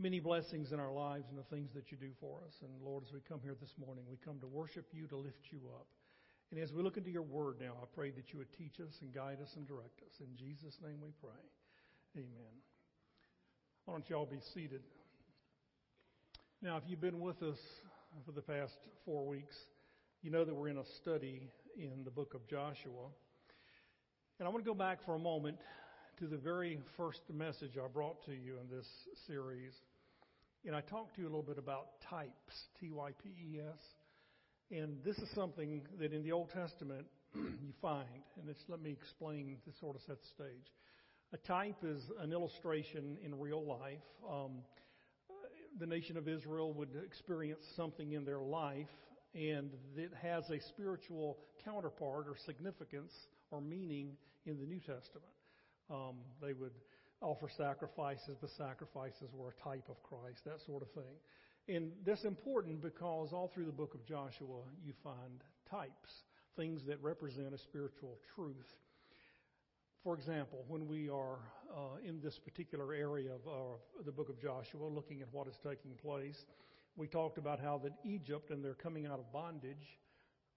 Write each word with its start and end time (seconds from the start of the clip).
many 0.00 0.18
blessings 0.18 0.72
in 0.72 0.80
our 0.80 0.92
lives 0.92 1.26
and 1.28 1.38
the 1.38 1.54
things 1.54 1.70
that 1.74 1.92
you 1.92 1.98
do 1.98 2.10
for 2.18 2.40
us. 2.46 2.54
And 2.62 2.70
Lord, 2.82 3.04
as 3.06 3.12
we 3.12 3.20
come 3.28 3.40
here 3.42 3.54
this 3.60 3.74
morning, 3.78 4.04
we 4.10 4.16
come 4.24 4.40
to 4.40 4.46
worship 4.46 4.86
you, 4.92 5.06
to 5.08 5.16
lift 5.16 5.52
you 5.52 5.60
up. 5.76 5.86
And 6.50 6.58
as 6.60 6.72
we 6.72 6.82
look 6.82 6.96
into 6.96 7.10
your 7.10 7.22
word 7.22 7.56
now, 7.60 7.72
I 7.82 7.86
pray 7.94 8.10
that 8.10 8.32
you 8.32 8.38
would 8.38 8.52
teach 8.56 8.80
us 8.80 8.96
and 9.02 9.14
guide 9.14 9.38
us 9.42 9.52
and 9.56 9.68
direct 9.68 10.00
us. 10.00 10.20
In 10.20 10.34
Jesus' 10.36 10.78
name 10.82 10.96
we 11.02 11.10
pray. 11.20 11.44
Amen. 12.16 12.54
Why 13.84 13.94
don't 13.94 14.08
you 14.08 14.16
all 14.16 14.26
be 14.26 14.40
seated? 14.54 14.80
Now, 16.62 16.78
if 16.78 16.84
you've 16.88 17.00
been 17.00 17.20
with 17.20 17.42
us 17.42 17.58
for 18.24 18.32
the 18.32 18.42
past 18.42 18.78
four 19.04 19.26
weeks, 19.26 19.56
you 20.22 20.30
know 20.30 20.44
that 20.44 20.54
we're 20.54 20.68
in 20.68 20.78
a 20.78 20.86
study 21.02 21.50
in 21.76 22.04
the 22.04 22.10
book 22.10 22.34
of 22.34 22.46
Joshua. 22.48 23.08
And 24.38 24.48
I 24.48 24.50
want 24.50 24.64
to 24.64 24.68
go 24.68 24.74
back 24.74 25.04
for 25.04 25.14
a 25.14 25.18
moment 25.18 25.58
to 26.18 26.26
the 26.26 26.38
very 26.38 26.80
first 26.96 27.20
message 27.32 27.72
I 27.76 27.86
brought 27.86 28.24
to 28.24 28.32
you 28.32 28.56
in 28.60 28.74
this 28.74 28.86
series. 29.26 29.74
And 30.66 30.76
I 30.76 30.82
talked 30.82 31.14
to 31.14 31.22
you 31.22 31.26
a 31.26 31.30
little 31.30 31.42
bit 31.42 31.56
about 31.56 32.00
types, 32.10 32.54
T 32.80 32.90
Y 32.90 33.10
P 33.22 33.30
E 33.30 33.60
S. 33.60 33.80
And 34.70 34.98
this 35.04 35.16
is 35.16 35.28
something 35.34 35.82
that 35.98 36.12
in 36.12 36.22
the 36.22 36.32
Old 36.32 36.50
Testament 36.50 37.06
you 37.34 37.72
find. 37.80 38.06
And 38.38 38.48
it's, 38.48 38.62
let 38.68 38.82
me 38.82 38.90
explain 38.90 39.56
to 39.64 39.70
sort 39.80 39.96
of 39.96 40.02
set 40.02 40.18
the 40.20 40.28
stage. 40.28 40.66
A 41.32 41.38
type 41.38 41.82
is 41.82 42.02
an 42.20 42.32
illustration 42.32 43.16
in 43.24 43.38
real 43.38 43.64
life. 43.64 44.02
Um, 44.28 44.58
the 45.78 45.86
nation 45.86 46.16
of 46.16 46.28
Israel 46.28 46.74
would 46.74 46.90
experience 47.06 47.64
something 47.74 48.12
in 48.12 48.24
their 48.24 48.40
life, 48.40 48.88
and 49.34 49.70
it 49.96 50.10
has 50.20 50.44
a 50.50 50.60
spiritual 50.68 51.38
counterpart 51.64 52.26
or 52.26 52.34
significance 52.44 53.12
or 53.50 53.60
meaning 53.60 54.16
in 54.44 54.58
the 54.58 54.66
New 54.66 54.80
Testament. 54.80 55.32
Um, 55.88 56.16
they 56.42 56.52
would 56.52 56.72
offer 57.20 57.48
sacrifices. 57.56 58.36
The 58.40 58.48
sacrifices 58.56 59.30
were 59.34 59.50
a 59.50 59.62
type 59.62 59.88
of 59.88 60.02
Christ, 60.02 60.44
that 60.44 60.60
sort 60.66 60.82
of 60.82 60.90
thing. 60.92 61.16
And 61.68 61.92
that's 62.04 62.24
important 62.24 62.82
because 62.82 63.32
all 63.32 63.50
through 63.54 63.66
the 63.66 63.72
book 63.72 63.94
of 63.94 64.04
Joshua 64.06 64.62
you 64.84 64.92
find 65.04 65.42
types, 65.70 66.10
things 66.56 66.82
that 66.86 67.02
represent 67.02 67.54
a 67.54 67.58
spiritual 67.58 68.18
truth. 68.34 68.66
For 70.02 70.14
example, 70.14 70.64
when 70.66 70.88
we 70.88 71.10
are 71.10 71.38
uh, 71.76 71.98
in 72.06 72.20
this 72.22 72.38
particular 72.38 72.94
area 72.94 73.32
of 73.34 73.40
uh, 73.46 73.76
the 74.04 74.12
book 74.12 74.30
of 74.30 74.40
Joshua, 74.40 74.86
looking 74.86 75.20
at 75.20 75.28
what 75.30 75.46
is 75.46 75.54
taking 75.62 75.92
place, 76.02 76.44
we 76.96 77.06
talked 77.06 77.38
about 77.38 77.60
how 77.60 77.78
that 77.84 77.92
Egypt 78.04 78.50
and 78.50 78.64
their 78.64 78.74
coming 78.74 79.06
out 79.06 79.18
of 79.18 79.30
bondage 79.32 79.98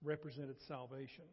represented 0.01 0.55
salvation. 0.67 1.25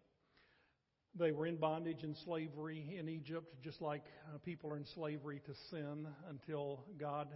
They 1.18 1.32
were 1.32 1.46
in 1.46 1.56
bondage 1.56 2.04
and 2.04 2.16
slavery 2.16 2.96
in 2.96 3.08
Egypt, 3.08 3.56
just 3.64 3.82
like 3.82 4.04
uh, 4.32 4.38
people 4.38 4.70
are 4.70 4.76
in 4.76 4.86
slavery 4.86 5.40
to 5.44 5.54
sin 5.68 6.06
until 6.28 6.84
God 6.98 7.28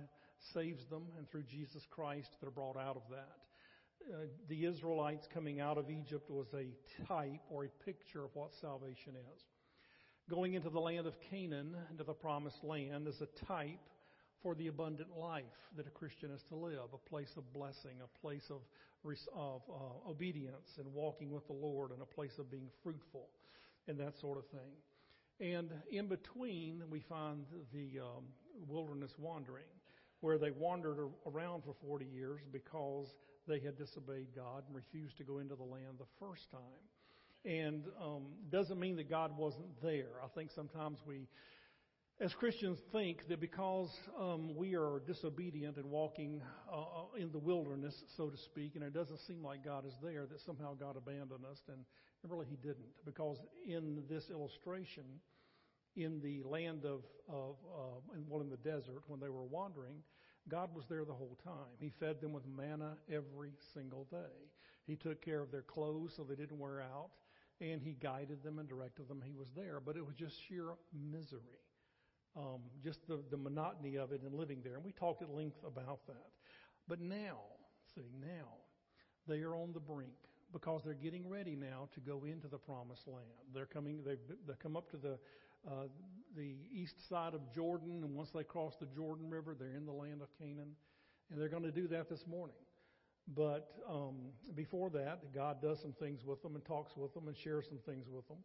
saves 0.52 0.84
them, 0.86 1.06
and 1.18 1.28
through 1.28 1.44
Jesus 1.44 1.82
Christ, 1.90 2.28
they're 2.40 2.50
brought 2.50 2.76
out 2.76 2.96
of 2.96 3.02
that. 3.10 3.36
Uh, 4.12 4.26
the 4.48 4.66
Israelites 4.66 5.26
coming 5.32 5.60
out 5.60 5.76
of 5.76 5.90
Egypt 5.90 6.30
was 6.30 6.46
a 6.54 6.68
type 7.08 7.40
or 7.50 7.64
a 7.64 7.84
picture 7.84 8.24
of 8.24 8.30
what 8.34 8.50
salvation 8.60 9.14
is. 9.34 9.42
Going 10.30 10.54
into 10.54 10.70
the 10.70 10.80
land 10.80 11.06
of 11.06 11.14
Canaan, 11.30 11.74
into 11.90 12.04
the 12.04 12.12
promised 12.12 12.62
land, 12.62 13.08
is 13.08 13.20
a 13.22 13.46
type 13.46 13.80
for 14.42 14.54
the 14.54 14.68
abundant 14.68 15.16
life 15.18 15.44
that 15.76 15.86
a 15.86 15.90
Christian 15.90 16.30
is 16.30 16.42
to 16.48 16.54
live, 16.54 16.92
a 16.92 17.08
place 17.08 17.32
of 17.36 17.52
blessing, 17.52 17.96
a 18.02 18.20
place 18.20 18.50
of, 18.50 18.60
of 19.34 19.62
uh, 19.68 20.10
obedience 20.10 20.68
and 20.78 20.92
walking 20.92 21.30
with 21.30 21.46
the 21.46 21.54
Lord, 21.54 21.90
and 21.90 22.02
a 22.02 22.06
place 22.06 22.38
of 22.38 22.50
being 22.50 22.68
fruitful 22.82 23.28
and 23.88 23.98
that 23.98 24.18
sort 24.20 24.38
of 24.38 24.46
thing. 24.46 24.72
And 25.40 25.70
in 25.90 26.06
between, 26.06 26.82
we 26.90 27.00
find 27.00 27.44
the 27.72 28.00
um, 28.00 28.24
wilderness 28.68 29.12
wandering, 29.18 29.64
where 30.20 30.38
they 30.38 30.50
wandered 30.50 30.98
around 31.26 31.64
for 31.64 31.74
40 31.82 32.06
years 32.06 32.40
because 32.52 33.08
they 33.46 33.60
had 33.60 33.76
disobeyed 33.76 34.28
God 34.34 34.64
and 34.66 34.74
refused 34.74 35.18
to 35.18 35.24
go 35.24 35.38
into 35.38 35.56
the 35.56 35.64
land 35.64 35.98
the 35.98 36.06
first 36.18 36.50
time. 36.50 36.60
And 37.44 37.84
um, 38.00 38.22
doesn't 38.50 38.80
mean 38.80 38.96
that 38.96 39.10
God 39.10 39.36
wasn't 39.36 39.82
there. 39.82 40.12
I 40.24 40.28
think 40.34 40.50
sometimes 40.54 40.98
we, 41.06 41.28
as 42.20 42.32
Christians, 42.32 42.78
think 42.90 43.28
that 43.28 43.38
because 43.38 43.90
um, 44.18 44.56
we 44.56 44.74
are 44.76 45.02
disobedient 45.06 45.76
and 45.76 45.90
walking 45.90 46.40
uh, 46.72 46.80
uh 46.80 46.84
in 47.18 47.30
the 47.32 47.38
wilderness, 47.38 47.94
so 48.16 48.30
to 48.30 48.36
speak, 48.38 48.76
and 48.76 48.84
it 48.84 48.94
doesn't 48.94 49.20
seem 49.26 49.44
like 49.44 49.62
God 49.62 49.84
is 49.84 49.92
there, 50.02 50.24
that 50.24 50.40
somehow 50.46 50.72
God 50.74 50.96
abandoned 50.96 51.44
us. 51.44 51.60
And 51.68 51.84
and 52.24 52.32
really, 52.32 52.46
he 52.48 52.56
didn't, 52.56 52.88
because 53.04 53.44
in 53.68 54.02
this 54.08 54.30
illustration, 54.30 55.04
in 55.94 56.22
the 56.22 56.42
land 56.48 56.86
of, 56.86 57.02
of 57.28 57.56
uh, 57.70 58.00
well, 58.28 58.40
in 58.40 58.48
the 58.48 58.56
desert, 58.56 59.02
when 59.08 59.20
they 59.20 59.28
were 59.28 59.44
wandering, 59.44 59.96
God 60.48 60.74
was 60.74 60.86
there 60.88 61.04
the 61.04 61.12
whole 61.12 61.36
time. 61.44 61.76
He 61.78 61.92
fed 62.00 62.22
them 62.22 62.32
with 62.32 62.44
manna 62.46 62.96
every 63.12 63.50
single 63.74 64.06
day. 64.10 64.48
He 64.86 64.96
took 64.96 65.22
care 65.22 65.42
of 65.42 65.52
their 65.52 65.62
clothes 65.62 66.14
so 66.16 66.24
they 66.24 66.34
didn't 66.34 66.58
wear 66.58 66.80
out, 66.80 67.10
and 67.60 67.82
He 67.82 67.92
guided 67.92 68.42
them 68.42 68.58
and 68.58 68.66
directed 68.66 69.06
them. 69.06 69.22
He 69.22 69.34
was 69.34 69.48
there, 69.54 69.78
but 69.78 69.94
it 69.98 70.04
was 70.04 70.14
just 70.14 70.34
sheer 70.48 70.70
misery. 70.92 71.60
Um, 72.36 72.62
just 72.82 73.06
the, 73.06 73.22
the 73.30 73.36
monotony 73.36 73.96
of 73.96 74.12
it 74.12 74.22
and 74.22 74.34
living 74.34 74.60
there. 74.64 74.74
And 74.76 74.84
we 74.84 74.92
talked 74.92 75.22
at 75.22 75.30
length 75.30 75.58
about 75.64 76.06
that. 76.06 76.30
But 76.88 77.00
now, 77.00 77.38
see, 77.94 78.08
now, 78.18 78.48
they 79.28 79.42
are 79.42 79.54
on 79.54 79.72
the 79.72 79.78
brink 79.78 80.10
because 80.52 80.82
they're 80.84 80.94
getting 80.94 81.28
ready 81.28 81.56
now 81.56 81.88
to 81.94 82.00
go 82.00 82.24
into 82.24 82.48
the 82.48 82.58
promised 82.58 83.06
land. 83.06 83.26
They're 83.52 83.66
coming, 83.66 84.02
they've, 84.04 84.18
they 84.46 84.54
come 84.62 84.76
up 84.76 84.90
to 84.90 84.96
the, 84.96 85.18
uh, 85.66 85.86
the 86.36 86.56
east 86.72 87.08
side 87.08 87.34
of 87.34 87.40
Jordan, 87.54 88.02
and 88.04 88.14
once 88.14 88.30
they 88.34 88.44
cross 88.44 88.74
the 88.78 88.86
Jordan 88.94 89.30
River, 89.30 89.56
they're 89.58 89.74
in 89.76 89.86
the 89.86 89.92
land 89.92 90.22
of 90.22 90.28
Canaan. 90.38 90.76
And 91.30 91.40
they're 91.40 91.48
going 91.48 91.62
to 91.62 91.72
do 91.72 91.88
that 91.88 92.08
this 92.08 92.26
morning. 92.26 92.56
But 93.34 93.70
um, 93.88 94.16
before 94.54 94.90
that, 94.90 95.32
God 95.34 95.62
does 95.62 95.80
some 95.80 95.94
things 95.98 96.24
with 96.24 96.42
them 96.42 96.54
and 96.54 96.64
talks 96.64 96.96
with 96.96 97.14
them 97.14 97.28
and 97.28 97.36
shares 97.36 97.64
some 97.68 97.78
things 97.86 98.06
with 98.08 98.28
them. 98.28 98.36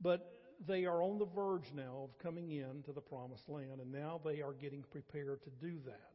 But 0.00 0.38
they 0.66 0.84
are 0.84 1.02
on 1.02 1.18
the 1.18 1.26
verge 1.26 1.72
now 1.74 2.04
of 2.04 2.18
coming 2.22 2.50
in 2.50 2.82
to 2.84 2.92
the 2.92 3.00
promised 3.00 3.48
land, 3.48 3.80
and 3.80 3.90
now 3.90 4.20
they 4.24 4.42
are 4.42 4.52
getting 4.52 4.84
prepared 4.90 5.42
to 5.44 5.50
do 5.60 5.78
that. 5.86 6.12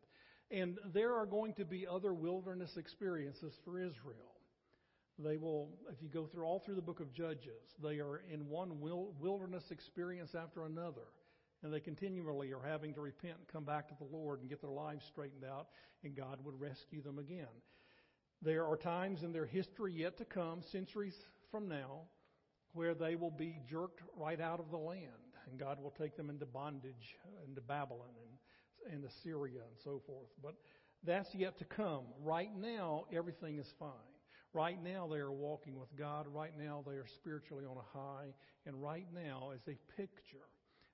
And 0.55 0.77
there 0.93 1.13
are 1.15 1.25
going 1.25 1.53
to 1.55 1.65
be 1.65 1.85
other 1.87 2.13
wilderness 2.13 2.77
experiences 2.77 3.53
for 3.65 3.79
Israel. 3.79 4.36
They 5.19 5.37
will, 5.37 5.69
if 5.91 6.01
you 6.01 6.09
go 6.09 6.25
through 6.25 6.45
all 6.45 6.59
through 6.59 6.75
the 6.75 6.81
book 6.81 6.99
of 6.99 7.11
Judges, 7.11 7.75
they 7.81 7.99
are 7.99 8.21
in 8.31 8.47
one 8.47 8.79
wilderness 8.79 9.71
experience 9.71 10.35
after 10.35 10.65
another. 10.65 11.07
And 11.63 11.73
they 11.73 11.79
continually 11.79 12.53
are 12.53 12.61
having 12.63 12.93
to 12.93 13.01
repent 13.01 13.37
and 13.39 13.47
come 13.47 13.63
back 13.63 13.87
to 13.87 13.95
the 13.97 14.15
Lord 14.15 14.41
and 14.41 14.49
get 14.49 14.61
their 14.61 14.69
lives 14.69 15.05
straightened 15.05 15.43
out, 15.43 15.69
and 16.03 16.15
God 16.15 16.37
would 16.43 16.59
rescue 16.59 17.01
them 17.01 17.17
again. 17.17 17.47
There 18.43 18.67
are 18.67 18.77
times 18.77 19.23
in 19.23 19.33
their 19.33 19.47
history 19.47 19.91
yet 19.93 20.17
to 20.19 20.25
come, 20.25 20.61
centuries 20.61 21.15
from 21.49 21.67
now, 21.67 22.01
where 22.73 22.93
they 22.93 23.15
will 23.15 23.31
be 23.31 23.57
jerked 23.67 24.03
right 24.15 24.39
out 24.39 24.59
of 24.59 24.69
the 24.69 24.77
land, 24.77 25.01
and 25.49 25.59
God 25.59 25.81
will 25.81 25.95
take 25.97 26.15
them 26.15 26.29
into 26.29 26.45
bondage, 26.45 27.15
into 27.47 27.61
Babylon 27.61 28.13
and, 28.85 28.93
and 28.93 29.03
Assyria 29.05 29.61
and 29.67 29.79
so 29.83 29.99
forth. 30.05 30.29
But 30.43 30.53
that's 31.03 31.33
yet 31.33 31.57
to 31.57 31.65
come. 31.65 32.03
Right 32.21 32.55
now, 32.55 33.05
everything 33.11 33.57
is 33.57 33.73
fine. 33.79 33.89
Right 34.53 34.81
now, 34.81 35.07
they 35.07 35.17
are 35.17 35.31
walking 35.31 35.79
with 35.79 35.95
God. 35.97 36.25
Right 36.27 36.53
now, 36.57 36.83
they 36.87 36.93
are 36.93 37.07
spiritually 37.15 37.65
on 37.65 37.77
a 37.77 37.97
high. 37.97 38.33
And 38.65 38.81
right 38.81 39.07
now 39.13 39.51
is 39.51 39.61
a 39.67 39.77
picture 39.95 40.47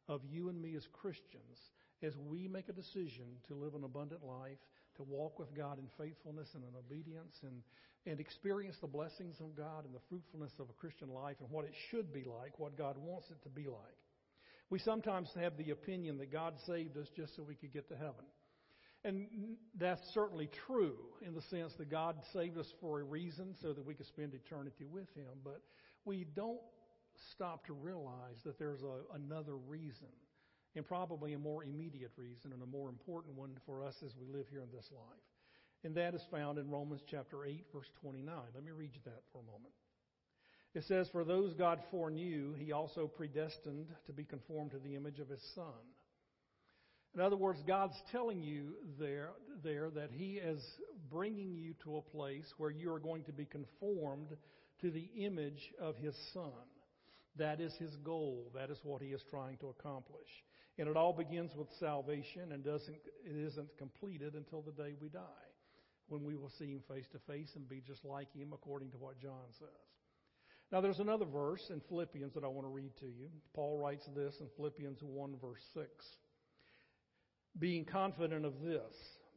of 0.08 0.22
you 0.30 0.50
and 0.50 0.62
me 0.62 0.76
as 0.76 0.86
Christians 0.92 1.58
as 2.02 2.14
we 2.30 2.48
make 2.48 2.68
a 2.68 2.74
decision 2.74 3.26
to 3.48 3.56
live 3.56 3.76
an 3.76 3.84
abundant 3.84 4.24
life, 4.26 4.60
to 4.98 5.04
walk 5.04 5.40
with 5.40 5.56
God 5.56 5.80
in 5.80 5.88
faithfulness 5.98 6.50
and 6.54 6.64
in 6.64 6.76
obedience, 6.78 7.36
and, 7.44 7.64
and 8.06 8.20
experience 8.20 8.76
the 8.82 8.88
blessings 8.88 9.40
of 9.40 9.56
God 9.56 9.86
and 9.86 9.94
the 9.94 10.04
fruitfulness 10.10 10.52
of 10.60 10.68
a 10.70 10.74
Christian 10.74 11.10
life 11.10 11.38
and 11.40 11.50
what 11.50 11.66
it 11.66 11.74
should 11.90 12.14
be 12.14 12.26
like, 12.26 12.60
what 12.60 12.78
God 12.78 12.98
wants 12.98 13.28
it 13.32 13.42
to 13.44 13.50
be 13.50 13.68
like. 13.68 13.98
We 14.70 14.80
sometimes 14.80 15.30
have 15.40 15.58
the 15.58 15.70
opinion 15.70 16.18
that 16.18 16.32
God 16.32 16.56
saved 16.68 16.98
us 16.98 17.08
just 17.16 17.36
so 17.36 17.44
we 17.44 17.56
could 17.56 17.74
get 17.74 17.88
to 17.90 17.96
heaven. 17.96 18.26
And 19.06 19.28
that's 19.78 20.02
certainly 20.14 20.50
true 20.66 20.96
in 21.26 21.34
the 21.34 21.42
sense 21.42 21.74
that 21.78 21.90
God 21.90 22.16
saved 22.32 22.58
us 22.58 22.72
for 22.80 23.02
a 23.02 23.04
reason 23.04 23.54
so 23.62 23.74
that 23.74 23.86
we 23.86 23.94
could 23.94 24.06
spend 24.06 24.34
eternity 24.34 24.86
with 24.86 25.14
Him. 25.14 25.28
But 25.44 25.62
we 26.06 26.26
don't 26.36 26.62
stop 27.32 27.66
to 27.66 27.74
realize 27.74 28.38
that 28.46 28.58
there's 28.58 28.82
a, 28.82 29.16
another 29.16 29.56
reason, 29.56 30.08
and 30.76 30.86
probably 30.86 31.34
a 31.34 31.38
more 31.40 31.64
immediate 31.64 32.12
reason 32.16 32.54
and 32.54 32.64
a 32.64 32.66
more 32.66 32.90
important 32.90 33.36
one 33.36 33.52
for 33.66 33.84
us 33.84 33.96
as 34.06 34.16
we 34.16 34.26
live 34.26 34.48
here 34.50 34.62
in 34.62 34.72
this 34.74 34.90
life. 34.92 35.24
And 35.84 35.96
that 35.96 36.16
is 36.16 36.24
found 36.32 36.58
in 36.58 36.70
Romans 36.70 37.02
chapter 37.06 37.46
8, 37.46 37.66
verse 37.74 37.90
29. 38.02 38.34
Let 38.56 38.64
me 38.64 38.72
read 38.72 38.92
you 38.94 39.02
that 39.04 39.22
for 39.34 39.40
a 39.40 39.52
moment. 39.52 39.74
It 40.74 40.86
says, 40.86 41.10
For 41.12 41.26
those 41.26 41.54
God 41.54 41.80
foreknew, 41.92 42.54
He 42.54 42.72
also 42.72 43.06
predestined 43.06 43.88
to 44.06 44.14
be 44.14 44.24
conformed 44.24 44.72
to 44.72 44.80
the 44.80 44.96
image 44.96 45.20
of 45.20 45.28
His 45.28 45.44
Son 45.54 45.74
in 47.16 47.22
other 47.22 47.36
words, 47.36 47.60
God's 47.68 47.96
telling 48.12 48.42
you 48.42 48.74
there, 49.00 49.30
there 49.64 49.90
that 49.92 50.10
He 50.12 50.34
is 50.34 50.62
bringing 51.12 51.56
you 51.56 51.74
to 51.84 51.98
a 51.98 52.02
place 52.02 52.46
where 52.58 52.72
you 52.72 52.92
are 52.92 53.00
going 53.00 53.24
to 53.26 53.32
be 53.32 53.46
conformed 53.46 54.36
to 54.82 54.90
the 54.90 55.10
image 55.18 55.72
of 55.80 55.96
His 55.98 56.16
Son. 56.34 56.52
That 57.38 57.60
is 57.60 57.74
His 57.76 57.96
goal. 57.98 58.52
That 58.56 58.72
is 58.72 58.80
what 58.84 59.02
He 59.02 59.10
is 59.10 59.22
trying 59.30 59.58
to 59.58 59.70
accomplish. 59.70 60.30
And 60.80 60.88
it 60.88 60.98
all 60.98 61.14
begins 61.14 61.52
with 61.56 61.68
salvation 61.80 62.52
and 62.52 62.64
doesn't, 62.64 62.98
it 63.26 63.36
isn't 63.48 63.78
completed 63.78 64.34
until 64.34 64.64
the 64.64 64.72
day 64.72 64.96
we 65.00 65.10
die, 65.10 65.20
when 66.08 66.24
we 66.24 66.36
will 66.36 66.52
see 66.58 66.72
Him 66.72 66.82
face 66.90 67.06
to 67.12 67.20
face 67.32 67.52
and 67.56 67.70
be 67.70 67.84
just 67.86 68.04
like 68.04 68.34
Him 68.34 68.54
according 68.54 68.90
to 68.92 68.98
what 68.98 69.20
John 69.20 69.54
says. 69.60 69.68
Now, 70.72 70.82
there's 70.82 71.00
another 71.00 71.26
verse 71.26 71.62
in 71.70 71.80
Philippians 71.88 72.34
that 72.34 72.44
I 72.44 72.48
want 72.48 72.66
to 72.66 72.72
read 72.72 72.98
to 73.02 73.06
you. 73.06 73.30
Paul 73.54 73.78
writes 73.78 74.08
this 74.16 74.34
in 74.40 74.48
Philippians 74.58 74.98
1, 75.04 75.36
verse 75.40 75.62
6. 75.76 75.88
Being 77.60 77.86
confident 77.86 78.46
of 78.46 78.62
this, 78.62 78.94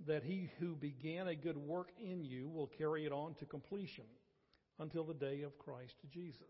that 0.06 0.22
he 0.22 0.50
who 0.58 0.74
began 0.74 1.28
a 1.28 1.34
good 1.34 1.56
work 1.56 1.90
in 1.98 2.24
you 2.24 2.48
will 2.48 2.66
carry 2.66 3.06
it 3.06 3.12
on 3.12 3.34
to 3.34 3.44
completion 3.44 4.04
until 4.78 5.04
the 5.04 5.14
day 5.14 5.42
of 5.42 5.58
Christ 5.58 5.94
Jesus. 6.12 6.40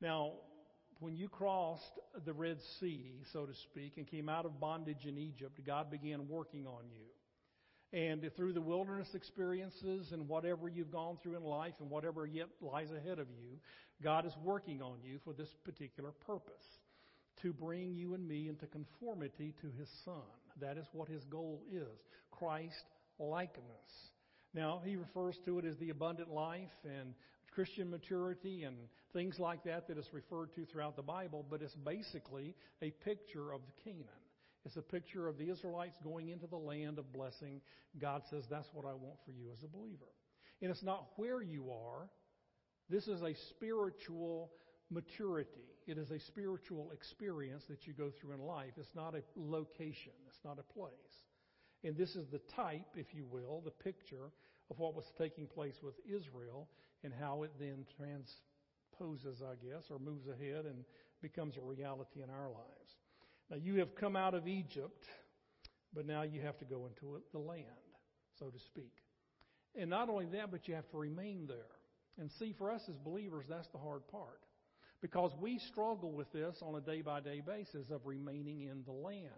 Now, 0.00 0.32
when 1.00 1.14
you 1.14 1.28
crossed 1.28 1.98
the 2.24 2.32
Red 2.32 2.58
Sea, 2.80 3.20
so 3.32 3.44
to 3.44 3.54
speak, 3.54 3.94
and 3.96 4.06
came 4.06 4.28
out 4.28 4.46
of 4.46 4.60
bondage 4.60 5.06
in 5.06 5.18
Egypt, 5.18 5.60
God 5.66 5.90
began 5.90 6.28
working 6.28 6.66
on 6.66 6.84
you. 6.90 7.98
And 7.98 8.30
through 8.36 8.52
the 8.52 8.60
wilderness 8.60 9.14
experiences 9.14 10.12
and 10.12 10.28
whatever 10.28 10.68
you've 10.68 10.90
gone 10.90 11.18
through 11.22 11.36
in 11.36 11.44
life 11.44 11.74
and 11.80 11.90
whatever 11.90 12.26
yet 12.26 12.48
lies 12.60 12.90
ahead 12.90 13.18
of 13.18 13.28
you, 13.30 13.58
God 14.02 14.26
is 14.26 14.32
working 14.42 14.82
on 14.82 14.98
you 15.02 15.18
for 15.24 15.32
this 15.32 15.54
particular 15.64 16.10
purpose 16.10 16.64
to 17.42 17.52
bring 17.52 17.94
you 17.94 18.14
and 18.14 18.26
me 18.26 18.48
into 18.48 18.66
conformity 18.66 19.54
to 19.60 19.70
His 19.78 19.88
Son. 20.04 20.14
That 20.60 20.76
is 20.76 20.86
what 20.92 21.08
His 21.08 21.24
goal 21.24 21.62
is 21.70 21.98
Christ 22.30 22.74
likeness. 23.18 23.64
Now, 24.54 24.80
He 24.84 24.96
refers 24.96 25.36
to 25.44 25.58
it 25.58 25.64
as 25.64 25.76
the 25.78 25.90
abundant 25.90 26.30
life 26.30 26.70
and 26.84 27.14
Christian 27.52 27.90
maturity 27.90 28.64
and 28.64 28.76
things 29.12 29.38
like 29.38 29.64
that 29.64 29.88
that 29.88 29.96
is 29.96 30.06
referred 30.12 30.54
to 30.54 30.66
throughout 30.66 30.96
the 30.96 31.02
Bible, 31.02 31.44
but 31.48 31.62
it's 31.62 31.74
basically 31.74 32.54
a 32.82 32.90
picture 32.90 33.52
of 33.52 33.62
the 33.66 33.82
Canaan. 33.82 34.04
It's 34.66 34.76
a 34.76 34.82
picture 34.82 35.28
of 35.28 35.38
the 35.38 35.48
Israelites 35.48 35.96
going 36.02 36.28
into 36.28 36.46
the 36.46 36.56
land 36.56 36.98
of 36.98 37.12
blessing. 37.12 37.60
God 37.98 38.22
says, 38.30 38.44
That's 38.50 38.68
what 38.74 38.84
I 38.84 38.94
want 38.94 39.16
for 39.24 39.32
you 39.32 39.46
as 39.56 39.62
a 39.62 39.68
believer. 39.68 40.10
And 40.60 40.70
it's 40.70 40.82
not 40.82 41.06
where 41.16 41.40
you 41.40 41.70
are, 41.70 42.08
this 42.88 43.06
is 43.08 43.22
a 43.22 43.34
spiritual 43.50 44.50
maturity. 44.90 45.75
It 45.86 45.98
is 45.98 46.10
a 46.10 46.18
spiritual 46.18 46.90
experience 46.92 47.64
that 47.68 47.86
you 47.86 47.92
go 47.92 48.10
through 48.10 48.32
in 48.32 48.40
life. 48.40 48.72
It's 48.76 48.94
not 48.94 49.14
a 49.14 49.22
location, 49.36 50.12
it's 50.26 50.44
not 50.44 50.58
a 50.58 50.72
place. 50.72 50.90
And 51.84 51.96
this 51.96 52.16
is 52.16 52.26
the 52.28 52.40
type, 52.54 52.86
if 52.96 53.14
you 53.14 53.24
will, 53.30 53.62
the 53.64 53.70
picture 53.70 54.32
of 54.70 54.78
what 54.78 54.94
was 54.94 55.04
taking 55.16 55.46
place 55.46 55.76
with 55.82 55.94
Israel 56.04 56.68
and 57.04 57.12
how 57.12 57.44
it 57.44 57.52
then 57.60 57.84
transposes, 57.96 59.42
I 59.42 59.54
guess, 59.64 59.84
or 59.90 59.98
moves 59.98 60.26
ahead 60.26 60.64
and 60.64 60.84
becomes 61.22 61.56
a 61.56 61.60
reality 61.60 62.22
in 62.22 62.30
our 62.30 62.48
lives. 62.48 62.96
Now, 63.50 63.56
you 63.56 63.78
have 63.78 63.94
come 63.94 64.16
out 64.16 64.34
of 64.34 64.48
Egypt, 64.48 65.04
but 65.94 66.06
now 66.06 66.22
you 66.22 66.40
have 66.40 66.58
to 66.58 66.64
go 66.64 66.86
into 66.86 67.22
the 67.32 67.38
land, 67.38 67.64
so 68.38 68.46
to 68.46 68.58
speak. 68.58 68.92
And 69.78 69.88
not 69.88 70.08
only 70.08 70.26
that, 70.26 70.50
but 70.50 70.66
you 70.66 70.74
have 70.74 70.88
to 70.90 70.96
remain 70.96 71.46
there. 71.46 71.70
And 72.18 72.30
see, 72.32 72.54
for 72.56 72.72
us 72.72 72.82
as 72.88 72.96
believers, 72.96 73.44
that's 73.48 73.68
the 73.68 73.78
hard 73.78 74.08
part. 74.08 74.40
Because 75.02 75.32
we 75.40 75.58
struggle 75.58 76.12
with 76.12 76.32
this 76.32 76.56
on 76.62 76.74
a 76.74 76.80
day 76.80 77.02
by 77.02 77.20
day 77.20 77.42
basis 77.44 77.90
of 77.90 78.06
remaining 78.06 78.62
in 78.62 78.82
the 78.84 78.92
land, 78.92 79.28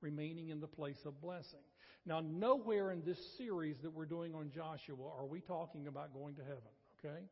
remaining 0.00 0.48
in 0.48 0.60
the 0.60 0.66
place 0.66 0.98
of 1.06 1.20
blessing. 1.20 1.60
Now, 2.06 2.20
nowhere 2.20 2.90
in 2.90 3.02
this 3.04 3.18
series 3.38 3.76
that 3.82 3.92
we're 3.92 4.04
doing 4.06 4.34
on 4.34 4.50
Joshua 4.54 4.96
are 5.18 5.26
we 5.26 5.40
talking 5.40 5.86
about 5.86 6.12
going 6.12 6.34
to 6.34 6.42
heaven, 6.42 6.62
okay? 6.98 7.24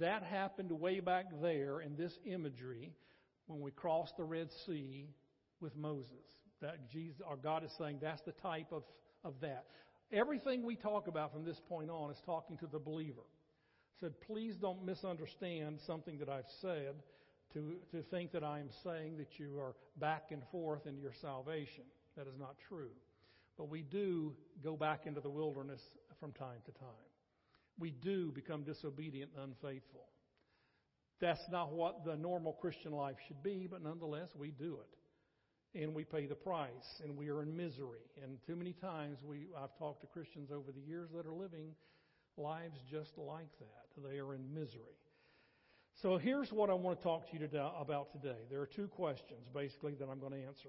That 0.00 0.22
happened 0.22 0.70
way 0.72 1.00
back 1.00 1.26
there 1.42 1.80
in 1.80 1.96
this 1.96 2.12
imagery 2.24 2.92
when 3.46 3.60
we 3.60 3.70
crossed 3.70 4.16
the 4.16 4.24
Red 4.24 4.48
Sea 4.66 5.08
with 5.60 5.76
Moses. 5.76 6.24
That 6.62 6.90
Jesus, 6.90 7.20
our 7.26 7.36
God 7.36 7.64
is 7.64 7.72
saying 7.76 7.98
that's 8.00 8.22
the 8.22 8.32
type 8.32 8.72
of, 8.72 8.84
of 9.24 9.34
that. 9.42 9.66
Everything 10.12 10.64
we 10.64 10.76
talk 10.76 11.08
about 11.08 11.32
from 11.32 11.44
this 11.44 11.60
point 11.68 11.90
on 11.90 12.10
is 12.10 12.20
talking 12.24 12.56
to 12.58 12.66
the 12.66 12.78
believer 12.78 13.24
said, 14.00 14.12
please 14.26 14.56
don't 14.56 14.84
misunderstand 14.84 15.78
something 15.86 16.18
that 16.18 16.28
I've 16.28 16.48
said 16.60 16.94
to, 17.54 17.74
to 17.92 18.02
think 18.10 18.32
that 18.32 18.44
I 18.44 18.60
am 18.60 18.68
saying 18.84 19.18
that 19.18 19.38
you 19.38 19.58
are 19.58 19.74
back 19.98 20.26
and 20.30 20.42
forth 20.50 20.86
in 20.86 20.98
your 20.98 21.12
salvation. 21.20 21.84
That 22.16 22.26
is 22.26 22.38
not 22.38 22.56
true. 22.68 22.90
But 23.56 23.68
we 23.68 23.82
do 23.82 24.34
go 24.62 24.76
back 24.76 25.06
into 25.06 25.20
the 25.20 25.30
wilderness 25.30 25.80
from 26.20 26.32
time 26.32 26.60
to 26.66 26.72
time. 26.72 26.88
We 27.78 27.90
do 27.90 28.32
become 28.32 28.62
disobedient 28.64 29.30
and 29.36 29.52
unfaithful. 29.52 30.06
That's 31.20 31.40
not 31.50 31.72
what 31.72 32.04
the 32.04 32.16
normal 32.16 32.52
Christian 32.54 32.92
life 32.92 33.16
should 33.26 33.42
be, 33.42 33.66
but 33.70 33.82
nonetheless, 33.82 34.28
we 34.36 34.50
do 34.50 34.78
it. 34.80 35.82
And 35.82 35.94
we 35.94 36.04
pay 36.04 36.26
the 36.26 36.34
price, 36.34 37.00
and 37.02 37.16
we 37.16 37.28
are 37.28 37.42
in 37.42 37.54
misery. 37.54 38.00
And 38.22 38.38
too 38.46 38.56
many 38.56 38.72
times 38.72 39.18
we, 39.22 39.48
I've 39.56 39.76
talked 39.78 40.00
to 40.02 40.06
Christians 40.06 40.50
over 40.50 40.72
the 40.72 40.80
years 40.80 41.10
that 41.14 41.26
are 41.26 41.34
living 41.34 41.74
lives 42.36 42.78
just 42.90 43.16
like 43.16 43.50
that. 43.60 44.02
They 44.10 44.18
are 44.18 44.34
in 44.34 44.52
misery. 44.54 44.96
So 46.02 46.18
here's 46.18 46.52
what 46.52 46.68
I 46.68 46.74
want 46.74 46.98
to 46.98 47.02
talk 47.02 47.30
to 47.30 47.38
you 47.38 47.48
about 47.80 48.12
today. 48.12 48.36
There 48.50 48.60
are 48.60 48.68
two 48.76 48.86
questions, 48.88 49.40
basically, 49.54 49.94
that 49.94 50.08
I'm 50.10 50.20
going 50.20 50.32
to 50.32 50.46
answer. 50.46 50.68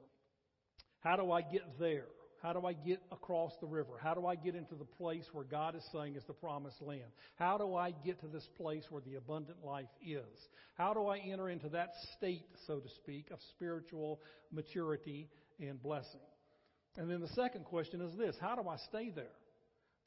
How 1.01 1.17
do 1.17 1.31
I 1.33 1.41
get 1.41 1.77
there? 1.77 2.05
How 2.41 2.53
do 2.53 2.65
I 2.65 2.71
get 2.71 3.01
across 3.11 3.51
the 3.59 3.67
river? 3.67 3.99
How 4.01 4.13
do 4.13 4.25
I 4.25 4.35
get 4.35 4.55
into 4.55 4.75
the 4.75 4.85
place 4.85 5.25
where 5.33 5.43
God 5.43 5.75
is 5.75 5.83
saying 5.91 6.15
is 6.15 6.23
the 6.27 6.33
promised 6.33 6.81
land? 6.81 7.11
How 7.35 7.57
do 7.57 7.75
I 7.75 7.91
get 8.05 8.21
to 8.21 8.27
this 8.27 8.47
place 8.55 8.85
where 8.89 9.01
the 9.01 9.15
abundant 9.15 9.65
life 9.65 9.89
is? 10.01 10.47
How 10.75 10.93
do 10.93 11.07
I 11.07 11.17
enter 11.17 11.49
into 11.49 11.67
that 11.69 11.89
state, 12.15 12.45
so 12.65 12.79
to 12.79 12.89
speak, 12.89 13.29
of 13.31 13.39
spiritual 13.55 14.21
maturity 14.51 15.27
and 15.59 15.81
blessing? 15.81 16.21
And 16.95 17.11
then 17.11 17.19
the 17.19 17.27
second 17.29 17.65
question 17.65 17.99
is 18.01 18.17
this 18.17 18.37
How 18.39 18.55
do 18.55 18.69
I 18.69 18.77
stay 18.89 19.11
there? 19.13 19.25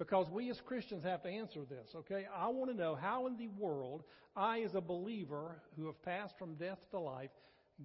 Because 0.00 0.30
we 0.30 0.48
as 0.48 0.58
Christians 0.64 1.04
have 1.04 1.22
to 1.24 1.28
answer 1.28 1.60
this, 1.68 1.90
okay? 1.94 2.24
I 2.34 2.48
want 2.48 2.70
to 2.70 2.76
know 2.76 2.94
how 2.94 3.26
in 3.26 3.36
the 3.36 3.48
world 3.48 4.02
I, 4.34 4.62
as 4.62 4.74
a 4.74 4.80
believer 4.80 5.60
who 5.76 5.84
have 5.86 6.02
passed 6.02 6.32
from 6.38 6.54
death 6.54 6.78
to 6.92 6.98
life, 6.98 7.28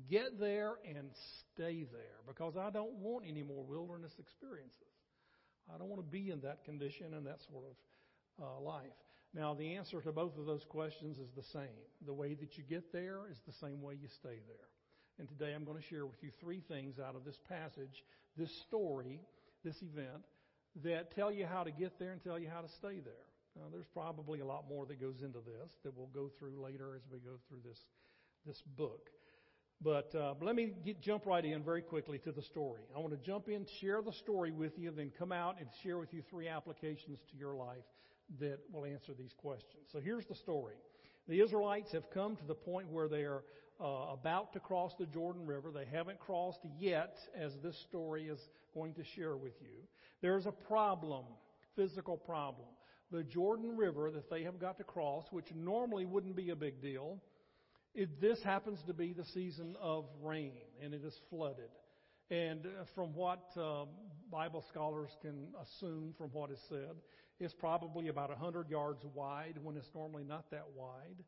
get 0.10 0.40
there 0.40 0.76
and 0.88 1.10
stay 1.54 1.86
there. 1.92 2.24
Because 2.26 2.56
I 2.56 2.70
don't 2.70 2.94
want 2.94 3.26
any 3.28 3.44
more 3.44 3.66
wilderness 3.66 4.14
experiences. 4.18 4.80
I 5.74 5.78
don't 5.78 5.90
want 5.90 6.02
to 6.02 6.10
be 6.10 6.32
in 6.32 6.40
that 6.40 6.64
condition 6.64 7.14
and 7.16 7.28
that 7.28 7.40
sort 7.52 7.66
of 7.66 8.46
uh, 8.46 8.62
life. 8.62 8.96
Now, 9.34 9.54
the 9.54 9.76
answer 9.76 10.00
to 10.00 10.12
both 10.14 10.38
of 10.38 10.46
those 10.46 10.64
questions 10.70 11.18
is 11.18 11.28
the 11.36 11.44
same. 11.52 11.84
The 12.06 12.14
way 12.14 12.34
that 12.34 12.58
you 12.58 12.64
get 12.64 12.94
there 12.94 13.24
is 13.30 13.38
the 13.46 13.54
same 13.60 13.82
way 13.82 13.96
you 14.02 14.08
stay 14.22 14.40
there. 14.48 14.70
And 15.20 15.28
today 15.28 15.54
I'm 15.54 15.66
going 15.66 15.82
to 15.82 15.88
share 15.90 16.06
with 16.06 16.24
you 16.24 16.30
three 16.40 16.64
things 16.70 16.96
out 16.98 17.18
of 17.18 17.26
this 17.26 17.40
passage, 17.50 18.06
this 18.38 18.52
story, 18.70 19.20
this 19.66 19.76
event 19.82 20.24
that 20.83 21.16
tell 21.16 21.31
you 21.31 21.45
how 21.45 21.63
to 21.63 21.72
get 21.72 21.98
there 22.00 22.12
and 22.12 22.22
tell 22.24 22.38
you 22.38 22.50
how 22.53 22.62
to 22.62 22.70
stay 22.70 23.00
there. 23.00 23.25
Now, 23.55 23.63
there's 23.72 23.88
probably 23.94 24.41
a 24.41 24.46
lot 24.46 24.65
more 24.67 24.86
that 24.86 25.00
goes 25.00 25.22
into 25.22 25.39
this 25.39 25.72
that 25.84 25.96
we'll 25.96 26.08
go 26.08 26.29
through 26.38 26.62
later 26.62 26.96
as 26.96 27.01
we 27.12 27.20
go 27.20 27.38
through 27.48 27.60
this 27.65 27.79
this 28.46 28.62
book. 28.77 29.10
But, 29.82 30.15
uh, 30.15 30.36
let 30.41 30.55
me 30.55 30.74
get, 30.86 31.01
jump 31.01 31.25
right 31.25 31.44
in 31.44 31.63
very 31.63 31.82
quickly 31.82 32.17
to 32.20 32.32
the 32.32 32.41
story. 32.41 32.84
I 32.96 33.00
want 33.00 33.12
to 33.12 33.25
jump 33.25 33.50
in, 33.50 33.65
share 33.82 34.01
the 34.01 34.13
story 34.13 34.51
with 34.51 34.77
you, 34.77 34.91
then 34.91 35.12
come 35.17 35.32
out 35.32 35.58
and 35.60 35.67
share 35.84 35.98
with 35.98 36.13
you 36.13 36.22
three 36.29 36.48
applications 36.48 37.20
to 37.32 37.38
your 37.38 37.55
life 37.55 37.84
that 38.39 38.60
will 38.72 38.86
answer 38.86 39.13
these 39.17 39.34
questions. 39.38 39.84
So 39.91 40.00
here's 40.00 40.25
the 40.25 40.36
story. 40.36 40.75
The 41.27 41.41
Israelites 41.41 41.91
have 41.91 42.10
come 42.12 42.36
to 42.38 42.46
the 42.46 42.55
point 42.55 42.89
where 42.89 43.08
they 43.08 43.24
are 43.24 43.44
uh, 43.79 44.13
about 44.13 44.53
to 44.53 44.60
cross 44.60 44.94
the 44.98 45.05
Jordan 45.05 45.46
River. 45.46 45.72
They 45.72 45.86
haven't 45.86 46.20
crossed 46.20 46.62
yet, 46.79 47.17
as 47.38 47.53
this 47.63 47.77
story 47.89 48.27
is 48.27 48.39
going 48.74 48.94
to 48.96 49.03
share 49.15 49.36
with 49.38 49.53
you. 49.62 49.84
There's 50.22 50.46
a 50.46 50.51
problem, 50.51 51.25
physical 51.75 52.17
problem. 52.17 52.67
The 53.12 53.24
Jordan 53.24 53.77
River 53.77 54.12
that 54.12 54.29
they 54.29 54.44
have 54.44 54.60
got 54.60 54.77
to 54.77 54.84
cross, 54.84 55.25
which 55.32 55.46
normally 55.53 56.05
wouldn't 56.05 56.36
be 56.36 56.50
a 56.50 56.55
big 56.55 56.82
deal, 56.82 57.20
it, 57.94 58.20
this 58.20 58.41
happens 58.44 58.79
to 58.88 58.94
be 58.94 59.13
the 59.13 59.25
season 59.25 59.75
of 59.82 60.05
rain, 60.22 60.51
and 60.84 60.94
it 60.94 61.03
is 61.05 61.13
flooded. 61.29 61.70
And 62.29 62.65
uh, 62.65 62.86
from 62.96 63.13
what 63.13 63.51
uh, 63.55 63.86
Bible 64.32 64.63
scholars 64.70 65.12
can 65.22 65.48
assume 65.62 66.13
from 66.17 66.29
what 66.34 66.51
is 66.51 66.60
said, 66.67 66.96
it's 67.39 67.53
probably 67.53 68.08
about 68.08 68.29
100 68.29 68.70
yards 68.70 69.05
wide 69.13 69.55
when 69.62 69.77
it's 69.77 69.89
normally 69.94 70.24
not 70.24 70.50
that 70.51 70.65
wide. 70.75 71.24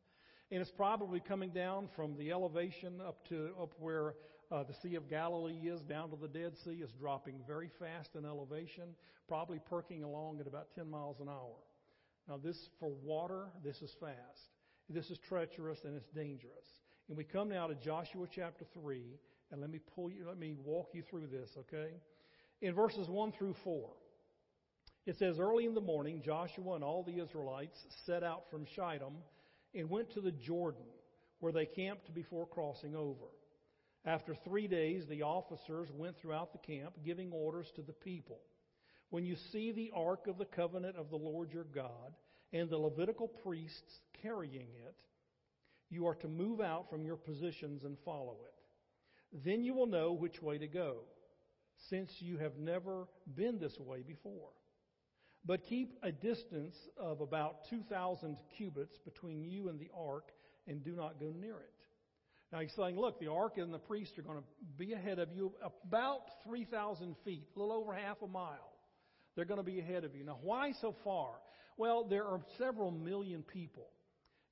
And 0.50 0.62
it's 0.62 0.70
probably 0.70 1.20
coming 1.20 1.50
down 1.50 1.88
from 1.94 2.16
the 2.16 2.30
elevation 2.32 3.00
up 3.06 3.26
to 3.28 3.50
up 3.60 3.72
where 3.78 4.14
uh, 4.50 4.62
the 4.62 4.74
Sea 4.82 4.94
of 4.94 5.10
Galilee 5.10 5.68
is 5.68 5.82
down 5.82 6.08
to 6.10 6.16
the 6.16 6.28
Dead 6.28 6.52
Sea 6.64 6.80
is 6.82 6.90
dropping 6.98 7.34
very 7.46 7.70
fast 7.78 8.10
in 8.14 8.24
elevation, 8.24 8.94
probably 9.28 9.60
perking 9.68 10.04
along 10.04 10.40
at 10.40 10.46
about 10.46 10.68
10 10.74 10.90
miles 10.90 11.20
an 11.20 11.28
hour. 11.28 11.56
Now, 12.28 12.38
this 12.42 12.56
for 12.80 12.90
water, 13.02 13.48
this 13.62 13.76
is 13.82 13.94
fast. 14.00 14.48
This 14.88 15.10
is 15.10 15.18
treacherous 15.28 15.80
and 15.84 15.94
it's 15.94 16.08
dangerous. 16.14 16.66
And 17.08 17.16
we 17.16 17.24
come 17.24 17.50
now 17.50 17.66
to 17.66 17.74
Joshua 17.74 18.26
chapter 18.34 18.64
3, 18.72 19.02
and 19.50 19.60
let 19.60 19.70
me 19.70 19.80
pull 19.94 20.10
you, 20.10 20.26
let 20.26 20.38
me 20.38 20.54
walk 20.64 20.90
you 20.94 21.02
through 21.10 21.26
this, 21.26 21.50
okay? 21.58 21.92
In 22.62 22.74
verses 22.74 23.08
1 23.08 23.32
through 23.32 23.54
4, 23.64 23.90
it 25.06 25.16
says, 25.18 25.38
Early 25.38 25.66
in 25.66 25.74
the 25.74 25.80
morning, 25.80 26.22
Joshua 26.24 26.74
and 26.74 26.84
all 26.84 27.02
the 27.02 27.22
Israelites 27.22 27.78
set 28.04 28.22
out 28.22 28.44
from 28.50 28.66
Shittim 28.74 29.14
and 29.78 29.88
went 29.88 30.10
to 30.10 30.20
the 30.20 30.32
Jordan, 30.32 30.84
where 31.38 31.52
they 31.52 31.64
camped 31.64 32.12
before 32.12 32.46
crossing 32.46 32.96
over. 32.96 33.26
After 34.04 34.34
three 34.34 34.66
days, 34.68 35.04
the 35.08 35.22
officers 35.22 35.88
went 35.94 36.18
throughout 36.18 36.52
the 36.52 36.58
camp, 36.58 36.94
giving 37.04 37.30
orders 37.32 37.68
to 37.76 37.82
the 37.82 37.92
people. 37.92 38.40
When 39.10 39.24
you 39.24 39.36
see 39.52 39.72
the 39.72 39.92
ark 39.94 40.26
of 40.26 40.36
the 40.36 40.44
covenant 40.44 40.96
of 40.96 41.10
the 41.10 41.16
Lord 41.16 41.52
your 41.52 41.64
God, 41.64 42.12
and 42.52 42.68
the 42.68 42.78
Levitical 42.78 43.28
priests 43.28 44.00
carrying 44.22 44.68
it, 44.86 44.96
you 45.90 46.06
are 46.06 46.14
to 46.16 46.28
move 46.28 46.60
out 46.60 46.90
from 46.90 47.04
your 47.04 47.16
positions 47.16 47.84
and 47.84 47.96
follow 48.04 48.38
it. 48.44 49.44
Then 49.44 49.62
you 49.62 49.74
will 49.74 49.86
know 49.86 50.12
which 50.12 50.42
way 50.42 50.58
to 50.58 50.66
go, 50.66 50.96
since 51.88 52.10
you 52.18 52.38
have 52.38 52.58
never 52.58 53.06
been 53.36 53.58
this 53.58 53.78
way 53.78 54.02
before. 54.06 54.50
But 55.48 55.64
keep 55.64 55.98
a 56.02 56.12
distance 56.12 56.76
of 56.98 57.22
about 57.22 57.60
2,000 57.70 58.36
cubits 58.58 58.98
between 58.98 59.42
you 59.42 59.70
and 59.70 59.80
the 59.80 59.88
ark, 59.98 60.28
and 60.66 60.84
do 60.84 60.92
not 60.92 61.18
go 61.18 61.32
near 61.40 61.54
it. 61.54 61.72
Now 62.52 62.60
he's 62.60 62.74
saying, 62.76 62.98
look, 62.98 63.18
the 63.18 63.32
ark 63.32 63.56
and 63.56 63.72
the 63.72 63.78
priest 63.78 64.18
are 64.18 64.22
going 64.22 64.36
to 64.36 64.44
be 64.76 64.92
ahead 64.92 65.18
of 65.18 65.32
you 65.32 65.54
about 65.86 66.20
3,000 66.46 67.16
feet, 67.24 67.48
a 67.56 67.58
little 67.58 67.74
over 67.74 67.94
half 67.94 68.18
a 68.22 68.26
mile. 68.26 68.74
They're 69.34 69.46
going 69.46 69.58
to 69.58 69.64
be 69.64 69.80
ahead 69.80 70.04
of 70.04 70.14
you. 70.14 70.22
Now, 70.22 70.38
why 70.42 70.72
so 70.82 70.94
far? 71.02 71.30
Well, 71.78 72.04
there 72.04 72.26
are 72.26 72.40
several 72.58 72.90
million 72.90 73.42
people. 73.42 73.88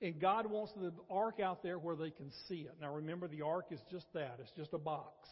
And 0.00 0.18
God 0.18 0.46
wants 0.46 0.72
the 0.80 0.92
ark 1.10 1.40
out 1.40 1.62
there 1.62 1.78
where 1.78 1.96
they 1.96 2.10
can 2.10 2.30
see 2.48 2.60
it. 2.60 2.74
Now 2.80 2.94
remember, 2.94 3.28
the 3.28 3.42
ark 3.42 3.66
is 3.70 3.80
just 3.90 4.06
that. 4.14 4.38
It's 4.40 4.52
just 4.56 4.72
a 4.72 4.78
box 4.78 5.28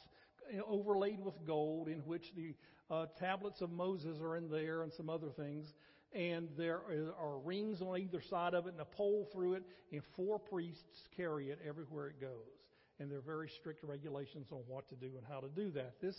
overlaid 0.66 1.24
with 1.24 1.34
gold 1.46 1.88
in 1.88 1.98
which 2.00 2.24
the 2.36 2.54
uh, 2.90 3.06
tablets 3.18 3.60
of 3.60 3.70
Moses 3.70 4.18
are 4.20 4.36
in 4.36 4.50
there 4.50 4.82
and 4.82 4.92
some 4.92 5.08
other 5.08 5.30
things. 5.36 5.72
And 6.12 6.48
there 6.56 6.80
are 7.20 7.38
rings 7.44 7.80
on 7.80 7.98
either 7.98 8.22
side 8.30 8.54
of 8.54 8.66
it 8.66 8.72
and 8.72 8.80
a 8.80 8.84
pole 8.84 9.28
through 9.32 9.54
it, 9.54 9.64
and 9.90 10.00
four 10.16 10.38
priests 10.38 11.08
carry 11.16 11.50
it 11.50 11.58
everywhere 11.66 12.08
it 12.08 12.20
goes. 12.20 12.30
And 13.00 13.10
there 13.10 13.18
are 13.18 13.22
very 13.22 13.50
strict 13.60 13.82
regulations 13.82 14.46
on 14.52 14.60
what 14.68 14.88
to 14.90 14.94
do 14.94 15.10
and 15.16 15.26
how 15.28 15.40
to 15.40 15.48
do 15.48 15.72
that. 15.72 16.00
This 16.00 16.16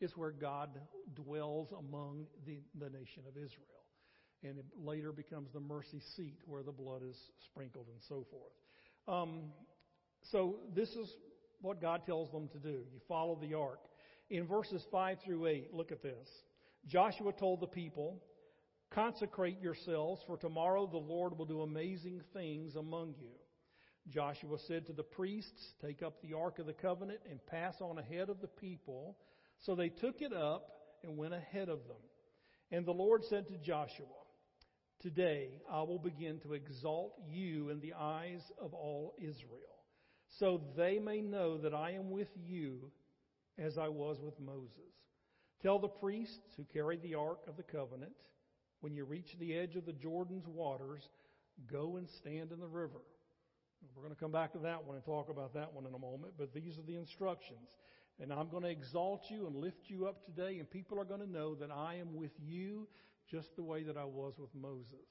is 0.00 0.16
where 0.16 0.32
God 0.32 0.70
dwells 1.14 1.68
among 1.78 2.26
the, 2.44 2.58
the 2.78 2.90
nation 2.90 3.22
of 3.28 3.36
Israel 3.36 3.76
and 4.42 4.58
it 4.58 4.64
later 4.84 5.12
becomes 5.12 5.48
the 5.52 5.60
mercy 5.60 6.00
seat 6.16 6.38
where 6.46 6.62
the 6.62 6.72
blood 6.72 7.02
is 7.08 7.16
sprinkled 7.46 7.86
and 7.88 8.00
so 8.08 8.26
forth. 8.30 8.52
Um, 9.08 9.44
so 10.30 10.56
this 10.74 10.88
is 10.90 11.08
what 11.60 11.80
God 11.80 12.02
tells 12.06 12.30
them 12.30 12.48
to 12.48 12.58
do. 12.58 12.84
You 12.92 13.00
follow 13.08 13.38
the 13.40 13.54
ark. 13.54 13.80
In 14.30 14.46
verses 14.46 14.82
5 14.90 15.18
through 15.24 15.46
8, 15.46 15.72
look 15.72 15.92
at 15.92 16.02
this. 16.02 16.28
Joshua 16.86 17.32
told 17.32 17.60
the 17.60 17.66
people, 17.66 18.22
Consecrate 18.90 19.60
yourselves, 19.60 20.22
for 20.26 20.36
tomorrow 20.36 20.86
the 20.86 20.96
Lord 20.96 21.36
will 21.36 21.46
do 21.46 21.62
amazing 21.62 22.20
things 22.32 22.76
among 22.76 23.14
you. 23.20 23.32
Joshua 24.08 24.58
said 24.68 24.86
to 24.86 24.92
the 24.92 25.02
priests, 25.02 25.72
Take 25.82 26.02
up 26.02 26.22
the 26.22 26.34
ark 26.34 26.58
of 26.58 26.66
the 26.66 26.72
covenant 26.72 27.20
and 27.28 27.44
pass 27.46 27.74
on 27.80 27.98
ahead 27.98 28.28
of 28.28 28.40
the 28.40 28.46
people. 28.46 29.16
So 29.64 29.74
they 29.74 29.88
took 29.88 30.20
it 30.20 30.32
up 30.32 30.68
and 31.02 31.16
went 31.16 31.34
ahead 31.34 31.68
of 31.68 31.80
them. 31.88 31.96
And 32.70 32.86
the 32.86 32.92
Lord 32.92 33.22
said 33.28 33.48
to 33.48 33.58
Joshua, 33.58 34.06
Today 35.02 35.60
I 35.70 35.82
will 35.82 35.98
begin 35.98 36.40
to 36.40 36.54
exalt 36.54 37.14
you 37.28 37.68
in 37.70 37.80
the 37.80 37.94
eyes 37.94 38.40
of 38.60 38.72
all 38.72 39.14
Israel, 39.18 39.75
so 40.38 40.60
they 40.76 40.98
may 40.98 41.20
know 41.20 41.58
that 41.58 41.74
I 41.74 41.92
am 41.92 42.10
with 42.10 42.28
you 42.36 42.90
as 43.58 43.78
I 43.78 43.88
was 43.88 44.18
with 44.20 44.38
Moses. 44.38 44.92
Tell 45.62 45.78
the 45.78 45.88
priests 45.88 46.54
who 46.56 46.64
carry 46.64 46.98
the 46.98 47.14
ark 47.14 47.40
of 47.48 47.56
the 47.56 47.62
covenant, 47.62 48.12
when 48.80 48.94
you 48.94 49.04
reach 49.04 49.36
the 49.38 49.54
edge 49.56 49.76
of 49.76 49.86
the 49.86 49.92
Jordan's 49.92 50.46
waters, 50.46 51.08
go 51.70 51.96
and 51.96 52.08
stand 52.08 52.52
in 52.52 52.60
the 52.60 52.66
river. 52.66 53.00
We're 53.94 54.02
going 54.02 54.14
to 54.14 54.20
come 54.20 54.32
back 54.32 54.52
to 54.52 54.58
that 54.58 54.84
one 54.84 54.96
and 54.96 55.04
talk 55.04 55.30
about 55.30 55.54
that 55.54 55.72
one 55.72 55.86
in 55.86 55.94
a 55.94 55.98
moment, 55.98 56.34
but 56.38 56.52
these 56.52 56.78
are 56.78 56.82
the 56.82 56.96
instructions. 56.96 57.68
And 58.20 58.32
I'm 58.32 58.48
going 58.48 58.62
to 58.62 58.70
exalt 58.70 59.24
you 59.30 59.46
and 59.46 59.56
lift 59.56 59.88
you 59.88 60.06
up 60.06 60.24
today, 60.24 60.58
and 60.58 60.70
people 60.70 60.98
are 60.98 61.04
going 61.04 61.20
to 61.20 61.30
know 61.30 61.54
that 61.56 61.70
I 61.70 61.96
am 61.96 62.14
with 62.14 62.32
you 62.38 62.88
just 63.30 63.54
the 63.56 63.62
way 63.62 63.82
that 63.82 63.96
I 63.96 64.04
was 64.04 64.34
with 64.38 64.54
Moses. 64.54 65.06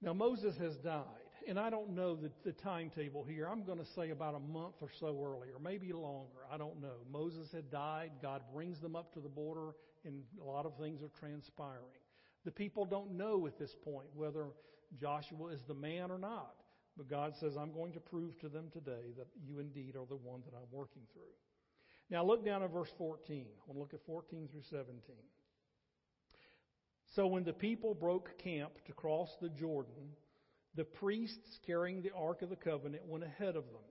Now, 0.00 0.12
Moses 0.12 0.56
has 0.58 0.76
died, 0.76 1.04
and 1.48 1.58
I 1.58 1.70
don't 1.70 1.94
know 1.94 2.14
the, 2.14 2.30
the 2.44 2.52
timetable 2.52 3.24
here. 3.24 3.48
I'm 3.48 3.64
going 3.64 3.78
to 3.78 3.86
say 3.96 4.10
about 4.10 4.34
a 4.34 4.38
month 4.38 4.74
or 4.82 4.90
so 5.00 5.06
earlier, 5.06 5.54
maybe 5.62 5.92
longer. 5.92 6.44
I 6.52 6.58
don't 6.58 6.80
know. 6.80 6.98
Moses 7.10 7.48
had 7.52 7.70
died. 7.70 8.12
God 8.20 8.42
brings 8.52 8.80
them 8.80 8.94
up 8.94 9.14
to 9.14 9.20
the 9.20 9.28
border, 9.28 9.72
and 10.04 10.22
a 10.40 10.44
lot 10.44 10.66
of 10.66 10.76
things 10.76 11.02
are 11.02 11.10
transpiring. 11.18 12.02
The 12.44 12.50
people 12.50 12.84
don't 12.84 13.12
know 13.12 13.46
at 13.46 13.58
this 13.58 13.74
point 13.82 14.06
whether 14.14 14.46
Joshua 15.00 15.48
is 15.48 15.62
the 15.66 15.74
man 15.74 16.10
or 16.10 16.18
not. 16.18 16.54
But 16.96 17.08
God 17.08 17.34
says, 17.38 17.56
I'm 17.56 17.72
going 17.72 17.92
to 17.92 18.00
prove 18.00 18.38
to 18.40 18.48
them 18.48 18.66
today 18.72 19.12
that 19.16 19.28
you 19.46 19.60
indeed 19.60 19.94
are 19.94 20.06
the 20.06 20.16
one 20.16 20.42
that 20.44 20.56
I'm 20.56 20.68
working 20.70 21.02
through. 21.12 21.22
Now 22.10 22.24
look 22.24 22.44
down 22.44 22.62
at 22.62 22.72
verse 22.72 22.90
14. 22.98 23.46
I 23.46 23.72
want 23.72 23.76
to 23.76 23.78
look 23.78 23.94
at 23.94 24.04
14 24.04 24.48
through 24.50 24.62
17. 24.68 25.00
So 27.14 27.26
when 27.26 27.44
the 27.44 27.52
people 27.52 27.94
broke 27.94 28.36
camp 28.38 28.72
to 28.86 28.92
cross 28.92 29.36
the 29.40 29.48
Jordan, 29.48 30.10
the 30.74 30.84
priests 30.84 31.58
carrying 31.66 32.02
the 32.02 32.12
Ark 32.14 32.42
of 32.42 32.50
the 32.50 32.56
Covenant 32.56 33.04
went 33.06 33.24
ahead 33.24 33.56
of 33.56 33.64
them. 33.64 33.82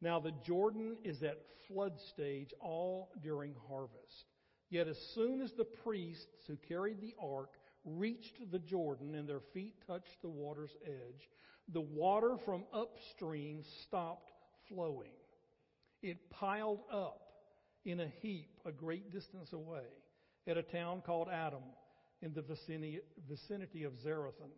Now 0.00 0.18
the 0.18 0.32
Jordan 0.44 0.96
is 1.04 1.22
at 1.22 1.38
flood 1.68 1.92
stage 2.10 2.52
all 2.60 3.10
during 3.22 3.54
harvest. 3.68 4.26
Yet 4.68 4.88
as 4.88 4.98
soon 5.14 5.40
as 5.40 5.52
the 5.52 5.64
priests 5.64 6.46
who 6.46 6.56
carried 6.56 7.00
the 7.00 7.14
ark 7.22 7.50
reached 7.84 8.50
the 8.50 8.58
Jordan 8.58 9.14
and 9.14 9.28
their 9.28 9.42
feet 9.52 9.74
touched 9.86 10.22
the 10.22 10.28
water's 10.28 10.74
edge, 10.84 11.28
the 11.72 11.80
water 11.80 12.36
from 12.44 12.64
upstream 12.72 13.62
stopped 13.86 14.32
flowing. 14.68 15.12
It 16.02 16.30
piled 16.30 16.80
up 16.90 17.20
in 17.84 18.00
a 18.00 18.08
heap 18.20 18.48
a 18.64 18.72
great 18.72 19.12
distance 19.12 19.52
away 19.52 19.84
at 20.46 20.56
a 20.56 20.62
town 20.62 21.02
called 21.04 21.28
Adam 21.28 21.62
in 22.22 22.32
the 22.32 22.42
vicinity 23.28 23.84
of 23.84 23.92
Zarethan. 24.04 24.50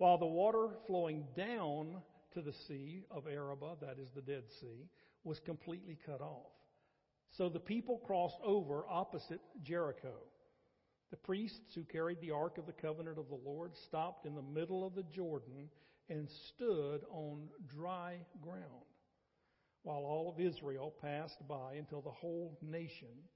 While 0.00 0.16
the 0.16 0.24
water 0.24 0.70
flowing 0.86 1.26
down 1.36 2.00
to 2.32 2.40
the 2.40 2.54
sea 2.54 3.04
of 3.10 3.26
Arabah, 3.26 3.74
that 3.82 3.98
is 3.98 4.08
the 4.14 4.22
Dead 4.22 4.44
Sea, 4.58 4.88
was 5.24 5.40
completely 5.40 5.98
cut 6.06 6.22
off. 6.22 6.54
So 7.28 7.50
the 7.50 7.60
people 7.60 7.98
crossed 7.98 8.38
over 8.42 8.86
opposite 8.88 9.42
Jericho. 9.62 10.14
The 11.10 11.18
priests 11.18 11.74
who 11.74 11.84
carried 11.84 12.18
the 12.22 12.30
Ark 12.30 12.56
of 12.56 12.64
the 12.64 12.72
Covenant 12.72 13.18
of 13.18 13.28
the 13.28 13.42
Lord 13.44 13.76
stopped 13.76 14.24
in 14.24 14.34
the 14.34 14.40
middle 14.40 14.86
of 14.86 14.94
the 14.94 15.02
Jordan 15.02 15.68
and 16.08 16.30
stood 16.30 17.02
on 17.10 17.50
dry 17.68 18.20
ground, 18.40 18.64
while 19.82 20.06
all 20.06 20.30
of 20.34 20.40
Israel 20.40 20.94
passed 21.02 21.46
by 21.46 21.74
until 21.74 22.00
the 22.00 22.08
whole 22.08 22.58
nation 22.62 23.28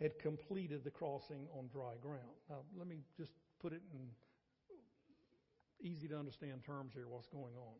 had 0.00 0.18
completed 0.18 0.84
the 0.84 0.90
crossing 0.90 1.48
on 1.54 1.68
dry 1.70 1.96
ground. 2.00 2.38
Now, 2.48 2.60
let 2.78 2.86
me 2.86 3.02
just 3.18 3.32
put 3.60 3.74
it 3.74 3.82
in 3.92 4.08
easy 5.80 6.08
to 6.08 6.18
understand 6.18 6.64
terms 6.64 6.92
here 6.94 7.06
what's 7.08 7.28
going 7.28 7.54
on. 7.56 7.74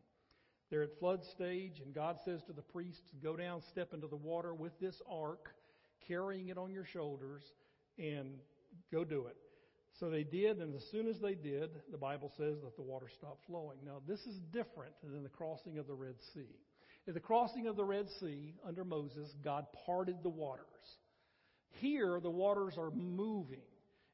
They're 0.69 0.83
at 0.83 0.99
flood 0.99 1.23
stage, 1.25 1.81
and 1.83 1.93
God 1.93 2.17
says 2.25 2.41
to 2.43 2.53
the 2.53 2.61
priests, 2.61 3.09
Go 3.23 3.35
down, 3.35 3.61
step 3.71 3.93
into 3.93 4.07
the 4.07 4.15
water 4.15 4.53
with 4.53 4.79
this 4.79 5.01
ark, 5.09 5.49
carrying 6.07 6.49
it 6.49 6.57
on 6.57 6.71
your 6.71 6.85
shoulders, 6.85 7.43
and 7.97 8.35
go 8.91 9.03
do 9.03 9.25
it. 9.27 9.37
So 9.99 10.09
they 10.09 10.23
did, 10.23 10.59
and 10.59 10.75
as 10.75 10.83
soon 10.91 11.07
as 11.07 11.19
they 11.19 11.33
did, 11.33 11.71
the 11.91 11.97
Bible 11.97 12.31
says 12.37 12.57
that 12.63 12.75
the 12.75 12.83
water 12.83 13.07
stopped 13.17 13.45
flowing. 13.47 13.79
Now, 13.83 14.01
this 14.07 14.21
is 14.21 14.37
different 14.53 14.93
than 15.03 15.23
the 15.23 15.29
crossing 15.29 15.77
of 15.77 15.87
the 15.87 15.95
Red 15.95 16.15
Sea. 16.33 16.55
At 17.07 17.15
the 17.15 17.19
crossing 17.19 17.67
of 17.67 17.75
the 17.75 17.83
Red 17.83 18.07
Sea, 18.19 18.53
under 18.65 18.85
Moses, 18.85 19.33
God 19.43 19.65
parted 19.85 20.17
the 20.21 20.29
waters. 20.29 20.65
Here, 21.81 22.19
the 22.21 22.29
waters 22.29 22.75
are 22.77 22.91
moving. 22.91 23.59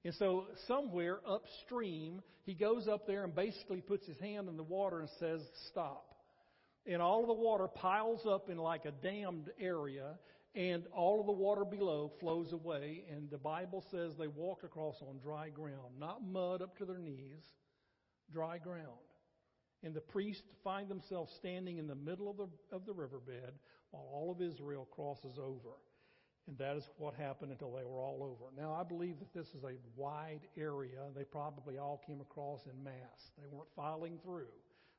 And 0.06 0.14
so, 0.20 0.46
somewhere 0.68 1.20
upstream, 1.28 2.22
he 2.44 2.54
goes 2.54 2.88
up 2.88 3.08
there 3.08 3.24
and 3.24 3.34
basically 3.34 3.82
puts 3.82 4.06
his 4.06 4.20
hand 4.20 4.48
in 4.48 4.56
the 4.56 4.62
water 4.62 5.00
and 5.00 5.10
says, 5.20 5.42
Stop. 5.72 6.14
And 6.86 7.02
all 7.02 7.22
of 7.22 7.28
the 7.28 7.34
water 7.34 7.68
piles 7.68 8.22
up 8.30 8.48
in 8.52 8.58
like 8.58 8.86
a 8.86 8.92
dammed 8.92 9.50
area, 9.60 10.20
and 10.54 10.84
all 10.96 11.20
of 11.20 11.26
the 11.26 11.32
water 11.32 11.66
below 11.66 12.12
flows 12.20 12.54
away. 12.54 13.04
And 13.12 13.32
the 13.32 13.40
Bible 13.40 13.84
says 13.90 14.12
they 14.20 14.28
walked 14.28 14.64
across 14.64 14.96
on 15.02 15.18
dry 15.24 15.50
ground, 15.50 16.00
not 16.00 16.24
mud 16.24 16.62
up 16.62 16.78
to 16.78 16.86
their 16.86 17.00
knees, 17.00 17.42
dry 18.32 18.60
ground. 18.60 18.86
And 19.82 19.96
the 19.96 20.02
priests 20.02 20.44
find 20.64 20.88
themselves 20.88 21.34
standing 21.40 21.80
in 21.80 21.88
the 21.88 21.96
middle 21.96 22.30
of 22.30 22.38
the, 22.38 22.48
of 22.72 22.86
the 22.86 22.94
riverbed 22.94 23.54
while 23.90 24.08
all 24.14 24.32
of 24.32 24.40
Israel 24.40 24.88
crosses 24.92 25.40
over. 25.40 25.74
And 26.48 26.58
that 26.60 26.78
is 26.78 26.90
what 26.98 27.16
happened 27.16 27.52
until 27.52 27.72
they 27.72 27.84
were 27.84 28.02
all 28.02 28.22
over. 28.22 28.52
Now, 28.56 28.74
I 28.80 28.84
believe 28.84 29.18
that 29.20 29.34
this 29.34 29.48
is 29.56 29.64
a 29.64 29.74
wide 29.96 30.42
area. 30.58 31.02
They 31.16 31.24
probably 31.24 31.80
all 31.80 32.02
came 32.06 32.22
across 32.22 32.66
in 32.66 32.84
mass. 32.84 33.32
They 33.40 33.48
weren't 33.52 33.70
filing 33.75 34.20
through, 34.24 34.54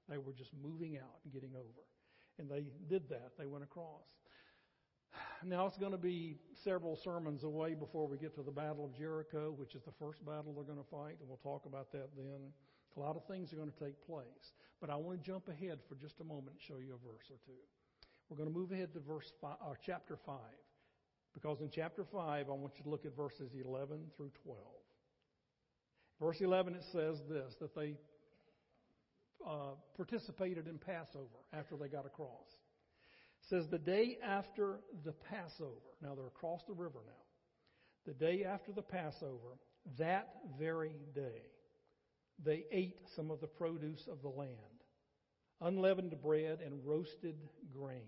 they 0.08 0.18
were 0.18 0.32
just 0.32 0.50
moving 0.62 0.96
out 0.96 1.18
and 1.24 1.32
getting 1.32 1.54
over. 1.54 1.82
And 2.38 2.50
they 2.50 2.66
did 2.88 3.08
that. 3.08 3.32
They 3.38 3.46
went 3.46 3.64
across. 3.64 4.04
Now, 5.44 5.66
it's 5.66 5.78
going 5.78 5.92
to 5.92 5.98
be 5.98 6.36
several 6.64 6.96
sermons 6.96 7.44
away 7.44 7.74
before 7.74 8.06
we 8.06 8.18
get 8.18 8.34
to 8.34 8.42
the 8.42 8.50
Battle 8.50 8.84
of 8.84 8.96
Jericho, 8.96 9.54
which 9.56 9.74
is 9.74 9.82
the 9.82 9.92
first 9.98 10.24
battle 10.24 10.52
they're 10.52 10.64
going 10.64 10.82
to 10.82 10.90
fight, 10.90 11.16
and 11.20 11.28
we'll 11.28 11.40
talk 11.42 11.66
about 11.66 11.92
that 11.92 12.08
then. 12.16 12.52
A 12.96 13.00
lot 13.00 13.16
of 13.16 13.24
things 13.26 13.52
are 13.52 13.56
going 13.56 13.70
to 13.70 13.84
take 13.84 14.00
place. 14.06 14.52
But 14.80 14.90
I 14.90 14.96
want 14.96 15.18
to 15.18 15.24
jump 15.24 15.48
ahead 15.48 15.78
for 15.88 15.94
just 15.94 16.20
a 16.20 16.24
moment 16.24 16.56
and 16.56 16.60
show 16.60 16.78
you 16.80 16.94
a 16.94 17.06
verse 17.06 17.30
or 17.30 17.36
two. 17.44 17.60
We're 18.28 18.36
going 18.36 18.52
to 18.52 18.58
move 18.58 18.72
ahead 18.72 18.92
to 18.94 19.00
verse 19.00 19.32
five, 19.40 19.56
or 19.64 19.72
uh, 19.72 19.74
chapter 19.84 20.16
5. 20.16 20.36
Because 21.36 21.60
in 21.60 21.68
chapter 21.70 22.02
5, 22.10 22.48
I 22.48 22.50
want 22.50 22.72
you 22.78 22.84
to 22.84 22.88
look 22.88 23.04
at 23.04 23.14
verses 23.14 23.50
11 23.52 23.98
through 24.16 24.30
12. 24.42 24.58
Verse 26.18 26.40
11, 26.40 26.74
it 26.74 26.84
says 26.92 27.18
this 27.28 27.54
that 27.60 27.74
they 27.74 27.94
uh, 29.46 29.74
participated 29.98 30.66
in 30.66 30.78
Passover 30.78 31.44
after 31.52 31.76
they 31.76 31.88
got 31.88 32.06
across. 32.06 32.48
It 33.42 33.50
says, 33.50 33.66
The 33.70 33.78
day 33.78 34.16
after 34.24 34.80
the 35.04 35.12
Passover, 35.12 35.92
now 36.02 36.14
they're 36.14 36.26
across 36.26 36.62
the 36.66 36.72
river 36.72 37.00
now. 37.06 37.12
The 38.06 38.14
day 38.14 38.44
after 38.44 38.72
the 38.72 38.80
Passover, 38.80 39.58
that 39.98 40.28
very 40.58 40.96
day, 41.14 41.42
they 42.42 42.64
ate 42.72 42.96
some 43.14 43.30
of 43.30 43.42
the 43.42 43.46
produce 43.46 44.08
of 44.10 44.22
the 44.22 44.28
land, 44.30 44.56
unleavened 45.60 46.14
bread 46.22 46.60
and 46.64 46.80
roasted 46.82 47.36
grain. 47.70 48.00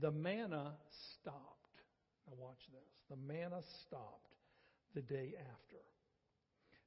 The 0.00 0.12
manna 0.12 0.74
stopped. 1.20 1.51
Now, 2.26 2.34
watch 2.38 2.62
this. 2.72 2.92
The 3.10 3.16
manna 3.16 3.60
stopped 3.86 4.34
the 4.94 5.02
day 5.02 5.34
after. 5.38 5.82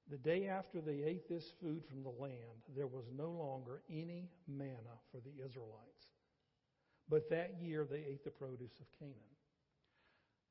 The 0.10 0.18
day 0.18 0.48
after 0.48 0.82
they 0.82 1.04
ate 1.04 1.27
this 1.27 1.51
food 1.62 1.84
from 1.89 2.04
the 2.04 2.13
land, 2.22 2.62
there 2.75 2.88
was 2.88 3.06
no 3.18 3.32
longer 3.32 3.82
any 3.89 4.30
manna 4.48 5.01
for 5.12 5.20
the 5.20 5.44
Israelites. 5.44 6.06
But 7.10 7.30
that 7.32 7.56
year 7.62 7.88
they 7.89 8.04
ate 8.08 8.24
the 8.24 8.32
produce 8.32 8.80
of 8.80 8.86
Canaan. 9.00 9.15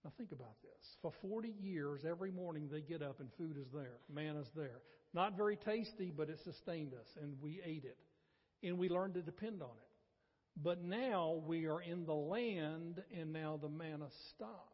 Now 0.04 0.12
think 0.16 0.32
about 0.32 0.60
this. 0.62 0.96
For 1.00 1.12
40 1.22 1.54
years, 1.60 2.04
every 2.04 2.30
morning 2.30 2.68
they 2.70 2.80
get 2.80 3.00
up 3.00 3.20
and 3.20 3.30
food 3.38 3.56
is 3.56 3.70
there, 3.72 3.98
manna's 4.12 4.50
there. 4.54 4.82
Not 5.14 5.36
very 5.36 5.56
tasty, 5.56 6.12
but 6.14 6.28
it 6.28 6.40
sustained 6.40 6.92
us, 6.92 7.06
and 7.22 7.34
we 7.40 7.60
ate 7.64 7.84
it. 7.84 7.96
And 8.66 8.76
we 8.76 8.88
learned 8.88 9.14
to 9.14 9.22
depend 9.22 9.62
on 9.62 9.68
it. 9.68 10.62
But 10.62 10.82
now 10.82 11.40
we 11.46 11.66
are 11.66 11.80
in 11.80 12.04
the 12.06 12.14
land, 12.14 13.02
and 13.16 13.32
now 13.32 13.58
the 13.60 13.68
manna 13.68 14.08
stops. 14.30 14.73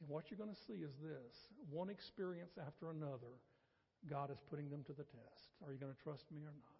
And 0.00 0.08
what 0.08 0.30
you're 0.30 0.38
going 0.38 0.54
to 0.54 0.62
see 0.66 0.84
is 0.84 0.94
this 1.02 1.50
one 1.70 1.90
experience 1.90 2.54
after 2.54 2.90
another, 2.90 3.42
God 4.06 4.30
is 4.30 4.38
putting 4.46 4.70
them 4.70 4.86
to 4.86 4.94
the 4.94 5.02
test. 5.02 5.50
Are 5.66 5.74
you 5.74 5.78
going 5.78 5.90
to 5.90 6.02
trust 6.02 6.30
me 6.30 6.46
or 6.46 6.54
not? 6.54 6.78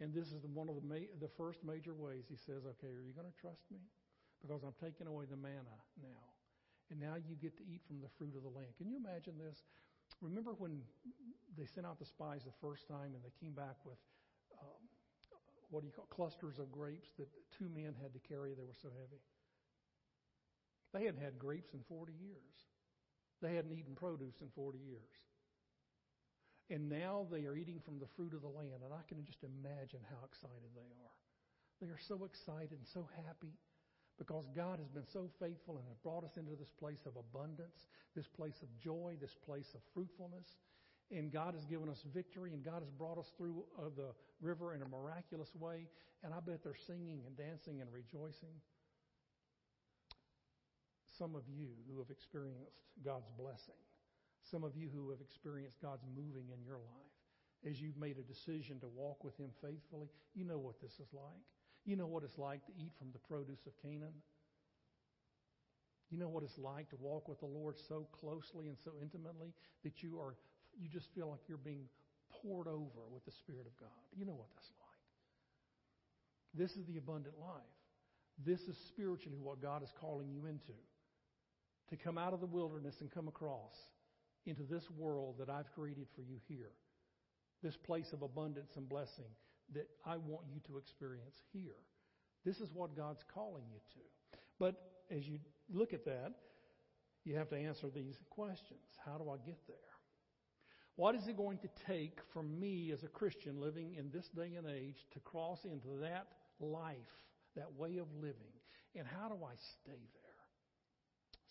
And 0.00 0.16
this 0.16 0.32
is 0.32 0.40
one 0.48 0.72
of 0.72 0.80
the, 0.80 0.86
ma- 0.86 1.12
the 1.20 1.28
first 1.36 1.60
major 1.60 1.92
ways 1.92 2.24
He 2.32 2.40
says, 2.40 2.64
okay, 2.64 2.88
are 2.88 3.04
you 3.04 3.12
going 3.12 3.28
to 3.28 3.36
trust 3.36 3.60
me? 3.68 3.84
Because 4.40 4.64
I'm 4.64 4.76
taking 4.80 5.04
away 5.04 5.28
the 5.28 5.36
manna 5.36 5.76
now. 6.00 6.24
And 6.88 6.96
now 6.96 7.20
you 7.20 7.36
get 7.36 7.60
to 7.60 7.64
eat 7.68 7.84
from 7.84 8.00
the 8.00 8.08
fruit 8.16 8.32
of 8.32 8.42
the 8.42 8.50
land. 8.50 8.72
Can 8.80 8.88
you 8.88 8.96
imagine 8.96 9.36
this? 9.36 9.60
Remember 10.24 10.56
when 10.56 10.80
they 11.60 11.68
sent 11.68 11.84
out 11.84 12.00
the 12.00 12.08
spies 12.08 12.42
the 12.48 12.56
first 12.64 12.88
time 12.88 13.12
and 13.12 13.20
they 13.20 13.32
came 13.36 13.52
back 13.52 13.76
with 13.84 14.00
um, 14.58 14.80
what 15.70 15.80
do 15.80 15.86
you 15.86 15.94
call 15.94 16.08
clusters 16.10 16.58
of 16.58 16.72
grapes 16.72 17.12
that 17.20 17.28
two 17.54 17.70
men 17.70 17.94
had 18.00 18.12
to 18.16 18.20
carry? 18.26 18.56
They 18.56 18.66
were 18.66 18.76
so 18.80 18.88
heavy. 18.90 19.22
They 20.92 21.04
hadn't 21.04 21.22
had 21.22 21.38
grapes 21.38 21.72
in 21.72 21.80
40 21.88 22.12
years. 22.12 22.56
They 23.42 23.54
hadn't 23.54 23.72
eaten 23.72 23.94
produce 23.94 24.40
in 24.40 24.48
40 24.54 24.78
years. 24.78 25.16
And 26.70 26.88
now 26.88 27.26
they 27.30 27.46
are 27.46 27.56
eating 27.56 27.80
from 27.84 27.98
the 27.98 28.10
fruit 28.14 28.34
of 28.34 28.42
the 28.42 28.48
land, 28.48 28.84
and 28.84 28.94
I 28.94 29.02
can 29.08 29.24
just 29.24 29.42
imagine 29.42 30.06
how 30.06 30.22
excited 30.22 30.70
they 30.74 30.90
are. 31.02 31.18
They 31.82 31.88
are 31.88 31.98
so 32.06 32.22
excited 32.24 32.78
and 32.78 32.86
so 32.94 33.08
happy 33.26 33.58
because 34.18 34.46
God 34.54 34.78
has 34.78 34.88
been 34.88 35.08
so 35.12 35.30
faithful 35.40 35.78
and 35.78 35.86
has 35.88 35.96
brought 36.04 36.22
us 36.22 36.36
into 36.36 36.54
this 36.54 36.70
place 36.78 37.00
of 37.06 37.16
abundance, 37.16 37.88
this 38.14 38.28
place 38.28 38.60
of 38.62 38.68
joy, 38.78 39.16
this 39.18 39.34
place 39.46 39.72
of 39.74 39.80
fruitfulness. 39.94 40.46
And 41.10 41.32
God 41.32 41.54
has 41.54 41.64
given 41.64 41.88
us 41.88 42.04
victory, 42.14 42.52
and 42.52 42.62
God 42.62 42.82
has 42.84 42.90
brought 42.90 43.18
us 43.18 43.32
through 43.36 43.64
uh, 43.80 43.90
the 43.96 44.14
river 44.40 44.74
in 44.74 44.82
a 44.82 44.88
miraculous 44.88 45.48
way. 45.58 45.88
And 46.22 46.32
I 46.32 46.38
bet 46.38 46.62
they're 46.62 46.78
singing 46.86 47.22
and 47.26 47.34
dancing 47.34 47.80
and 47.80 47.90
rejoicing 47.90 48.54
some 51.20 51.36
of 51.36 51.44
you 51.52 51.68
who 51.84 52.00
have 52.00 52.08
experienced 52.08 52.80
God's 53.04 53.28
blessing, 53.36 53.76
some 54.48 54.64
of 54.64 54.72
you 54.72 54.88
who 54.88 55.12
have 55.12 55.20
experienced 55.20 55.76
God's 55.84 56.08
moving 56.16 56.48
in 56.48 56.64
your 56.64 56.80
life, 56.80 57.14
as 57.68 57.76
you've 57.76 58.00
made 58.00 58.16
a 58.16 58.24
decision 58.24 58.80
to 58.80 58.88
walk 58.88 59.22
with 59.22 59.36
Him 59.36 59.52
faithfully, 59.60 60.08
you 60.32 60.48
know 60.48 60.56
what 60.56 60.80
this 60.80 60.96
is 60.96 61.12
like. 61.12 61.44
You 61.84 61.96
know 61.96 62.06
what 62.06 62.24
it's 62.24 62.38
like 62.40 62.64
to 62.64 62.72
eat 62.80 62.96
from 62.96 63.12
the 63.12 63.20
produce 63.20 63.60
of 63.68 63.76
Canaan. 63.84 64.16
You 66.08 66.16
know 66.16 66.28
what 66.32 66.42
it's 66.42 66.56
like 66.56 66.88
to 66.88 66.96
walk 66.96 67.28
with 67.28 67.38
the 67.40 67.52
Lord 67.52 67.76
so 67.76 68.08
closely 68.16 68.68
and 68.68 68.76
so 68.82 68.92
intimately 69.02 69.52
that 69.84 70.02
you 70.02 70.18
are 70.18 70.34
you 70.80 70.88
just 70.88 71.12
feel 71.14 71.28
like 71.28 71.40
you're 71.48 71.60
being 71.60 71.84
poured 72.40 72.66
over 72.66 73.04
with 73.12 73.24
the 73.26 73.32
Spirit 73.44 73.66
of 73.66 73.76
God. 73.78 74.00
You 74.16 74.24
know 74.24 74.32
what 74.32 74.48
that's 74.54 74.72
like. 74.80 75.04
This 76.56 76.76
is 76.80 76.86
the 76.86 76.96
abundant 76.96 77.34
life. 77.38 77.76
This 78.44 78.60
is 78.62 78.76
spiritually 78.88 79.38
what 79.38 79.60
God 79.60 79.82
is 79.82 79.92
calling 80.00 80.30
you 80.30 80.46
into 80.46 80.72
to 81.90 81.96
come 81.96 82.16
out 82.16 82.32
of 82.32 82.40
the 82.40 82.46
wilderness 82.46 82.96
and 83.00 83.10
come 83.10 83.28
across 83.28 83.74
into 84.46 84.62
this 84.62 84.84
world 84.96 85.36
that 85.38 85.50
I've 85.50 85.70
created 85.72 86.06
for 86.14 86.22
you 86.22 86.36
here. 86.48 86.72
This 87.62 87.76
place 87.76 88.12
of 88.12 88.22
abundance 88.22 88.72
and 88.76 88.88
blessing 88.88 89.30
that 89.74 89.86
I 90.06 90.16
want 90.16 90.46
you 90.52 90.60
to 90.68 90.78
experience 90.78 91.36
here. 91.52 91.76
This 92.44 92.56
is 92.56 92.70
what 92.72 92.96
God's 92.96 93.22
calling 93.34 93.64
you 93.70 93.80
to. 93.94 94.38
But 94.58 94.76
as 95.10 95.26
you 95.26 95.38
look 95.72 95.92
at 95.92 96.04
that, 96.06 96.32
you 97.24 97.36
have 97.36 97.50
to 97.50 97.56
answer 97.56 97.88
these 97.94 98.16
questions. 98.30 98.80
How 99.04 99.18
do 99.18 99.30
I 99.30 99.36
get 99.44 99.58
there? 99.66 99.76
What 100.96 101.14
is 101.14 101.26
it 101.28 101.36
going 101.36 101.58
to 101.58 101.68
take 101.86 102.18
for 102.32 102.42
me 102.42 102.92
as 102.92 103.02
a 103.02 103.08
Christian 103.08 103.60
living 103.60 103.94
in 103.98 104.10
this 104.10 104.28
day 104.36 104.54
and 104.56 104.66
age 104.66 104.96
to 105.12 105.20
cross 105.20 105.58
into 105.64 105.88
that 106.00 106.26
life, 106.60 106.96
that 107.56 107.72
way 107.78 107.98
of 107.98 108.06
living? 108.20 108.52
And 108.94 109.06
how 109.06 109.28
do 109.28 109.36
I 109.44 109.54
stay 109.82 110.00
there? 110.12 110.19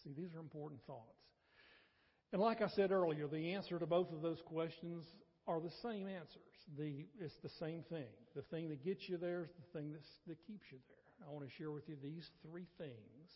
See, 0.03 0.13
these 0.15 0.33
are 0.35 0.39
important 0.39 0.81
thoughts. 0.85 1.19
And 2.31 2.41
like 2.41 2.61
I 2.61 2.67
said 2.67 2.91
earlier, 2.91 3.27
the 3.27 3.53
answer 3.53 3.79
to 3.79 3.85
both 3.85 4.11
of 4.11 4.21
those 4.21 4.41
questions 4.45 5.05
are 5.47 5.59
the 5.59 5.71
same 5.81 6.07
answers. 6.07 6.53
The, 6.77 7.05
it's 7.19 7.35
the 7.41 7.49
same 7.59 7.83
thing. 7.89 8.13
The 8.35 8.43
thing 8.43 8.69
that 8.69 8.83
gets 8.83 9.09
you 9.09 9.17
there 9.17 9.43
is 9.43 9.49
the 9.49 9.79
thing 9.79 9.93
that 10.27 10.37
keeps 10.45 10.65
you 10.71 10.77
there. 10.87 11.27
I 11.27 11.31
want 11.31 11.45
to 11.45 11.55
share 11.57 11.71
with 11.71 11.89
you 11.89 11.95
these 12.01 12.29
three 12.45 12.67
things 12.77 13.27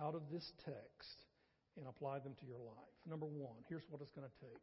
out 0.00 0.14
of 0.14 0.22
this 0.30 0.52
text 0.64 1.24
and 1.76 1.86
apply 1.88 2.18
them 2.18 2.34
to 2.40 2.46
your 2.46 2.58
life. 2.58 2.94
Number 3.08 3.26
one, 3.26 3.56
here's 3.68 3.82
what 3.88 4.02
it's 4.02 4.12
going 4.12 4.28
to 4.28 4.46
take. 4.46 4.62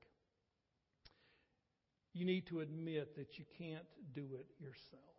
You 2.13 2.25
need 2.25 2.47
to 2.47 2.61
admit 2.61 3.15
that 3.17 3.37
you 3.37 3.45
can't 3.57 3.85
do 4.13 4.23
it 4.35 4.45
yourself. 4.59 5.14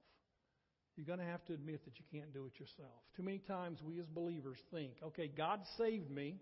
You're 0.96 1.06
going 1.06 1.18
to 1.18 1.26
have 1.26 1.44
to 1.46 1.52
admit 1.52 1.85
that 1.85 1.98
you 1.98 2.04
can't 2.11 2.32
do 2.32 2.46
it 2.46 2.59
yourself. 2.59 3.02
Too 3.16 3.22
many 3.22 3.38
times 3.38 3.78
we 3.82 4.00
as 4.00 4.06
believers 4.06 4.59
think, 4.72 4.92
okay, 5.04 5.28
God 5.28 5.61
saved 5.76 6.11
me, 6.11 6.40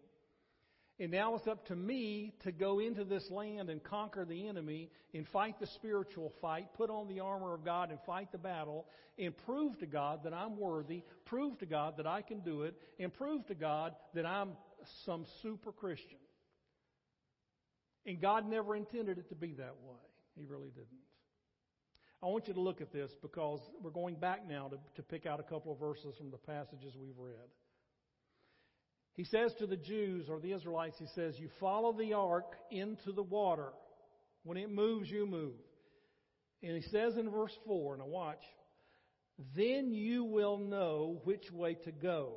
and 1.01 1.11
now 1.11 1.35
it's 1.35 1.49
up 1.49 1.67
to 1.67 1.75
me 1.75 2.35
to 2.45 2.53
go 2.53 2.79
into 2.79 3.05
this 3.05 3.29
land 3.31 3.69
and 3.69 3.83
conquer 3.83 4.25
the 4.25 4.47
enemy 4.47 4.91
and 5.13 5.27
fight 5.29 5.59
the 5.59 5.67
spiritual 5.67 6.33
fight, 6.41 6.73
put 6.75 6.89
on 6.89 7.09
the 7.09 7.19
armor 7.19 7.53
of 7.53 7.65
God 7.65 7.91
and 7.91 7.99
fight 8.07 8.31
the 8.31 8.39
battle, 8.39 8.87
and 9.19 9.37
prove 9.45 9.77
to 9.81 9.87
God 9.87 10.21
that 10.23 10.33
I'm 10.33 10.57
worthy, 10.57 11.03
prove 11.25 11.59
to 11.59 11.67
God 11.67 11.97
that 11.97 12.07
I 12.07 12.23
can 12.23 12.41
do 12.41 12.63
it, 12.63 12.77
and 13.01 13.13
prove 13.13 13.45
to 13.49 13.57
God 13.57 13.95
that 14.15 14.25
I'm 14.25 14.53
some 15.05 15.27
super 15.43 15.73
Christian. 15.73 16.19
And 18.07 18.21
God 18.21 18.49
never 18.49 18.77
intended 18.77 19.19
it 19.19 19.31
to 19.31 19.35
be 19.35 19.55
that 19.55 19.75
way. 19.83 19.99
He 20.37 20.45
really 20.45 20.71
didn't. 20.71 20.89
I 22.25 22.29
want 22.29 22.49
you 22.49 22.55
to 22.55 22.61
look 22.61 22.81
at 22.81 22.91
this 22.91 23.11
because 23.21 23.61
we're 23.83 23.91
going 23.91 24.15
back 24.15 24.49
now 24.49 24.69
to, 24.69 24.79
to 24.97 25.03
pick 25.03 25.27
out 25.27 25.41
a 25.41 25.43
couple 25.43 25.73
of 25.73 25.79
verses 25.79 26.15
from 26.17 26.31
the 26.31 26.39
passages 26.39 26.95
we've 26.99 27.19
read. 27.19 27.51
He 29.13 29.25
says 29.25 29.53
to 29.59 29.67
the 29.67 29.77
Jews 29.77 30.31
or 30.31 30.41
the 30.41 30.53
Israelites, 30.53 30.97
he 30.99 31.07
says, 31.15 31.35
You 31.39 31.51
follow 31.61 31.93
the 31.93 32.15
ark 32.15 32.57
into 32.71 33.13
the 33.13 33.23
water. 33.23 33.69
When 34.43 34.57
it 34.57 34.71
moves, 34.71 35.11
you 35.11 35.27
move. 35.27 35.53
And 36.63 36.75
he 36.75 36.89
says 36.91 37.15
in 37.17 37.31
verse 37.31 37.53
4, 37.67 37.99
now 37.99 38.07
watch, 38.07 38.43
then 39.55 39.93
you 39.93 40.25
will 40.25 40.57
know 40.57 41.21
which 41.25 41.51
way 41.53 41.75
to 41.85 41.93
go, 41.93 42.37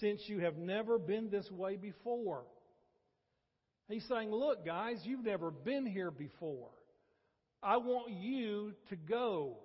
since 0.00 0.22
you 0.26 0.38
have 0.40 0.56
never 0.56 0.98
been 0.98 1.28
this 1.28 1.50
way 1.50 1.76
before. 1.76 2.44
He's 3.88 4.06
saying, 4.08 4.30
Look, 4.30 4.64
guys, 4.64 4.96
you've 5.04 5.24
never 5.24 5.50
been 5.50 5.84
here 5.84 6.10
before. 6.10 6.70
I 7.64 7.78
want 7.78 8.12
you 8.12 8.74
to 8.90 8.96
go. 8.96 9.56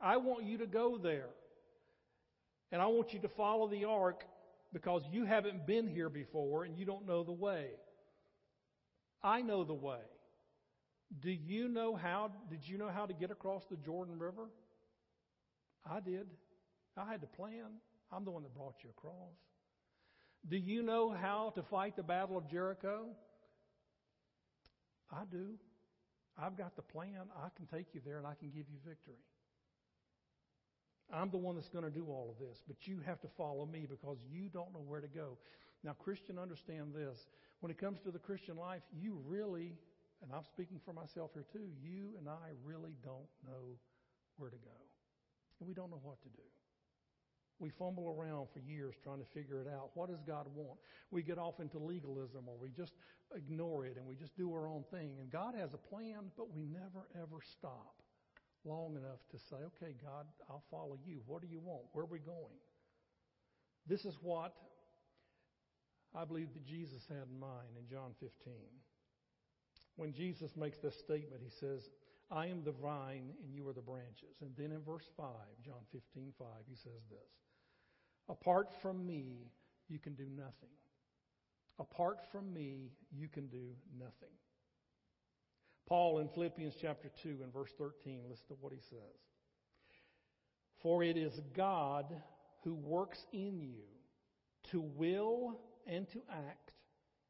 I 0.00 0.18
want 0.18 0.44
you 0.44 0.58
to 0.58 0.66
go 0.66 0.98
there. 0.98 1.30
And 2.70 2.82
I 2.82 2.86
want 2.86 3.14
you 3.14 3.20
to 3.20 3.28
follow 3.28 3.68
the 3.68 3.86
ark 3.86 4.24
because 4.72 5.02
you 5.10 5.24
haven't 5.24 5.66
been 5.66 5.88
here 5.88 6.10
before 6.10 6.64
and 6.64 6.76
you 6.76 6.84
don't 6.84 7.06
know 7.06 7.24
the 7.24 7.32
way. 7.32 7.68
I 9.22 9.40
know 9.40 9.64
the 9.64 9.74
way. 9.74 10.00
Do 11.20 11.30
you 11.30 11.68
know 11.68 11.94
how 11.94 12.32
did 12.50 12.68
you 12.68 12.76
know 12.76 12.88
how 12.88 13.06
to 13.06 13.14
get 13.14 13.30
across 13.30 13.64
the 13.70 13.76
Jordan 13.76 14.18
River? 14.18 14.50
I 15.88 16.00
did. 16.00 16.26
I 16.96 17.10
had 17.10 17.20
to 17.22 17.26
plan. 17.26 17.80
I'm 18.12 18.24
the 18.24 18.30
one 18.30 18.42
that 18.42 18.54
brought 18.54 18.74
you 18.82 18.90
across. 18.90 19.36
Do 20.46 20.56
you 20.56 20.82
know 20.82 21.10
how 21.10 21.52
to 21.54 21.62
fight 21.62 21.96
the 21.96 22.02
battle 22.02 22.36
of 22.36 22.50
Jericho? 22.50 23.06
I 25.10 25.22
do. 25.30 25.54
I've 26.36 26.56
got 26.56 26.76
the 26.76 26.82
plan. 26.82 27.30
I 27.36 27.48
can 27.56 27.66
take 27.66 27.94
you 27.94 28.00
there 28.04 28.18
and 28.18 28.26
I 28.26 28.34
can 28.34 28.48
give 28.48 28.66
you 28.68 28.78
victory. 28.86 29.22
I'm 31.12 31.30
the 31.30 31.38
one 31.38 31.54
that's 31.54 31.68
going 31.68 31.84
to 31.84 31.90
do 31.90 32.06
all 32.06 32.34
of 32.34 32.44
this, 32.44 32.62
but 32.66 32.76
you 32.88 33.00
have 33.04 33.20
to 33.20 33.28
follow 33.36 33.66
me 33.66 33.86
because 33.88 34.18
you 34.30 34.48
don't 34.48 34.72
know 34.72 34.82
where 34.86 35.00
to 35.00 35.08
go. 35.08 35.36
Now, 35.84 35.92
Christian, 35.92 36.38
understand 36.38 36.94
this. 36.94 37.18
When 37.60 37.70
it 37.70 37.78
comes 37.78 38.00
to 38.04 38.10
the 38.10 38.18
Christian 38.18 38.56
life, 38.56 38.82
you 38.92 39.20
really, 39.26 39.74
and 40.22 40.32
I'm 40.32 40.44
speaking 40.44 40.80
for 40.84 40.92
myself 40.92 41.30
here 41.34 41.44
too, 41.52 41.68
you 41.82 42.16
and 42.18 42.28
I 42.28 42.56
really 42.64 42.96
don't 43.04 43.28
know 43.46 43.76
where 44.38 44.50
to 44.50 44.56
go. 44.56 44.78
And 45.60 45.68
we 45.68 45.74
don't 45.74 45.90
know 45.90 46.00
what 46.02 46.20
to 46.22 46.28
do. 46.28 46.42
We 47.60 47.70
fumble 47.70 48.08
around 48.08 48.48
for 48.52 48.58
years 48.60 48.94
trying 49.02 49.20
to 49.20 49.28
figure 49.32 49.60
it 49.60 49.68
out. 49.68 49.90
What 49.94 50.10
does 50.10 50.22
God 50.26 50.46
want? 50.54 50.78
We 51.10 51.22
get 51.22 51.38
off 51.38 51.60
into 51.60 51.78
legalism 51.78 52.48
or 52.48 52.56
we 52.60 52.70
just 52.70 52.92
ignore 53.34 53.86
it 53.86 53.96
and 53.96 54.06
we 54.06 54.16
just 54.16 54.36
do 54.36 54.52
our 54.52 54.68
own 54.68 54.84
thing. 54.90 55.16
And 55.20 55.30
God 55.30 55.54
has 55.54 55.72
a 55.72 55.78
plan, 55.78 56.30
but 56.36 56.52
we 56.52 56.64
never 56.64 57.06
ever 57.14 57.38
stop 57.58 57.94
long 58.64 58.96
enough 58.96 59.20
to 59.30 59.38
say, 59.50 59.56
okay, 59.56 59.94
God, 60.02 60.26
I'll 60.48 60.64
follow 60.70 60.98
you. 61.06 61.20
What 61.26 61.42
do 61.42 61.48
you 61.48 61.60
want? 61.60 61.82
Where 61.92 62.04
are 62.04 62.08
we 62.08 62.18
going? 62.18 62.58
This 63.86 64.04
is 64.04 64.16
what 64.22 64.54
I 66.14 66.24
believe 66.24 66.52
that 66.54 66.66
Jesus 66.66 67.02
had 67.08 67.28
in 67.30 67.38
mind 67.38 67.76
in 67.78 67.86
John 67.88 68.14
15. 68.20 68.54
When 69.96 70.12
Jesus 70.12 70.50
makes 70.56 70.78
this 70.78 70.98
statement, 70.98 71.42
he 71.42 71.50
says, 71.60 71.88
I 72.30 72.46
am 72.46 72.64
the 72.64 72.72
vine 72.72 73.30
and 73.42 73.54
you 73.54 73.68
are 73.68 73.72
the 73.72 73.82
branches. 73.82 74.40
And 74.40 74.50
then 74.56 74.72
in 74.72 74.82
verse 74.82 75.06
5, 75.16 75.26
John 75.64 75.84
15, 75.92 76.32
5, 76.38 76.48
he 76.66 76.76
says 76.76 77.02
this 77.10 77.43
Apart 78.28 78.68
from 78.80 79.06
me, 79.06 79.50
you 79.88 79.98
can 79.98 80.14
do 80.14 80.26
nothing. 80.36 80.74
Apart 81.78 82.18
from 82.30 82.52
me, 82.52 82.92
you 83.12 83.28
can 83.28 83.48
do 83.48 83.74
nothing. 83.98 84.34
Paul 85.86 86.20
in 86.20 86.28
Philippians 86.28 86.74
chapter 86.80 87.10
2 87.22 87.40
and 87.42 87.52
verse 87.52 87.70
13, 87.76 88.20
listen 88.28 88.46
to 88.48 88.54
what 88.60 88.72
he 88.72 88.80
says. 88.88 89.18
For 90.82 91.02
it 91.02 91.16
is 91.16 91.32
God 91.54 92.06
who 92.62 92.74
works 92.74 93.18
in 93.32 93.60
you 93.60 93.82
to 94.70 94.80
will 94.80 95.58
and 95.86 96.08
to 96.10 96.20
act 96.30 96.72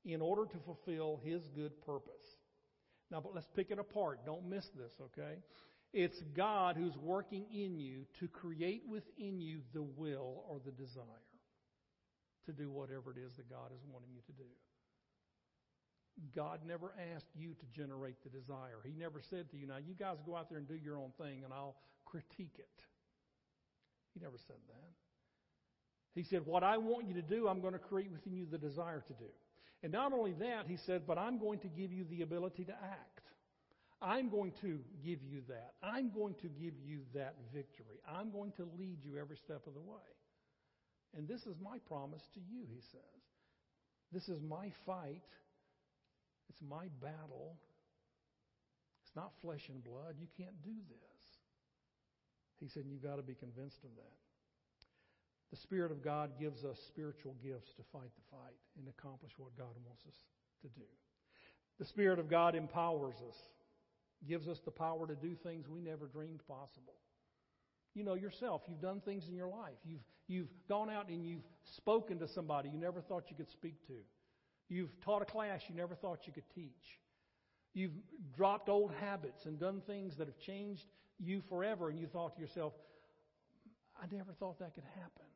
in 0.04 0.20
order 0.20 0.44
to 0.44 0.58
fulfill 0.64 1.20
his 1.24 1.48
good 1.48 1.80
purpose. 1.84 2.36
Now, 3.10 3.20
but 3.20 3.34
let's 3.34 3.48
pick 3.54 3.70
it 3.70 3.78
apart. 3.78 4.20
Don't 4.24 4.48
miss 4.48 4.66
this, 4.76 4.92
okay? 5.00 5.38
It's 5.94 6.20
God 6.36 6.76
who's 6.76 6.96
working 6.96 7.46
in 7.54 7.78
you 7.78 8.04
to 8.18 8.26
create 8.26 8.82
within 8.90 9.40
you 9.40 9.60
the 9.72 9.82
will 9.82 10.42
or 10.50 10.60
the 10.64 10.72
desire 10.72 11.04
to 12.46 12.52
do 12.52 12.68
whatever 12.68 13.12
it 13.12 13.18
is 13.24 13.36
that 13.36 13.48
God 13.48 13.70
is 13.72 13.80
wanting 13.88 14.10
you 14.12 14.20
to 14.26 14.32
do. 14.32 14.50
God 16.34 16.58
never 16.66 16.92
asked 17.14 17.30
you 17.36 17.54
to 17.54 17.66
generate 17.72 18.16
the 18.24 18.28
desire. 18.28 18.80
He 18.84 18.92
never 18.98 19.22
said 19.30 19.48
to 19.52 19.56
you, 19.56 19.68
now 19.68 19.78
you 19.78 19.94
guys 19.94 20.16
go 20.26 20.34
out 20.34 20.48
there 20.50 20.58
and 20.58 20.66
do 20.66 20.74
your 20.74 20.98
own 20.98 21.12
thing 21.16 21.44
and 21.44 21.52
I'll 21.52 21.76
critique 22.04 22.56
it. 22.58 22.82
He 24.14 24.20
never 24.20 24.36
said 24.48 24.56
that. 24.66 24.90
He 26.14 26.24
said, 26.24 26.44
what 26.44 26.64
I 26.64 26.76
want 26.78 27.06
you 27.06 27.14
to 27.14 27.22
do, 27.22 27.46
I'm 27.46 27.60
going 27.60 27.72
to 27.72 27.78
create 27.78 28.10
within 28.10 28.34
you 28.34 28.46
the 28.50 28.58
desire 28.58 29.04
to 29.06 29.12
do. 29.14 29.30
And 29.84 29.92
not 29.92 30.12
only 30.12 30.32
that, 30.40 30.66
he 30.66 30.76
said, 30.76 31.02
but 31.06 31.18
I'm 31.18 31.38
going 31.38 31.60
to 31.60 31.68
give 31.68 31.92
you 31.92 32.04
the 32.10 32.22
ability 32.22 32.64
to 32.64 32.72
act. 32.72 33.20
I'm 34.02 34.28
going 34.28 34.52
to 34.60 34.80
give 35.04 35.20
you 35.22 35.42
that. 35.48 35.74
I'm 35.82 36.10
going 36.10 36.34
to 36.42 36.48
give 36.48 36.74
you 36.84 37.00
that 37.14 37.36
victory. 37.54 38.00
I'm 38.08 38.30
going 38.30 38.52
to 38.52 38.68
lead 38.78 38.98
you 39.02 39.18
every 39.18 39.36
step 39.36 39.66
of 39.66 39.74
the 39.74 39.80
way. 39.80 40.08
And 41.16 41.28
this 41.28 41.42
is 41.42 41.56
my 41.62 41.78
promise 41.86 42.22
to 42.34 42.40
you, 42.40 42.66
he 42.68 42.80
says. 42.80 43.22
This 44.12 44.28
is 44.28 44.40
my 44.42 44.70
fight 44.84 45.22
it's 46.54 46.62
my 46.62 46.86
battle. 47.02 47.58
It's 49.02 49.16
not 49.16 49.32
flesh 49.42 49.66
and 49.68 49.82
blood. 49.82 50.16
You 50.20 50.28
can't 50.36 50.54
do 50.62 50.74
this. 50.88 51.20
He 52.60 52.68
said, 52.68 52.84
You've 52.86 53.02
got 53.02 53.16
to 53.16 53.26
be 53.26 53.34
convinced 53.34 53.82
of 53.84 53.90
that. 53.96 54.18
The 55.50 55.56
Spirit 55.58 55.92
of 55.92 56.02
God 56.02 56.38
gives 56.38 56.64
us 56.64 56.78
spiritual 56.88 57.34
gifts 57.42 57.74
to 57.74 57.82
fight 57.92 58.10
the 58.14 58.26
fight 58.30 58.58
and 58.78 58.88
accomplish 58.88 59.32
what 59.36 59.56
God 59.56 59.74
wants 59.86 60.02
us 60.06 60.18
to 60.62 60.68
do. 60.68 60.86
The 61.78 61.84
Spirit 61.84 62.18
of 62.18 62.30
God 62.30 62.54
empowers 62.54 63.16
us, 63.16 63.38
gives 64.28 64.48
us 64.48 64.58
the 64.64 64.70
power 64.70 65.06
to 65.06 65.14
do 65.14 65.34
things 65.42 65.68
we 65.68 65.80
never 65.80 66.06
dreamed 66.06 66.40
possible. 66.46 66.94
You 67.94 68.04
know 68.04 68.14
yourself, 68.14 68.62
you've 68.68 68.80
done 68.80 69.00
things 69.04 69.24
in 69.28 69.36
your 69.36 69.48
life. 69.48 69.78
You've, 69.84 70.00
you've 70.26 70.48
gone 70.68 70.90
out 70.90 71.08
and 71.08 71.24
you've 71.24 71.44
spoken 71.76 72.18
to 72.18 72.28
somebody 72.28 72.70
you 72.70 72.78
never 72.78 73.00
thought 73.00 73.24
you 73.30 73.36
could 73.36 73.50
speak 73.50 73.86
to. 73.86 73.94
You've 74.68 74.90
taught 75.04 75.22
a 75.22 75.26
class 75.26 75.60
you 75.68 75.76
never 75.76 75.94
thought 75.94 76.20
you 76.26 76.32
could 76.32 76.48
teach. 76.54 76.98
You've 77.74 77.92
dropped 78.36 78.68
old 78.68 78.92
habits 79.00 79.44
and 79.44 79.58
done 79.58 79.82
things 79.86 80.14
that 80.18 80.26
have 80.26 80.38
changed 80.38 80.84
you 81.18 81.42
forever, 81.48 81.90
and 81.90 81.98
you 81.98 82.06
thought 82.06 82.34
to 82.36 82.40
yourself, 82.40 82.72
I 84.00 84.06
never 84.14 84.32
thought 84.32 84.58
that 84.60 84.74
could 84.74 84.84
happen. 84.96 85.26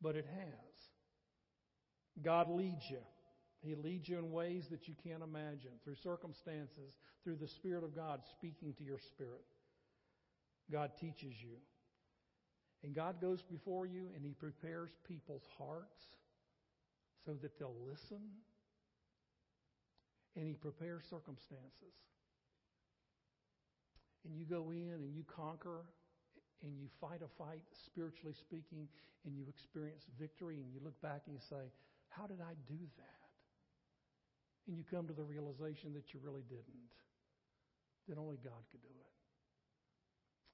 But 0.00 0.16
it 0.16 0.26
has. 0.26 2.22
God 2.22 2.50
leads 2.50 2.82
you. 2.90 2.98
He 3.64 3.74
leads 3.74 4.08
you 4.08 4.18
in 4.18 4.30
ways 4.30 4.66
that 4.70 4.86
you 4.86 4.94
can't 5.02 5.22
imagine, 5.22 5.70
through 5.82 5.94
circumstances, 5.96 6.92
through 7.22 7.36
the 7.36 7.48
Spirit 7.48 7.82
of 7.82 7.96
God 7.96 8.20
speaking 8.30 8.74
to 8.74 8.84
your 8.84 8.98
spirit. 8.98 9.44
God 10.70 10.90
teaches 11.00 11.32
you. 11.40 11.56
And 12.82 12.94
God 12.94 13.20
goes 13.20 13.42
before 13.42 13.86
you 13.86 14.08
and 14.14 14.24
He 14.24 14.34
prepares 14.34 14.90
people's 15.08 15.46
hearts 15.58 16.02
so 17.24 17.32
that 17.40 17.58
they'll 17.58 17.76
listen. 17.90 18.20
And 20.36 20.46
He 20.46 20.54
prepares 20.54 21.04
circumstances. 21.08 21.96
And 24.26 24.36
you 24.36 24.44
go 24.44 24.70
in 24.70 24.92
and 24.92 25.14
you 25.14 25.24
conquer 25.34 25.84
and 26.62 26.76
you 26.78 26.88
fight 27.00 27.20
a 27.24 27.28
fight, 27.42 27.64
spiritually 27.86 28.34
speaking, 28.38 28.88
and 29.24 29.36
you 29.36 29.44
experience 29.48 30.04
victory, 30.18 30.56
and 30.56 30.72
you 30.72 30.80
look 30.82 31.00
back 31.02 31.22
and 31.26 31.34
you 31.34 31.40
say, 31.48 31.70
How 32.08 32.26
did 32.26 32.40
I 32.40 32.54
do 32.66 32.78
that? 32.96 33.23
And 34.66 34.76
you 34.76 34.84
come 34.88 35.06
to 35.06 35.12
the 35.12 35.22
realization 35.22 35.92
that 35.94 36.14
you 36.14 36.20
really 36.24 36.44
didn't, 36.48 36.92
that 38.08 38.16
only 38.16 38.38
God 38.42 38.64
could 38.72 38.82
do 38.82 38.88
it. 38.88 39.12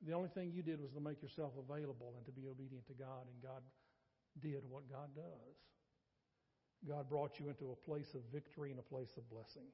The 0.07 0.15
only 0.15 0.31
thing 0.31 0.51
you 0.51 0.63
did 0.63 0.81
was 0.81 0.91
to 0.93 1.01
make 1.01 1.23
yourself 1.23 1.53
available 1.59 2.15
and 2.17 2.25
to 2.27 2.33
be 2.33 2.49
obedient 2.49 2.87
to 2.89 2.95
God, 2.95 3.29
and 3.29 3.37
God 3.43 3.63
did 4.41 4.63
what 4.69 4.91
God 4.91 5.15
does. 5.15 5.57
God 6.89 7.09
brought 7.09 7.39
you 7.39 7.49
into 7.49 7.71
a 7.71 7.87
place 7.87 8.15
of 8.15 8.23
victory 8.33 8.71
and 8.71 8.81
a 8.81 8.83
place 8.83 9.11
of 9.19 9.29
blessing. 9.29 9.69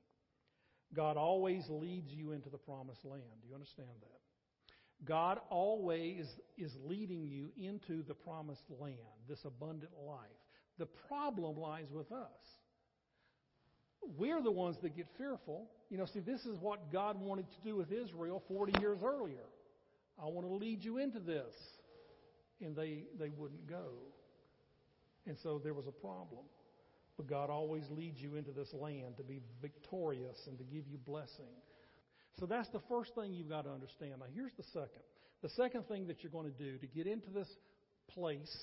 God 0.95 1.17
always 1.17 1.65
leads 1.69 2.13
you 2.13 2.33
into 2.33 2.51
the 2.51 2.59
promised 2.59 3.05
land. 3.05 3.41
Do 3.43 3.49
you 3.49 3.55
understand 3.55 3.89
that? 4.01 4.21
God 5.05 5.39
always 5.51 6.27
is 6.57 6.73
leading 6.85 7.27
you 7.27 7.53
into 7.57 8.03
the 8.03 8.15
promised 8.15 8.65
land, 8.81 8.97
this 9.29 9.45
abundant 9.45 9.93
life. 10.07 10.19
The 10.79 10.87
problem 10.87 11.57
lies 11.59 11.91
with 11.93 12.11
us. 12.13 12.43
We're 14.17 14.43
the 14.43 14.51
ones 14.51 14.77
that 14.83 14.97
get 14.97 15.07
fearful. 15.19 15.69
You 15.91 15.99
know, 15.99 16.07
see, 16.07 16.21
this 16.21 16.45
is 16.45 16.59
what 16.61 16.93
God 16.93 17.21
wanted 17.21 17.47
to 17.51 17.69
do 17.69 17.77
with 17.77 17.93
Israel 17.93 18.43
40 18.49 18.81
years 18.81 18.99
earlier. 19.05 19.47
I 20.23 20.27
want 20.27 20.47
to 20.47 20.55
lead 20.55 20.83
you 20.83 20.99
into 20.99 21.21
this. 21.21 21.55
And 22.61 22.75
they, 22.75 23.05
they 23.19 23.31
wouldn't 23.31 23.69
go. 23.69 23.89
And 25.27 25.37
so 25.43 25.61
there 25.63 25.75
was 25.75 25.87
a 25.87 25.93
problem. 25.93 26.45
But 27.17 27.27
God 27.27 27.51
always 27.51 27.85
leads 27.91 28.21
you 28.21 28.37
into 28.37 28.53
this 28.53 28.69
land 28.73 29.17
to 29.19 29.23
be 29.23 29.41
victorious 29.61 30.39
and 30.47 30.59
to 30.59 30.65
give 30.65 30.87
you 30.87 30.99
blessing. 30.99 31.53
So 32.39 32.47
that's 32.47 32.69
the 32.69 32.81
first 32.89 33.15
thing 33.15 33.33
you've 33.33 33.49
got 33.49 33.65
to 33.65 33.71
understand. 33.71 34.15
Now, 34.21 34.27
here's 34.35 34.53
the 34.57 34.65
second. 34.73 35.03
The 35.43 35.49
second 35.51 35.89
thing 35.89 36.07
that 36.09 36.23
you're 36.23 36.33
going 36.33 36.51
to 36.51 36.59
do 36.59 36.79
to 36.79 36.87
get 36.87 37.07
into 37.07 37.31
this 37.31 37.49
place 38.09 38.55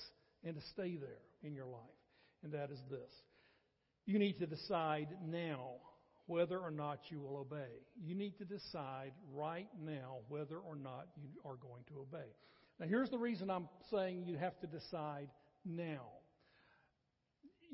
and 0.44 0.54
to 0.54 0.62
stay 0.72 0.96
there 0.96 1.22
in 1.42 1.54
your 1.54 1.66
life, 1.66 1.80
and 2.42 2.52
that 2.52 2.70
is 2.70 2.78
this. 2.90 3.10
You 4.06 4.18
need 4.18 4.38
to 4.38 4.46
decide 4.46 5.08
now 5.24 5.72
whether 6.26 6.58
or 6.58 6.70
not 6.70 7.00
you 7.10 7.20
will 7.20 7.36
obey. 7.36 7.82
You 8.02 8.14
need 8.14 8.38
to 8.38 8.44
decide 8.44 9.12
right 9.32 9.68
now 9.82 10.18
whether 10.28 10.56
or 10.56 10.76
not 10.76 11.06
you 11.16 11.28
are 11.44 11.56
going 11.56 11.84
to 11.88 12.00
obey. 12.00 12.28
Now, 12.80 12.86
here's 12.86 13.10
the 13.10 13.18
reason 13.18 13.50
I'm 13.50 13.68
saying 13.90 14.24
you 14.26 14.36
have 14.36 14.58
to 14.60 14.66
decide 14.66 15.28
now 15.64 16.02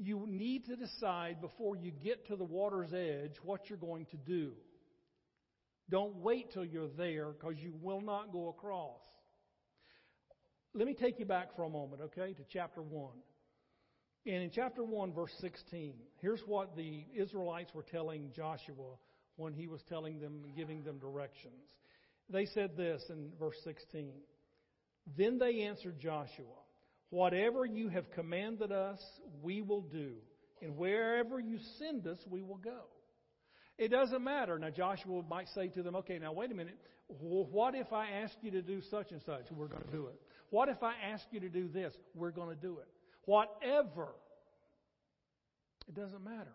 you 0.03 0.27
need 0.27 0.65
to 0.65 0.77
decide 0.77 1.41
before 1.41 1.77
you 1.77 1.91
get 1.91 2.27
to 2.29 2.37
the 2.37 2.45
water's 2.45 2.93
edge 2.95 3.37
what 3.43 3.69
you're 3.69 3.79
going 3.79 4.07
to 4.07 4.17
do. 4.17 4.53
Don't 5.91 6.17
wait 6.17 6.53
till 6.53 6.65
you're 6.65 6.89
there 6.97 7.33
because 7.33 7.57
you 7.59 7.75
will 7.83 8.01
not 8.01 8.33
go 8.33 8.49
across. 8.49 9.01
Let 10.73 10.87
me 10.87 10.95
take 10.95 11.19
you 11.19 11.27
back 11.27 11.55
for 11.55 11.65
a 11.65 11.69
moment, 11.69 12.01
okay, 12.03 12.33
to 12.33 12.43
chapter 12.49 12.81
1. 12.81 13.11
And 14.27 14.43
in 14.43 14.51
chapter 14.55 14.85
1, 14.85 15.13
verse 15.13 15.33
16, 15.41 15.95
here's 16.21 16.43
what 16.47 16.77
the 16.77 17.05
Israelites 17.17 17.73
were 17.75 17.85
telling 17.91 18.31
Joshua 18.37 18.97
when 19.37 19.55
he 19.55 19.67
was 19.67 19.81
telling 19.89 20.21
them 20.21 20.43
and 20.45 20.55
giving 20.55 20.85
them 20.85 20.99
directions. 20.99 21.55
They 22.29 22.47
said 22.47 22.77
this 22.77 23.03
in 23.09 23.31
verse 23.39 23.57
16. 23.65 24.13
Then 25.17 25.39
they 25.39 25.63
answered 25.63 25.99
Joshua, 25.99 26.47
Whatever 27.11 27.65
you 27.65 27.89
have 27.89 28.11
commanded 28.13 28.71
us, 28.71 29.01
we 29.43 29.63
will 29.63 29.83
do. 29.83 30.13
And 30.63 30.77
wherever 30.77 31.41
you 31.41 31.59
send 31.79 32.07
us, 32.07 32.19
we 32.29 32.43
will 32.43 32.59
go. 32.59 32.83
It 33.79 33.91
doesn't 33.91 34.23
matter. 34.23 34.59
Now, 34.59 34.71
Joshua 34.71 35.23
might 35.29 35.49
say 35.55 35.69
to 35.69 35.83
them, 35.83 35.97
okay, 35.97 36.19
now 36.19 36.33
wait 36.33 36.53
a 36.53 36.55
minute. 36.55 36.79
What 37.09 37.75
if 37.75 37.93
I 37.93 38.11
ask 38.11 38.35
you 38.43 38.51
to 38.53 38.63
do 38.63 38.81
such 38.91 39.11
and 39.11 39.21
such? 39.23 39.51
We're 39.51 39.67
going 39.67 39.83
to 39.83 39.91
do 39.91 40.07
it. 40.07 40.21
What 40.51 40.69
if 40.69 40.83
I 40.83 40.95
ask 41.13 41.25
you 41.33 41.41
to 41.41 41.49
do 41.49 41.67
this? 41.67 41.93
We're 42.15 42.31
going 42.31 42.55
to 42.55 42.61
do 42.61 42.79
it. 42.79 42.89
Whatever. 43.25 44.09
It 45.89 45.95
doesn't 45.95 46.23
matter. 46.23 46.55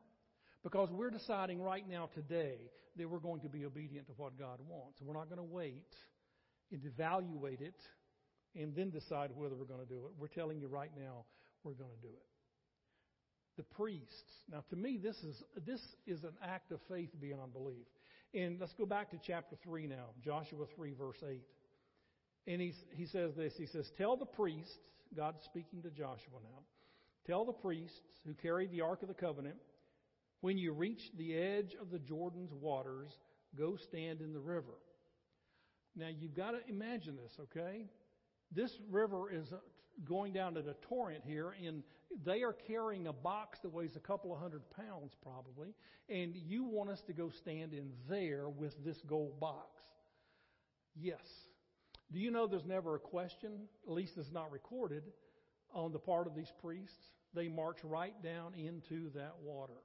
Because 0.63 0.89
we're 0.91 1.12
deciding 1.12 1.62
right 1.62 1.88
now, 1.88 2.10
today, 2.13 2.58
that 2.97 3.10
we're 3.10 3.19
going 3.19 3.41
to 3.41 3.49
be 3.49 3.65
obedient 3.65 4.08
to 4.08 4.13
what 4.13 4.38
God 4.39 4.60
wants. 4.67 4.99
We're 5.01 5.13
not 5.13 5.30
going 5.30 5.38
to 5.38 5.43
wait 5.43 5.93
and 6.71 6.84
evaluate 6.84 7.62
it 7.62 7.75
and 8.56 8.73
then 8.75 8.89
decide 8.89 9.32
whether 9.36 9.54
we're 9.56 9.65
going 9.65 9.86
to 9.86 9.93
do 9.93 10.06
it. 10.06 10.13
We're 10.17 10.28
telling 10.28 10.60
you 10.60 10.67
right 10.67 10.91
now, 10.97 11.25
we're 11.63 11.73
going 11.73 11.91
to 11.91 12.01
do 12.01 12.13
it. 12.13 12.23
The 13.58 13.63
priests. 13.63 14.32
Now, 14.51 14.63
to 14.69 14.75
me, 14.75 14.97
this 15.01 15.15
is 15.17 15.41
this 15.65 15.80
is 16.06 16.23
an 16.23 16.34
act 16.43 16.71
of 16.71 16.80
faith 16.89 17.10
beyond 17.21 17.54
belief. 17.54 17.86
And 18.34 18.60
let's 18.60 18.73
go 18.73 18.86
back 18.86 19.12
to 19.12 19.17
chapter 19.25 19.56
three 19.63 19.88
now, 19.88 20.08
Joshua 20.23 20.65
three, 20.75 20.93
verse 20.93 21.23
eight. 21.30 21.43
And 22.47 22.62
he 22.62 22.73
he 22.95 23.05
says 23.05 23.36
this. 23.36 23.53
He 23.58 23.65
says, 23.65 23.91
"Tell 23.97 24.17
the 24.17 24.25
priests." 24.25 24.77
God's 25.15 25.43
speaking 25.45 25.81
to 25.84 25.89
Joshua 25.89 26.39
now. 26.43 26.63
Tell 27.25 27.45
the 27.45 27.53
priests 27.53 28.01
who 28.25 28.34
carry 28.34 28.67
the 28.67 28.81
ark 28.81 29.01
of 29.01 29.08
the 29.08 29.13
covenant, 29.13 29.55
when 30.41 30.58
you 30.58 30.73
reach 30.73 31.01
the 31.17 31.36
edge 31.36 31.75
of 31.79 31.89
the 31.89 31.99
Jordan's 31.99 32.53
waters, 32.53 33.17
go 33.58 33.77
stand 33.77 34.21
in 34.21 34.34
the 34.34 34.39
river. 34.39 34.75
Now 35.95 36.10
you've 36.10 36.36
got 36.36 36.51
to 36.51 36.60
imagine 36.67 37.15
this, 37.15 37.31
okay? 37.39 37.86
This 38.51 38.71
river 38.91 39.31
is 39.31 39.47
going 40.03 40.34
down 40.34 40.53
to 40.55 40.60
a 40.60 40.73
torrent 40.88 41.23
here, 41.25 41.55
and 41.65 41.84
they 42.25 42.43
are 42.43 42.53
carrying 42.53 43.08
a 43.08 43.13
box 43.13 43.60
that 43.63 43.69
weighs 43.73 43.95
a 43.95 43.99
couple 43.99 44.34
of 44.34 44.39
hundred 44.39 44.62
pounds 44.71 45.13
probably, 45.23 45.73
and 46.10 46.36
you 46.36 46.63
want 46.63 46.89
us 46.89 47.01
to 47.08 47.13
go 47.13 47.29
stand 47.29 47.73
in 47.73 47.91
there 48.10 48.49
with 48.49 48.73
this 48.84 49.01
gold 49.08 49.39
box. 49.39 49.81
Yes. 50.95 51.25
Do 52.12 52.20
you 52.20 52.32
know 52.32 52.48
there's 52.48 52.65
never 52.65 52.96
a 52.96 53.00
question, 53.00 53.68
at 53.86 53.94
least 53.94 54.13
it's 54.18 54.32
not 54.32 54.52
recorded, 54.52 55.04
on 55.74 55.91
the 55.91 56.00
part 56.00 56.28
of 56.28 56.36
these 56.36 56.52
priests? 56.62 56.94
They 57.34 57.48
march 57.48 57.80
right 57.84 58.13
down 58.24 58.54
into 58.54 59.12
that 59.15 59.34
water 59.44 59.82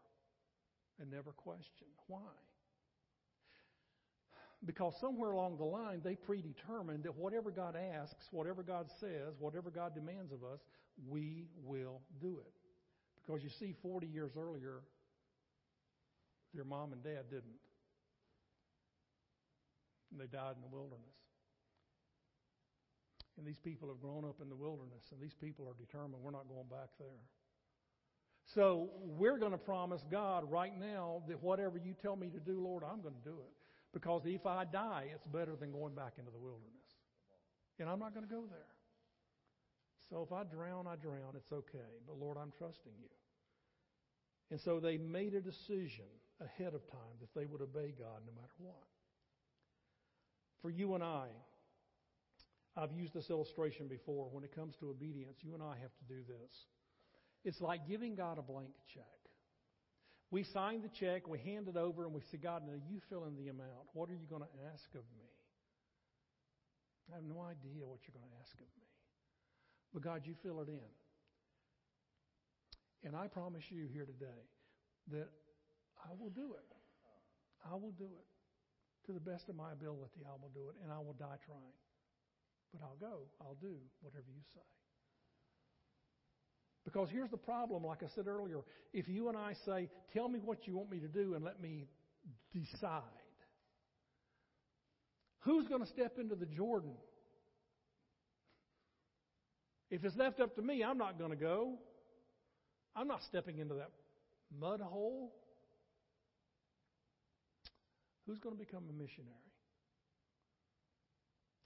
and 1.00 1.10
never 1.10 1.32
question. 1.32 1.86
Why? 2.06 2.20
Because 4.64 4.92
somewhere 5.00 5.30
along 5.30 5.56
the 5.56 5.64
line, 5.64 6.02
they 6.04 6.14
predetermined 6.14 7.04
that 7.04 7.16
whatever 7.16 7.50
God 7.50 7.74
asks, 7.76 8.28
whatever 8.30 8.62
God 8.62 8.86
says, 9.00 9.34
whatever 9.38 9.70
God 9.70 9.94
demands 9.94 10.32
of 10.32 10.44
us, 10.44 10.60
we 11.08 11.46
will 11.64 12.02
do 12.20 12.38
it. 12.44 12.52
Because 13.16 13.42
you 13.42 13.48
see, 13.58 13.74
40 13.82 14.06
years 14.06 14.32
earlier, 14.38 14.82
their 16.52 16.64
mom 16.64 16.92
and 16.92 17.02
dad 17.02 17.30
didn't. 17.30 17.58
And 20.10 20.20
they 20.20 20.26
died 20.26 20.56
in 20.56 20.62
the 20.62 20.76
wilderness. 20.76 21.16
And 23.40 23.48
these 23.48 23.58
people 23.58 23.88
have 23.88 24.02
grown 24.02 24.26
up 24.26 24.36
in 24.42 24.50
the 24.50 24.54
wilderness, 24.54 25.00
and 25.12 25.18
these 25.18 25.32
people 25.32 25.64
are 25.64 25.72
determined 25.80 26.22
we're 26.22 26.30
not 26.30 26.46
going 26.46 26.68
back 26.68 26.92
there. 26.98 27.24
So 28.54 28.90
we're 29.00 29.38
going 29.38 29.52
to 29.52 29.58
promise 29.58 30.04
God 30.10 30.44
right 30.50 30.78
now 30.78 31.22
that 31.26 31.42
whatever 31.42 31.78
you 31.78 31.94
tell 32.02 32.16
me 32.16 32.28
to 32.28 32.38
do, 32.38 32.60
Lord, 32.60 32.84
I'm 32.84 33.00
going 33.00 33.14
to 33.14 33.24
do 33.24 33.40
it. 33.40 33.52
Because 33.94 34.22
if 34.26 34.44
I 34.44 34.66
die, 34.66 35.06
it's 35.14 35.24
better 35.24 35.56
than 35.56 35.72
going 35.72 35.94
back 35.94 36.14
into 36.18 36.30
the 36.30 36.38
wilderness. 36.38 36.84
And 37.78 37.88
I'm 37.88 37.98
not 37.98 38.12
going 38.12 38.28
to 38.28 38.30
go 38.30 38.44
there. 38.50 38.76
So 40.10 40.20
if 40.20 40.32
I 40.32 40.44
drown, 40.44 40.86
I 40.86 40.96
drown. 40.96 41.32
It's 41.34 41.50
okay. 41.50 41.96
But 42.06 42.18
Lord, 42.18 42.36
I'm 42.36 42.52
trusting 42.58 42.92
you. 43.00 43.08
And 44.50 44.60
so 44.60 44.80
they 44.80 44.98
made 44.98 45.32
a 45.32 45.40
decision 45.40 46.12
ahead 46.44 46.74
of 46.74 46.86
time 46.90 47.16
that 47.20 47.32
they 47.34 47.46
would 47.46 47.62
obey 47.62 47.94
God 47.98 48.20
no 48.26 48.32
matter 48.36 48.52
what. 48.58 48.84
For 50.60 50.68
you 50.68 50.94
and 50.94 51.02
I, 51.02 51.28
I've 52.76 52.92
used 52.92 53.14
this 53.14 53.30
illustration 53.30 53.88
before. 53.88 54.28
When 54.30 54.44
it 54.44 54.54
comes 54.54 54.76
to 54.80 54.90
obedience, 54.90 55.38
you 55.42 55.54
and 55.54 55.62
I 55.62 55.76
have 55.80 55.90
to 55.90 56.04
do 56.08 56.22
this. 56.26 56.52
It's 57.44 57.60
like 57.60 57.88
giving 57.88 58.14
God 58.14 58.38
a 58.38 58.42
blank 58.42 58.70
check. 58.94 59.04
We 60.30 60.44
sign 60.44 60.82
the 60.82 60.88
check, 60.88 61.26
we 61.26 61.38
hand 61.38 61.66
it 61.66 61.76
over, 61.76 62.04
and 62.04 62.14
we 62.14 62.20
say, 62.30 62.38
God, 62.38 62.62
now 62.64 62.78
you 62.88 63.00
fill 63.08 63.24
in 63.24 63.34
the 63.34 63.48
amount. 63.48 63.90
What 63.94 64.08
are 64.08 64.14
you 64.14 64.26
going 64.30 64.42
to 64.42 64.54
ask 64.72 64.86
of 64.94 65.02
me? 65.18 65.26
I 67.10 67.16
have 67.16 67.24
no 67.24 67.42
idea 67.42 67.82
what 67.82 67.98
you're 68.06 68.14
going 68.14 68.30
to 68.30 68.38
ask 68.38 68.54
of 68.54 68.70
me. 68.78 68.86
But 69.92 70.02
God, 70.02 70.22
you 70.24 70.34
fill 70.42 70.60
it 70.62 70.68
in. 70.68 70.90
And 73.02 73.16
I 73.16 73.26
promise 73.26 73.64
you 73.70 73.88
here 73.90 74.06
today 74.06 74.46
that 75.10 75.26
I 75.98 76.14
will 76.14 76.30
do 76.30 76.54
it. 76.54 76.70
I 77.66 77.74
will 77.74 77.92
do 77.98 78.06
it. 78.06 78.28
To 79.06 79.12
the 79.12 79.20
best 79.20 79.48
of 79.48 79.56
my 79.56 79.72
ability, 79.72 80.22
I 80.22 80.36
will 80.38 80.52
do 80.54 80.68
it. 80.68 80.76
And 80.84 80.92
I 80.92 80.98
will 80.98 81.16
die 81.18 81.40
trying. 81.42 81.74
But 82.72 82.82
I'll 82.82 82.96
go. 83.00 83.22
I'll 83.40 83.56
do 83.60 83.76
whatever 84.00 84.26
you 84.28 84.42
say. 84.54 84.60
Because 86.84 87.08
here's 87.10 87.30
the 87.30 87.36
problem, 87.36 87.84
like 87.84 88.02
I 88.02 88.06
said 88.14 88.26
earlier. 88.26 88.60
If 88.92 89.08
you 89.08 89.28
and 89.28 89.36
I 89.36 89.54
say, 89.66 89.88
Tell 90.12 90.28
me 90.28 90.40
what 90.44 90.66
you 90.66 90.76
want 90.76 90.90
me 90.90 90.98
to 91.00 91.08
do 91.08 91.34
and 91.34 91.44
let 91.44 91.60
me 91.60 91.86
decide, 92.52 93.02
who's 95.40 95.68
going 95.68 95.82
to 95.82 95.86
step 95.88 96.18
into 96.18 96.34
the 96.34 96.46
Jordan? 96.46 96.92
If 99.90 100.04
it's 100.04 100.16
left 100.16 100.40
up 100.40 100.54
to 100.56 100.62
me, 100.62 100.82
I'm 100.84 100.98
not 100.98 101.18
going 101.18 101.30
to 101.30 101.36
go. 101.36 101.78
I'm 102.94 103.08
not 103.08 103.22
stepping 103.28 103.58
into 103.58 103.74
that 103.74 103.90
mud 104.58 104.80
hole. 104.80 105.32
Who's 108.26 108.38
going 108.38 108.56
to 108.56 108.58
become 108.58 108.84
a 108.88 108.92
missionary? 108.92 109.49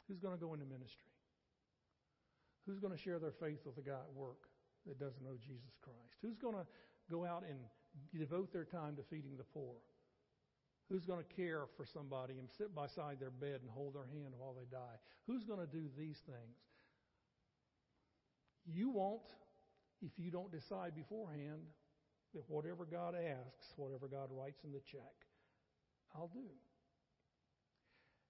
Who's 0.09 0.21
going 0.21 0.35
to 0.35 0.40
go 0.40 0.55
into 0.55 0.67
ministry? 0.67 1.12
Who's 2.67 2.79
going 2.79 2.93
to 2.93 2.99
share 2.99 3.19
their 3.19 3.33
faith 3.33 3.61
with 3.64 3.77
the 3.77 3.83
guy 3.83 4.01
at 4.01 4.12
work? 4.14 4.49
that 4.87 4.99
doesn't 4.99 5.25
know 5.25 5.37
Jesus 5.40 5.75
Christ? 5.81 6.17
Who's 6.23 6.38
going 6.38 6.55
to 6.55 6.67
go 7.11 7.25
out 7.25 7.45
and 7.49 7.59
devote 8.17 8.53
their 8.53 8.64
time 8.64 8.97
to 8.97 9.03
feeding 9.03 9.37
the 9.37 9.45
poor? 9.45 9.77
Who's 10.90 11.05
going 11.05 11.25
to 11.25 11.35
care 11.35 11.64
for 11.77 11.87
somebody 11.87 12.35
and 12.38 12.49
sit 12.59 12.75
beside 12.75 13.19
their 13.19 13.31
bed 13.33 13.61
and 13.62 13.71
hold 13.71 13.95
their 13.95 14.07
hand 14.07 14.35
while 14.37 14.53
they 14.53 14.69
die? 14.71 15.01
Who's 15.27 15.45
going 15.45 15.61
to 15.61 15.67
do 15.67 15.88
these 15.97 16.21
things? 16.27 16.61
You 18.67 18.90
won't 18.90 19.29
if 20.03 20.12
you 20.19 20.31
don't 20.31 20.53
decide 20.53 20.95
beforehand 20.95 21.64
that 22.35 22.45
whatever 22.49 22.85
God 22.85 23.14
asks, 23.14 23.73
whatever 23.77 24.09
God 24.09 24.29
writes 24.31 24.64
in 24.64 24.73
the 24.73 24.81
check, 24.81 25.17
I'll 26.14 26.31
do. 26.33 26.45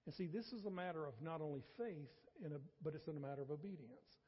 And 0.05 0.13
see, 0.13 0.27
this 0.27 0.53
is 0.53 0.65
a 0.65 0.69
matter 0.69 1.05
of 1.05 1.13
not 1.21 1.41
only 1.41 1.63
faith, 1.77 2.13
a, 2.45 2.59
but 2.83 2.93
it's 2.93 3.07
in 3.07 3.17
a 3.17 3.19
matter 3.19 3.41
of 3.41 3.49
obedience. 3.49 4.21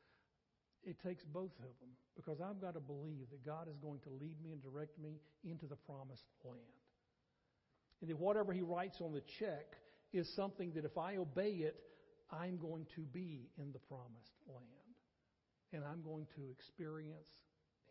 It 0.83 0.97
takes 1.03 1.23
both 1.23 1.53
of 1.59 1.73
them 1.81 1.91
because 2.15 2.39
I've 2.41 2.61
got 2.61 2.73
to 2.73 2.79
believe 2.79 3.29
that 3.31 3.45
God 3.45 3.67
is 3.67 3.77
going 3.77 3.99
to 4.01 4.09
lead 4.09 4.41
me 4.41 4.51
and 4.51 4.61
direct 4.61 4.97
me 4.97 5.19
into 5.43 5.65
the 5.65 5.75
promised 5.75 6.25
land. 6.43 6.59
And 8.01 8.09
that 8.09 8.17
whatever 8.17 8.53
He 8.53 8.61
writes 8.61 8.97
on 9.01 9.13
the 9.13 9.23
check 9.39 9.75
is 10.13 10.33
something 10.35 10.71
that 10.73 10.85
if 10.85 10.97
I 10.97 11.17
obey 11.17 11.65
it, 11.65 11.75
I'm 12.31 12.57
going 12.57 12.85
to 12.95 13.01
be 13.01 13.49
in 13.57 13.71
the 13.71 13.79
promised 13.79 14.37
land. 14.47 14.63
And 15.73 15.83
I'm 15.83 16.01
going 16.01 16.27
to 16.35 16.49
experience 16.51 17.29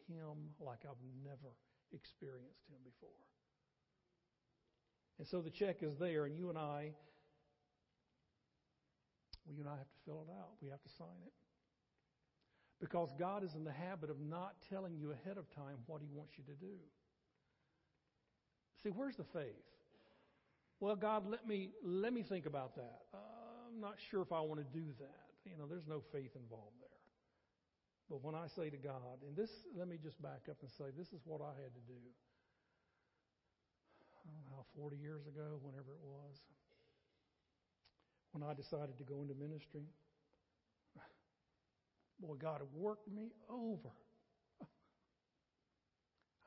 Him 0.09 0.51
like 0.61 0.81
I've 0.89 1.03
never 1.23 1.53
experienced 1.93 2.65
Him 2.71 2.79
before. 2.85 3.11
And 5.19 5.27
so 5.29 5.41
the 5.41 5.51
check 5.51 5.83
is 5.83 5.97
there, 5.99 6.25
and 6.25 6.37
you 6.37 6.49
and 6.51 6.59
I, 6.59 6.93
well, 9.47 9.55
you 9.55 9.63
and 9.63 9.71
I 9.71 9.79
have 9.79 9.89
to 9.89 10.01
fill 10.05 10.27
it 10.27 10.31
out. 10.31 10.59
We 10.61 10.69
have 10.71 10.83
to 10.83 10.89
sign 10.99 11.23
it. 11.25 11.33
Because 12.81 13.09
God 13.19 13.43
is 13.43 13.55
in 13.55 13.65
the 13.65 13.73
habit 13.73 14.11
of 14.11 14.21
not 14.21 14.55
telling 14.69 14.99
you 14.99 15.13
ahead 15.13 15.39
of 15.39 15.49
time 15.55 15.79
what 15.87 16.03
He 16.03 16.09
wants 16.13 16.35
you 16.37 16.45
to 16.45 16.59
do. 16.61 16.77
See, 18.83 18.91
where's 18.91 19.17
the 19.17 19.25
faith? 19.25 19.65
Well, 20.81 20.97
God, 20.97 21.25
let 21.27 21.47
me 21.49 21.71
let 21.83 22.13
me 22.13 22.23
think 22.23 22.45
about 22.45 22.77
that. 22.77 23.09
Uh, 23.15 23.17
I'm 23.67 23.81
not 23.81 23.97
sure 24.11 24.21
if 24.21 24.31
I 24.31 24.41
want 24.41 24.61
to 24.61 24.69
do 24.77 24.85
that. 25.01 25.27
You 25.49 25.57
know, 25.57 25.65
there's 25.65 25.87
no 25.89 26.03
faith 26.13 26.37
involved 26.37 26.77
there. 26.83 27.01
But 28.11 28.23
when 28.23 28.35
I 28.35 28.47
say 28.47 28.71
to 28.71 28.77
God, 28.77 29.19
and 29.27 29.35
this, 29.35 29.51
let 29.75 29.89
me 29.89 29.99
just 29.99 30.21
back 30.23 30.47
up 30.51 30.63
and 30.63 30.71
say, 30.71 30.95
this 30.95 31.11
is 31.11 31.23
what 31.27 31.43
I 31.43 31.51
had 31.59 31.75
to 31.75 31.83
do. 31.91 31.99
I 34.15 34.31
don't 34.31 34.35
know 34.39 34.47
how, 34.55 34.63
40 34.79 34.95
years 34.95 35.27
ago, 35.27 35.59
whenever 35.63 35.91
it 35.91 36.03
was, 36.07 36.39
when 38.37 38.45
I 38.45 38.53
decided 38.53 38.99
to 38.99 39.05
go 39.05 39.23
into 39.23 39.33
ministry. 39.35 39.89
Boy, 42.21 42.35
God 42.35 42.61
worked 42.75 43.09
me 43.09 43.33
over. 43.49 43.89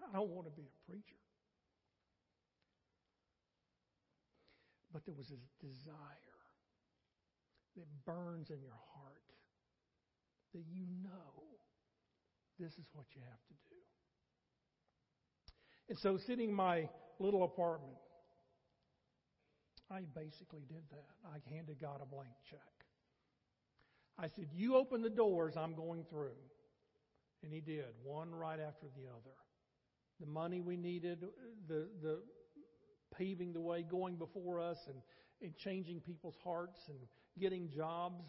I 0.02 0.14
don't 0.14 0.30
want 0.30 0.46
to 0.46 0.54
be 0.54 0.68
a 0.68 0.92
preacher. 0.92 1.18
But 4.94 5.06
there 5.06 5.16
was 5.18 5.30
this 5.30 5.50
desire 5.62 6.42
that 7.76 7.86
burns 8.06 8.50
in 8.50 8.62
your 8.62 8.80
heart 8.94 9.26
that 10.54 10.64
you 10.72 10.86
know 11.02 11.58
this 12.60 12.74
is 12.74 12.86
what 12.94 13.06
you 13.16 13.22
have 13.22 13.42
to 13.48 13.54
do. 13.70 13.82
And 15.90 15.98
so, 15.98 16.18
sitting 16.18 16.50
in 16.50 16.56
my 16.56 16.88
little 17.20 17.44
apartment 17.44 17.98
I 19.92 20.02
basically 20.16 20.62
did 20.68 20.84
that. 20.92 21.16
I 21.26 21.54
handed 21.54 21.80
God 21.82 22.00
a 22.02 22.06
blank 22.06 22.34
check. 22.50 22.60
I 24.18 24.28
said, 24.28 24.48
You 24.54 24.76
open 24.76 25.02
the 25.02 25.10
doors, 25.10 25.56
I'm 25.58 25.74
going 25.74 26.06
through. 26.10 26.38
And 27.44 27.54
He 27.54 27.62
did, 27.62 27.86
one 28.04 28.34
right 28.34 28.60
after 28.60 28.88
the 28.96 29.08
other. 29.10 29.36
The 30.20 30.28
money 30.28 30.62
we 30.62 30.76
needed, 30.76 31.26
the, 31.68 31.88
the 32.02 32.20
paving 33.16 33.54
the 33.54 33.62
way, 33.62 33.84
going 33.84 34.16
before 34.16 34.60
us, 34.60 34.78
and, 34.88 34.98
and 35.42 35.56
changing 35.56 36.02
people's 36.02 36.38
hearts, 36.44 36.82
and 36.90 36.98
getting 37.40 37.70
jobs, 37.70 38.26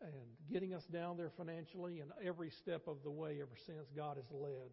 and 0.00 0.12
getting 0.52 0.74
us 0.74 0.84
down 0.86 1.16
there 1.16 1.30
financially, 1.30 2.00
and 2.00 2.10
every 2.22 2.50
step 2.50 2.88
of 2.88 2.96
the 3.04 3.10
way 3.10 3.38
ever 3.40 3.56
since 3.64 3.88
God 3.96 4.16
has 4.16 4.26
led. 4.32 4.70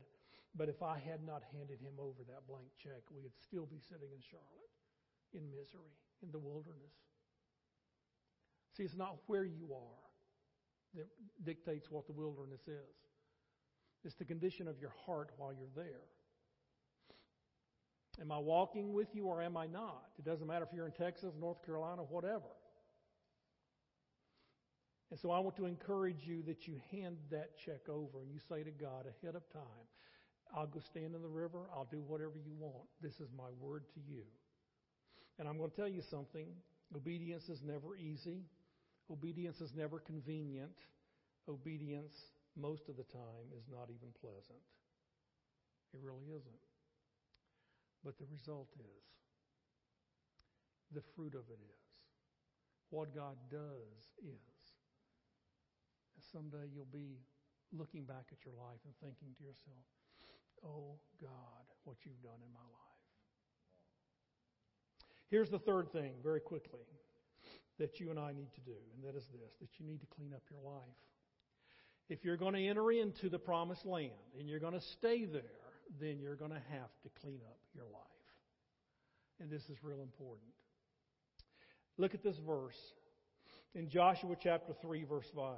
But 0.55 0.67
if 0.67 0.81
I 0.81 0.97
had 0.97 1.23
not 1.23 1.43
handed 1.53 1.79
him 1.79 1.93
over 1.99 2.25
that 2.27 2.47
blank 2.49 2.67
check, 2.81 3.05
we 3.13 3.21
would 3.21 3.37
still 3.37 3.67
be 3.67 3.77
sitting 3.77 4.09
in 4.09 4.21
Charlotte 4.25 4.73
in 5.33 5.45
misery, 5.51 5.93
in 6.23 6.31
the 6.31 6.39
wilderness. 6.39 6.93
See, 8.75 8.83
it's 8.83 8.95
not 8.95 9.17
where 9.27 9.43
you 9.43 9.73
are 9.73 9.99
that 10.95 11.07
dictates 11.43 11.91
what 11.91 12.07
the 12.07 12.13
wilderness 12.13 12.61
is. 12.67 12.95
It's 14.03 14.15
the 14.15 14.25
condition 14.25 14.67
of 14.67 14.79
your 14.79 14.93
heart 15.05 15.31
while 15.37 15.51
you're 15.53 15.75
there. 15.75 16.07
Am 18.21 18.31
I 18.31 18.37
walking 18.37 18.93
with 18.93 19.07
you 19.13 19.25
or 19.25 19.41
am 19.41 19.55
I 19.55 19.67
not? 19.67 20.09
It 20.17 20.25
doesn't 20.25 20.47
matter 20.47 20.65
if 20.65 20.75
you're 20.75 20.85
in 20.85 20.91
Texas, 20.91 21.33
North 21.39 21.65
Carolina, 21.65 22.01
whatever. 22.03 22.51
And 25.11 25.19
so 25.19 25.31
I 25.31 25.39
want 25.39 25.55
to 25.57 25.65
encourage 25.65 26.25
you 26.25 26.43
that 26.43 26.67
you 26.67 26.79
hand 26.91 27.17
that 27.31 27.57
check 27.57 27.89
over 27.89 28.21
and 28.21 28.31
you 28.31 28.39
say 28.47 28.63
to 28.63 28.71
God 28.71 29.05
ahead 29.07 29.35
of 29.35 29.49
time, 29.51 29.87
I'll 30.55 30.67
go 30.67 30.79
stand 30.79 31.15
in 31.15 31.21
the 31.21 31.27
river, 31.27 31.67
I'll 31.73 31.87
do 31.89 32.01
whatever 32.07 32.33
you 32.35 32.53
want. 32.57 32.87
This 33.01 33.19
is 33.19 33.29
my 33.35 33.49
word 33.59 33.83
to 33.93 33.99
you. 34.07 34.23
And 35.39 35.47
I'm 35.47 35.57
going 35.57 35.71
to 35.71 35.75
tell 35.75 35.87
you 35.87 36.01
something 36.01 36.47
obedience 36.95 37.47
is 37.47 37.61
never 37.63 37.95
easy, 37.95 38.43
obedience 39.09 39.61
is 39.61 39.73
never 39.73 39.99
convenient, 39.99 40.75
obedience 41.47 42.13
most 42.59 42.89
of 42.89 42.97
the 42.97 43.07
time 43.07 43.47
is 43.55 43.63
not 43.71 43.87
even 43.89 44.11
pleasant. 44.19 44.59
It 45.93 46.01
really 46.03 46.27
isn't. 46.35 46.65
But 48.03 48.19
the 48.19 48.25
result 48.31 48.69
is, 48.77 49.05
the 50.91 51.01
fruit 51.15 51.35
of 51.35 51.47
it 51.49 51.61
is, 51.61 51.87
what 52.89 53.13
God 53.15 53.37
does 53.51 54.01
is, 54.21 54.59
someday 56.31 56.69
you'll 56.73 56.89
be 56.91 57.17
looking 57.71 58.03
back 58.03 58.25
at 58.31 58.43
your 58.45 58.53
life 58.53 58.81
and 58.85 58.93
thinking 59.01 59.33
to 59.37 59.43
yourself, 59.43 59.85
oh 60.65 60.97
God, 61.21 61.63
what 61.83 61.97
you've 62.03 62.21
done 62.21 62.41
in 62.41 62.53
my 62.53 62.65
life. 62.65 62.88
Here's 65.29 65.49
the 65.49 65.59
third 65.59 65.91
thing, 65.91 66.13
very 66.23 66.39
quickly, 66.39 66.81
that 67.77 67.99
you 67.99 68.09
and 68.09 68.19
I 68.19 68.33
need 68.33 68.51
to 68.55 68.61
do, 68.61 68.75
and 68.95 69.03
that 69.03 69.17
is 69.17 69.25
this 69.31 69.51
that 69.61 69.69
you 69.79 69.85
need 69.85 70.01
to 70.01 70.07
clean 70.07 70.33
up 70.33 70.41
your 70.49 70.61
life. 70.61 70.83
If 72.09 72.25
you're 72.25 72.37
going 72.37 72.55
to 72.55 72.67
enter 72.67 72.91
into 72.91 73.29
the 73.29 73.37
promised 73.37 73.85
land 73.85 74.11
and 74.37 74.49
you're 74.49 74.59
going 74.59 74.73
to 74.73 74.81
stay 74.97 75.25
there, 75.25 75.43
then 76.01 76.19
you're 76.19 76.35
going 76.35 76.51
to 76.51 76.61
have 76.71 76.89
to 77.03 77.09
clean 77.21 77.39
up 77.47 77.57
your 77.75 77.85
life. 77.85 78.01
And 79.39 79.49
this 79.51 79.61
is 79.69 79.77
real 79.83 80.01
important. 80.01 80.49
Look 81.97 82.15
at 82.15 82.23
this 82.23 82.37
verse 82.45 82.77
in 83.75 83.89
Joshua 83.89 84.35
chapter 84.41 84.73
3, 84.81 85.03
verse 85.03 85.27
5. 85.35 85.55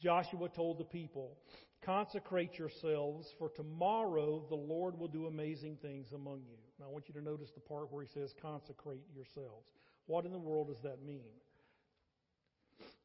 Joshua 0.00 0.48
told 0.48 0.78
the 0.78 0.84
people, 0.84 1.38
Consecrate 1.84 2.58
yourselves, 2.58 3.26
for 3.38 3.48
tomorrow 3.50 4.44
the 4.48 4.56
Lord 4.56 4.98
will 4.98 5.08
do 5.08 5.26
amazing 5.26 5.78
things 5.80 6.08
among 6.12 6.40
you. 6.40 6.58
Now 6.78 6.86
I 6.86 6.88
want 6.90 7.08
you 7.08 7.14
to 7.14 7.22
notice 7.22 7.50
the 7.54 7.60
part 7.60 7.92
where 7.92 8.02
he 8.02 8.08
says, 8.12 8.32
Consecrate 8.42 9.02
yourselves. 9.14 9.66
What 10.06 10.24
in 10.24 10.32
the 10.32 10.38
world 10.38 10.68
does 10.68 10.82
that 10.82 11.04
mean? 11.04 11.30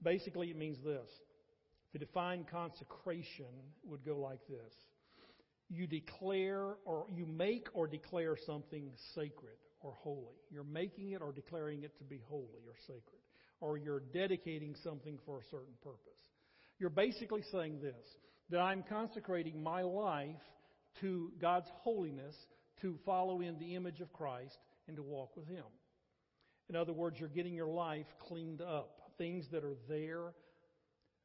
Basically, 0.02 0.50
it 0.50 0.58
means 0.58 0.78
this. 0.84 1.10
To 1.94 2.00
define 2.00 2.46
consecration 2.50 3.46
would 3.86 4.04
go 4.04 4.18
like 4.18 4.40
this 4.48 4.74
you 5.70 5.88
declare 5.88 6.76
or 6.86 7.06
you 7.14 7.26
make 7.26 7.68
or 7.74 7.88
declare 7.88 8.38
something 8.46 8.92
sacred 9.16 9.58
or 9.82 9.94
holy. 9.94 10.38
You're 10.52 10.64
making 10.64 11.12
it 11.12 11.22
or 11.22 11.32
declaring 11.32 11.84
it 11.84 11.98
to 11.98 12.04
be 12.04 12.22
holy 12.30 12.64
or 12.68 12.76
sacred. 12.82 13.22
Or 13.60 13.78
you're 13.78 14.04
dedicating 14.14 14.76
something 14.84 15.18
for 15.26 15.40
a 15.40 15.44
certain 15.50 15.74
purpose. 15.82 16.20
You're 16.80 16.90
basically 16.90 17.44
saying 17.52 17.80
this 17.82 18.06
that 18.54 18.62
I'm 18.62 18.84
consecrating 18.88 19.64
my 19.64 19.82
life 19.82 20.36
to 21.02 21.32
God's 21.42 21.66
holiness 21.82 22.36
to 22.82 23.00
follow 23.04 23.42
in 23.42 23.58
the 23.58 23.74
image 23.74 24.00
of 24.00 24.14
Christ 24.14 24.56
and 24.88 24.96
to 24.96 25.02
walk 25.02 25.36
with 25.36 25.48
Him. 25.48 25.64
In 26.70 26.76
other 26.76 26.94
words, 26.94 27.18
you're 27.20 27.30
getting 27.30 27.56
your 27.56 27.66
life 27.68 28.06
cleaned 28.28 28.62
up. 28.62 29.02
Things 29.18 29.46
that 29.52 29.64
are 29.64 29.78
there 29.90 30.34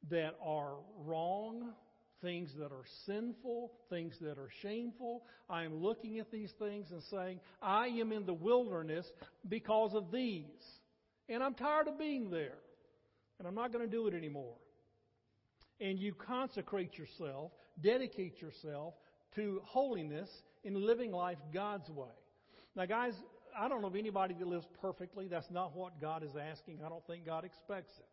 that 0.09 0.37
are 0.43 0.77
wrong, 1.05 1.69
things 2.23 2.49
that 2.57 2.71
are 2.71 2.85
sinful, 3.05 3.73
things 3.91 4.15
that 4.21 4.39
are 4.39 4.49
shameful. 4.63 5.21
I 5.47 5.65
am 5.65 5.83
looking 5.83 6.17
at 6.17 6.31
these 6.31 6.51
things 6.57 6.87
and 6.89 7.03
saying, 7.11 7.41
I 7.61 7.89
am 7.89 8.11
in 8.11 8.25
the 8.25 8.33
wilderness 8.33 9.05
because 9.47 9.93
of 9.93 10.11
these. 10.11 10.47
And 11.27 11.43
I'm 11.43 11.53
tired 11.53 11.89
of 11.89 11.99
being 11.99 12.31
there. 12.31 12.57
And 13.37 13.47
I'm 13.47 13.55
not 13.55 13.71
going 13.71 13.85
to 13.85 13.91
do 13.91 14.07
it 14.07 14.15
anymore. 14.15 14.55
And 15.79 15.99
you 15.99 16.13
consecrate 16.13 16.97
yourself, 16.97 17.51
dedicate 17.81 18.41
yourself 18.41 18.93
to 19.35 19.61
holiness 19.65 20.29
in 20.63 20.73
living 20.75 21.11
life 21.11 21.37
God's 21.53 21.89
way. 21.89 22.07
Now, 22.75 22.85
guys, 22.85 23.13
I 23.57 23.67
don't 23.67 23.81
know 23.81 23.87
of 23.87 23.95
anybody 23.95 24.35
that 24.37 24.47
lives 24.47 24.65
perfectly. 24.81 25.27
That's 25.27 25.49
not 25.49 25.75
what 25.75 25.99
God 26.01 26.23
is 26.23 26.31
asking. 26.35 26.79
I 26.85 26.89
don't 26.89 27.05
think 27.07 27.25
God 27.25 27.45
expects 27.45 27.93
it. 27.97 28.05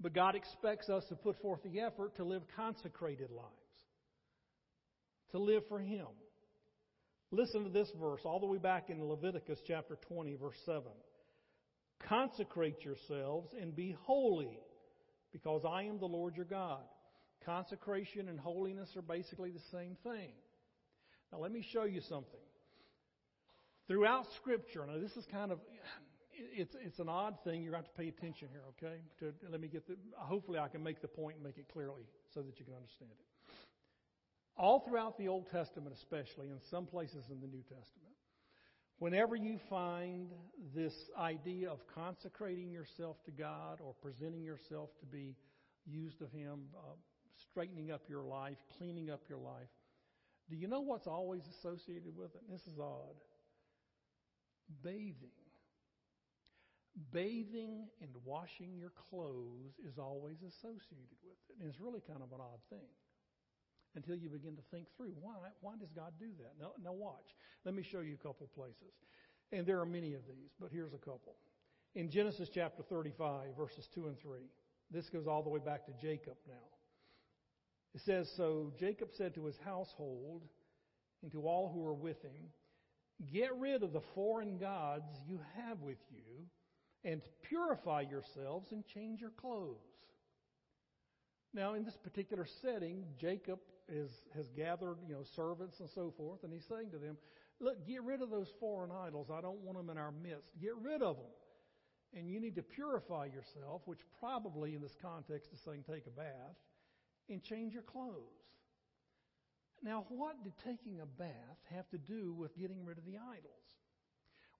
But 0.00 0.14
God 0.14 0.36
expects 0.36 0.88
us 0.88 1.04
to 1.08 1.16
put 1.16 1.40
forth 1.40 1.60
the 1.64 1.80
effort 1.80 2.16
to 2.16 2.24
live 2.24 2.42
consecrated 2.54 3.30
lives, 3.30 3.48
to 5.32 5.38
live 5.38 5.62
for 5.68 5.80
Him. 5.80 6.06
Listen 7.30 7.64
to 7.64 7.70
this 7.70 7.90
verse, 8.00 8.20
all 8.24 8.40
the 8.40 8.46
way 8.46 8.58
back 8.58 8.90
in 8.90 9.04
Leviticus 9.04 9.58
chapter 9.66 9.98
20, 10.08 10.36
verse 10.36 10.56
7. 10.64 10.82
Consecrate 12.08 12.84
yourselves 12.84 13.52
and 13.60 13.74
be 13.74 13.96
holy, 14.02 14.60
because 15.32 15.62
I 15.68 15.82
am 15.84 15.98
the 15.98 16.06
Lord 16.06 16.36
your 16.36 16.44
God. 16.44 16.80
Consecration 17.44 18.28
and 18.28 18.38
holiness 18.38 18.90
are 18.96 19.02
basically 19.02 19.50
the 19.50 19.62
same 19.70 19.96
thing. 20.02 20.32
Now, 21.32 21.38
let 21.38 21.52
me 21.52 21.64
show 21.72 21.84
you 21.84 22.00
something. 22.00 22.40
Throughout 23.86 24.26
Scripture, 24.36 24.84
now 24.86 24.98
this 25.00 25.16
is 25.16 25.24
kind 25.30 25.50
of 25.50 25.60
it's 26.38 26.74
it's 26.84 26.98
an 26.98 27.08
odd 27.08 27.36
thing. 27.42 27.62
You're 27.62 27.72
going 27.72 27.82
to 27.82 27.88
have 27.88 27.96
to 27.96 28.00
pay 28.00 28.08
attention 28.08 28.48
here, 28.52 28.62
okay? 28.76 29.00
To, 29.20 29.32
let 29.50 29.60
me 29.60 29.68
get 29.68 29.86
the. 29.86 29.96
Hopefully, 30.16 30.58
I 30.58 30.68
can 30.68 30.82
make 30.82 31.00
the 31.00 31.08
point 31.08 31.36
and 31.36 31.44
make 31.44 31.58
it 31.58 31.66
clearly 31.72 32.02
so 32.34 32.42
that 32.42 32.58
you 32.58 32.64
can 32.64 32.74
understand 32.74 33.10
it. 33.10 33.54
All 34.56 34.80
throughout 34.80 35.16
the 35.18 35.28
Old 35.28 35.50
Testament, 35.50 35.94
especially, 35.96 36.48
and 36.50 36.60
some 36.70 36.86
places 36.86 37.24
in 37.30 37.40
the 37.40 37.46
New 37.46 37.62
Testament, 37.62 38.07
whenever 38.98 39.36
you 39.36 39.58
find 39.70 40.30
this 40.74 40.94
idea 41.18 41.70
of 41.70 41.78
consecrating 41.94 42.70
yourself 42.70 43.16
to 43.24 43.30
God 43.30 43.78
or 43.80 43.94
presenting 44.02 44.42
yourself 44.42 44.90
to 45.00 45.06
be 45.06 45.36
used 45.86 46.20
of 46.22 46.30
Him, 46.32 46.60
uh, 46.76 46.94
straightening 47.50 47.90
up 47.90 48.02
your 48.08 48.22
life, 48.22 48.56
cleaning 48.76 49.10
up 49.10 49.22
your 49.28 49.38
life, 49.38 49.68
do 50.50 50.56
you 50.56 50.66
know 50.66 50.80
what's 50.80 51.06
always 51.06 51.42
associated 51.58 52.16
with 52.16 52.34
it? 52.34 52.42
This 52.50 52.62
is 52.62 52.78
odd. 52.78 53.16
Bathing 54.82 55.30
bathing 57.12 57.86
and 58.02 58.10
washing 58.24 58.76
your 58.76 58.92
clothes 59.08 59.78
is 59.86 59.98
always 59.98 60.38
associated 60.42 61.18
with 61.22 61.38
it. 61.48 61.54
And 61.60 61.68
it's 61.68 61.80
really 61.80 62.00
kind 62.00 62.22
of 62.22 62.32
an 62.32 62.40
odd 62.40 62.60
thing 62.70 62.90
until 63.94 64.16
you 64.16 64.28
begin 64.28 64.56
to 64.56 64.62
think 64.70 64.86
through 64.96 65.12
why, 65.20 65.34
why 65.60 65.74
does 65.78 65.90
God 65.94 66.12
do 66.18 66.28
that? 66.38 66.54
Now, 66.60 66.72
now, 66.82 66.92
watch. 66.92 67.34
Let 67.64 67.74
me 67.74 67.82
show 67.82 68.00
you 68.00 68.14
a 68.14 68.22
couple 68.22 68.48
places. 68.54 68.94
And 69.52 69.66
there 69.66 69.80
are 69.80 69.86
many 69.86 70.14
of 70.14 70.22
these, 70.26 70.50
but 70.60 70.70
here's 70.72 70.92
a 70.92 70.98
couple. 70.98 71.36
In 71.94 72.10
Genesis 72.10 72.48
chapter 72.52 72.82
35, 72.82 73.56
verses 73.56 73.88
2 73.94 74.08
and 74.08 74.18
3, 74.20 74.40
this 74.90 75.08
goes 75.08 75.26
all 75.26 75.42
the 75.42 75.48
way 75.48 75.60
back 75.60 75.86
to 75.86 75.92
Jacob 76.00 76.36
now. 76.46 76.54
It 77.94 78.02
says, 78.04 78.30
So 78.36 78.72
Jacob 78.78 79.08
said 79.16 79.34
to 79.34 79.46
his 79.46 79.56
household 79.64 80.42
and 81.22 81.32
to 81.32 81.46
all 81.46 81.70
who 81.72 81.80
were 81.80 81.94
with 81.94 82.22
him, 82.22 82.52
Get 83.32 83.56
rid 83.56 83.82
of 83.82 83.92
the 83.92 84.02
foreign 84.14 84.58
gods 84.58 85.10
you 85.26 85.40
have 85.56 85.80
with 85.80 85.98
you 86.10 86.46
and 87.04 87.20
purify 87.48 88.02
yourselves 88.02 88.70
and 88.70 88.84
change 88.86 89.20
your 89.20 89.30
clothes. 89.30 89.76
Now, 91.52 91.74
in 91.74 91.84
this 91.84 91.96
particular 91.96 92.46
setting, 92.62 93.04
Jacob 93.20 93.58
is, 93.88 94.10
has 94.34 94.48
gathered, 94.56 94.98
you 95.06 95.14
know, 95.14 95.24
servants 95.34 95.80
and 95.80 95.88
so 95.94 96.12
forth, 96.16 96.44
and 96.44 96.52
he's 96.52 96.66
saying 96.68 96.90
to 96.90 96.98
them, 96.98 97.16
Look, 97.60 97.86
get 97.86 98.04
rid 98.04 98.22
of 98.22 98.30
those 98.30 98.48
foreign 98.60 98.90
idols. 98.92 99.28
I 99.32 99.40
don't 99.40 99.60
want 99.62 99.78
them 99.78 99.90
in 99.90 99.98
our 99.98 100.12
midst. 100.12 100.48
Get 100.60 100.76
rid 100.80 101.02
of 101.02 101.16
them. 101.16 101.26
And 102.14 102.30
you 102.30 102.40
need 102.40 102.54
to 102.54 102.62
purify 102.62 103.26
yourself, 103.26 103.82
which 103.84 103.98
probably 104.20 104.74
in 104.74 104.80
this 104.80 104.94
context 105.02 105.50
is 105.52 105.60
saying 105.64 105.84
take 105.88 106.06
a 106.06 106.10
bath, 106.10 106.56
and 107.28 107.42
change 107.42 107.74
your 107.74 107.82
clothes. 107.82 108.38
Now, 109.82 110.06
what 110.08 110.42
did 110.42 110.52
taking 110.64 111.00
a 111.00 111.06
bath 111.06 111.58
have 111.74 111.88
to 111.90 111.98
do 111.98 112.32
with 112.32 112.56
getting 112.56 112.84
rid 112.84 112.98
of 112.98 113.04
the 113.04 113.16
idols? 113.16 113.58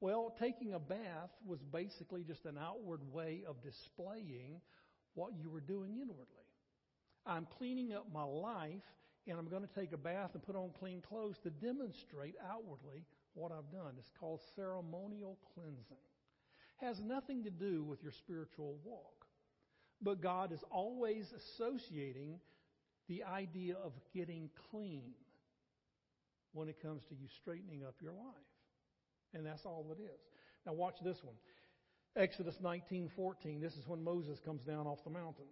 Well, 0.00 0.34
taking 0.38 0.74
a 0.74 0.78
bath 0.78 1.30
was 1.44 1.60
basically 1.72 2.22
just 2.22 2.44
an 2.44 2.56
outward 2.58 3.00
way 3.12 3.42
of 3.48 3.62
displaying 3.62 4.60
what 5.14 5.32
you 5.40 5.50
were 5.50 5.60
doing 5.60 5.96
inwardly. 5.96 6.46
I'm 7.26 7.46
cleaning 7.58 7.92
up 7.92 8.06
my 8.12 8.22
life, 8.22 8.84
and 9.28 9.38
I'm 9.38 9.48
going 9.48 9.66
to 9.66 9.74
take 9.80 9.92
a 9.92 9.96
bath 9.96 10.30
and 10.34 10.42
put 10.42 10.56
on 10.56 10.70
clean 10.78 11.00
clothes 11.00 11.36
to 11.42 11.50
demonstrate 11.50 12.34
outwardly 12.50 13.04
what 13.34 13.52
I've 13.52 13.70
done. 13.70 13.92
It's 13.98 14.10
called 14.18 14.40
ceremonial 14.56 15.38
cleansing. 15.54 16.04
Has 16.78 17.00
nothing 17.00 17.44
to 17.44 17.50
do 17.50 17.84
with 17.84 18.02
your 18.02 18.12
spiritual 18.12 18.76
walk. 18.84 19.26
But 20.00 20.22
God 20.22 20.52
is 20.52 20.62
always 20.70 21.32
associating 21.32 22.38
the 23.08 23.24
idea 23.24 23.74
of 23.82 23.92
getting 24.14 24.48
clean 24.70 25.12
when 26.52 26.68
it 26.68 26.80
comes 26.80 27.02
to 27.08 27.14
you 27.14 27.26
straightening 27.40 27.84
up 27.84 27.96
your 28.00 28.12
life. 28.12 28.34
And 29.34 29.44
that's 29.44 29.64
all 29.64 29.86
it 29.90 30.02
is. 30.02 30.20
Now 30.66 30.72
watch 30.72 30.96
this 31.02 31.22
one. 31.22 31.34
Exodus 32.16 32.56
19:14. 32.62 33.60
This 33.60 33.76
is 33.76 33.86
when 33.86 34.02
Moses 34.02 34.40
comes 34.40 34.62
down 34.62 34.86
off 34.86 35.02
the 35.04 35.10
mountain. 35.10 35.46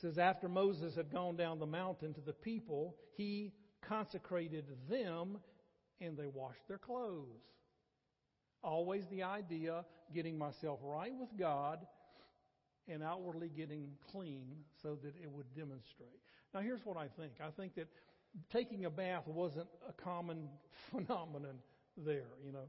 Says 0.00 0.18
after 0.18 0.48
Moses 0.48 0.94
had 0.94 1.10
gone 1.10 1.36
down 1.36 1.58
the 1.58 1.66
mountain 1.66 2.14
to 2.14 2.20
the 2.20 2.32
people, 2.32 2.94
he 3.16 3.52
consecrated 3.82 4.64
them 4.88 5.38
and 6.00 6.16
they 6.16 6.26
washed 6.26 6.66
their 6.68 6.78
clothes. 6.78 7.42
Always 8.62 9.04
the 9.10 9.22
idea 9.24 9.84
getting 10.14 10.38
myself 10.38 10.78
right 10.82 11.12
with 11.18 11.30
God 11.36 11.80
and 12.88 13.02
outwardly 13.02 13.48
getting 13.48 13.90
clean 14.10 14.56
so 14.82 14.96
that 15.02 15.14
it 15.20 15.30
would 15.30 15.52
demonstrate. 15.54 16.20
Now 16.54 16.60
here's 16.60 16.84
what 16.84 16.96
I 16.96 17.08
think. 17.18 17.34
I 17.44 17.50
think 17.50 17.74
that 17.74 17.88
taking 18.52 18.84
a 18.84 18.90
bath 18.90 19.26
wasn't 19.26 19.68
a 19.88 19.92
common 19.92 20.48
phenomenon 20.90 21.56
there, 21.96 22.36
you 22.44 22.52
know. 22.52 22.68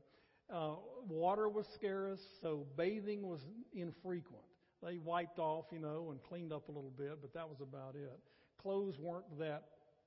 Uh, 0.51 0.75
water 1.07 1.47
was 1.47 1.67
scarce, 1.75 2.21
so 2.41 2.65
bathing 2.75 3.21
was 3.27 3.41
infrequent. 3.71 4.41
They 4.83 4.97
wiped 4.97 5.39
off, 5.39 5.65
you 5.71 5.79
know, 5.79 6.07
and 6.11 6.21
cleaned 6.23 6.53
up 6.53 6.69
a 6.69 6.71
little 6.71 6.93
bit, 6.97 7.19
but 7.21 7.33
that 7.33 7.47
was 7.47 7.59
about 7.61 7.95
it. 7.95 8.19
Clothes 8.61 8.97
weren't 8.99 9.39
that 9.39 9.63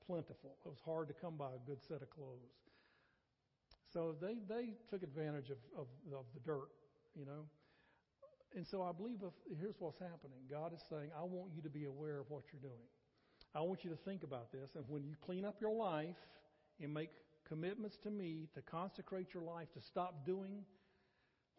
plentiful. 0.07 0.57
It 0.65 0.69
was 0.69 0.81
hard 0.85 1.09
to 1.09 1.15
come 1.15 1.37
by 1.37 1.51
a 1.55 1.67
good 1.67 1.83
set 1.83 2.03
of 2.03 2.11
clothes. 2.11 2.63
So 3.93 4.15
they, 4.21 4.39
they 4.49 4.73
took 4.89 5.03
advantage 5.03 5.51
of, 5.51 5.59
of, 5.77 5.87
of 6.15 6.25
the 6.33 6.41
dirt, 6.41 6.69
you 7.15 7.27
know. 7.27 7.45
And 8.55 8.67
so 8.67 8.83
I 8.83 8.93
believe 8.93 9.19
if, 9.23 9.59
here's 9.59 9.77
what's 9.79 9.99
happening. 9.99 10.39
God 10.51 10.73
is 10.75 10.83
saying, 10.89 11.11
I 11.19 11.25
want 11.25 11.53
you 11.55 11.63
to 11.63 11.71
be 11.71 11.85
aware 11.85 12.19
of 12.21 12.31
what 12.31 12.45
you're 12.53 12.63
doing. 12.63 12.85
I 13.55 13.61
want 13.61 13.85
you 13.85 13.91
to 13.91 13.97
think 13.97 14.23
about 14.23 14.51
this. 14.53 14.71
And 14.77 14.85
when 14.89 15.05
you 15.05 15.15
clean 15.25 15.45
up 15.45 15.61
your 15.61 15.73
life 15.73 16.17
and 16.81 16.93
make 16.93 17.11
commitments 17.47 17.99
to 18.05 18.11
me 18.11 18.49
to 18.55 18.63
consecrate 18.63 19.35
your 19.35 19.43
life, 19.43 19.69
to 19.75 19.81
stop 19.81 20.25
doing 20.25 20.65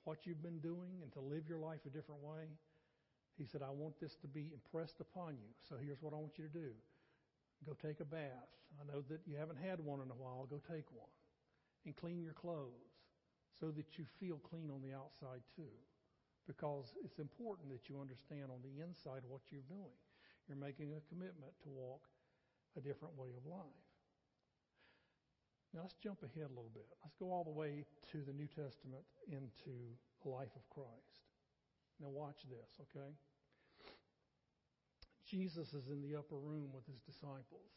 what 0.06 0.26
you've 0.26 0.42
been 0.42 0.60
doing 0.60 1.02
and 1.02 1.12
to 1.14 1.20
live 1.20 1.44
your 1.48 1.60
life 1.60 1.80
a 1.86 1.90
different 1.90 2.22
way, 2.22 2.46
he 3.38 3.46
said, 3.46 3.62
I 3.62 3.72
want 3.72 4.00
this 4.00 4.16
to 4.22 4.28
be 4.28 4.54
impressed 4.54 5.02
upon 5.02 5.36
you. 5.42 5.50
So 5.68 5.76
here's 5.82 6.02
what 6.02 6.14
I 6.14 6.18
want 6.18 6.38
you 6.38 6.46
to 6.46 6.54
do 6.54 6.72
go 7.66 7.74
take 7.80 8.00
a 8.00 8.06
bath. 8.06 8.52
I 8.76 8.84
know 8.92 9.02
that 9.10 9.22
you 9.26 9.38
haven't 9.38 9.62
had 9.62 9.80
one 9.80 10.02
in 10.02 10.10
a 10.12 10.20
while. 10.20 10.46
Go 10.50 10.60
take 10.68 10.90
one. 10.92 11.12
And 11.86 11.96
clean 11.96 12.22
your 12.22 12.34
clothes 12.34 12.92
so 13.60 13.72
that 13.72 13.98
you 13.98 14.06
feel 14.20 14.40
clean 14.40 14.72
on 14.72 14.82
the 14.82 14.96
outside 14.96 15.44
too. 15.56 15.76
Because 16.48 16.92
it's 17.04 17.20
important 17.20 17.70
that 17.72 17.88
you 17.88 18.00
understand 18.00 18.52
on 18.52 18.60
the 18.64 18.84
inside 18.84 19.24
what 19.28 19.42
you're 19.52 19.68
doing. 19.68 19.96
You're 20.48 20.60
making 20.60 20.92
a 20.96 21.08
commitment 21.08 21.56
to 21.64 21.70
walk 21.70 22.04
a 22.76 22.82
different 22.82 23.16
way 23.16 23.30
of 23.38 23.46
life. 23.46 23.88
Now 25.74 25.82
let's 25.82 25.96
jump 26.04 26.22
ahead 26.22 26.52
a 26.52 26.56
little 26.56 26.74
bit. 26.74 26.86
Let's 27.04 27.16
go 27.16 27.32
all 27.32 27.44
the 27.44 27.56
way 27.56 27.86
to 28.12 28.18
the 28.22 28.34
New 28.34 28.48
Testament 28.48 29.04
into 29.28 29.74
the 30.24 30.30
life 30.30 30.54
of 30.56 30.68
Christ. 30.70 31.13
Now 32.02 32.10
watch 32.10 32.42
this, 32.50 32.72
okay? 32.82 33.12
Jesus 35.30 35.74
is 35.74 35.88
in 35.90 36.02
the 36.02 36.18
upper 36.18 36.36
room 36.36 36.70
with 36.74 36.86
his 36.86 37.00
disciples. 37.02 37.72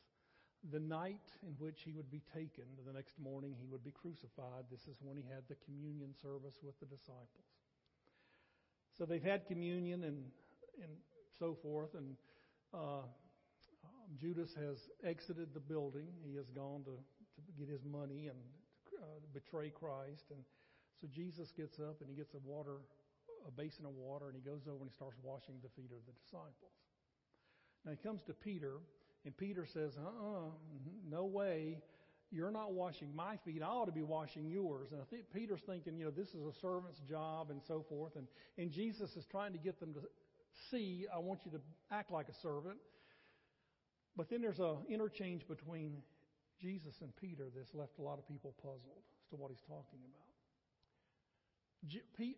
The 0.72 0.80
night 0.80 1.30
in 1.46 1.54
which 1.58 1.82
he 1.84 1.92
would 1.92 2.10
be 2.10 2.22
taken, 2.34 2.64
the 2.84 2.92
next 2.92 3.18
morning 3.18 3.54
he 3.58 3.66
would 3.66 3.84
be 3.84 3.92
crucified, 3.92 4.64
this 4.70 4.82
is 4.88 4.96
when 5.00 5.16
he 5.16 5.22
had 5.22 5.44
the 5.48 5.56
communion 5.64 6.14
service 6.20 6.56
with 6.62 6.78
the 6.80 6.86
disciples. 6.86 7.46
So 8.98 9.04
they've 9.04 9.22
had 9.22 9.46
communion 9.46 10.04
and, 10.04 10.24
and 10.82 10.92
so 11.38 11.56
forth, 11.62 11.94
and 11.94 12.16
uh, 12.74 13.06
Judas 14.20 14.50
has 14.56 14.78
exited 15.04 15.52
the 15.52 15.60
building. 15.60 16.08
He 16.24 16.36
has 16.36 16.48
gone 16.50 16.82
to, 16.84 16.96
to 16.96 17.52
get 17.58 17.68
his 17.68 17.84
money 17.84 18.28
and 18.28 18.38
uh, 19.00 19.20
betray 19.34 19.70
Christ. 19.70 20.24
And 20.30 20.40
so 21.00 21.06
Jesus 21.12 21.52
gets 21.56 21.78
up 21.78 22.00
and 22.00 22.08
he 22.08 22.16
gets 22.16 22.34
a 22.34 22.38
water, 22.38 22.78
a 23.47 23.51
basin 23.51 23.84
of 23.84 23.95
water, 23.95 24.26
and 24.28 24.37
he 24.37 24.43
goes 24.43 24.62
over 24.66 24.80
and 24.80 24.91
he 24.91 24.95
starts 24.95 25.16
washing 25.22 25.57
the 25.62 25.68
feet 25.74 25.91
of 25.91 26.01
the 26.07 26.14
disciples. 26.24 26.76
Now 27.84 27.93
he 27.93 27.99
comes 27.99 28.22
to 28.26 28.34
Peter, 28.34 28.78
and 29.24 29.37
Peter 29.37 29.66
says, 29.66 29.93
"Uh-uh, 29.99 30.51
mm-hmm, 30.51 31.11
no 31.11 31.24
way." 31.24 31.78
You're 32.32 32.51
not 32.51 32.72
washing 32.72 33.14
my 33.14 33.37
feet. 33.45 33.62
I 33.62 33.66
ought 33.66 33.84
to 33.84 33.93
be 33.93 34.03
washing 34.03 34.51
yours. 34.51 34.89
And 34.91 35.01
I 35.01 35.05
think 35.05 35.26
Peter's 35.32 35.61
thinking, 35.64 35.97
you 35.97 36.07
know, 36.07 36.11
this 36.11 36.26
is 36.34 36.43
a 36.43 36.53
servant's 36.61 36.99
job 37.09 37.51
and 37.51 37.61
so 37.68 37.84
forth. 37.89 38.16
And, 38.16 38.26
and 38.59 38.72
Jesus 38.72 39.14
is 39.14 39.24
trying 39.30 39.53
to 39.53 39.59
get 39.59 39.78
them 39.78 39.95
to 39.95 40.01
see, 40.70 41.07
I 41.14 41.18
want 41.18 41.41
you 41.45 41.53
to 41.53 41.61
act 41.93 42.11
like 42.11 42.28
a 42.28 42.34
servant. 42.43 42.78
But 44.16 44.28
then 44.28 44.41
there's 44.41 44.59
an 44.59 44.78
interchange 44.91 45.47
between 45.47 46.03
Jesus 46.61 46.95
and 47.01 47.14
Peter 47.16 47.47
that's 47.55 47.74
left 47.74 47.99
a 47.99 48.03
lot 48.03 48.18
of 48.18 48.26
people 48.26 48.55
puzzled 48.62 49.05
as 49.22 49.28
to 49.30 49.37
what 49.37 49.51
he's 49.51 49.62
talking 49.68 50.01
about. 50.03 50.25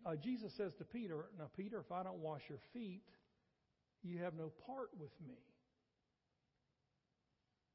Uh, 0.05 0.15
Jesus 0.15 0.53
says 0.55 0.73
to 0.75 0.83
Peter, 0.83 1.25
Now, 1.37 1.49
Peter, 1.55 1.79
if 1.79 1.91
I 1.91 2.03
don't 2.03 2.19
wash 2.19 2.41
your 2.49 2.59
feet, 2.73 3.03
you 4.03 4.19
have 4.19 4.33
no 4.33 4.51
part 4.65 4.89
with 4.99 5.11
me. 5.25 5.37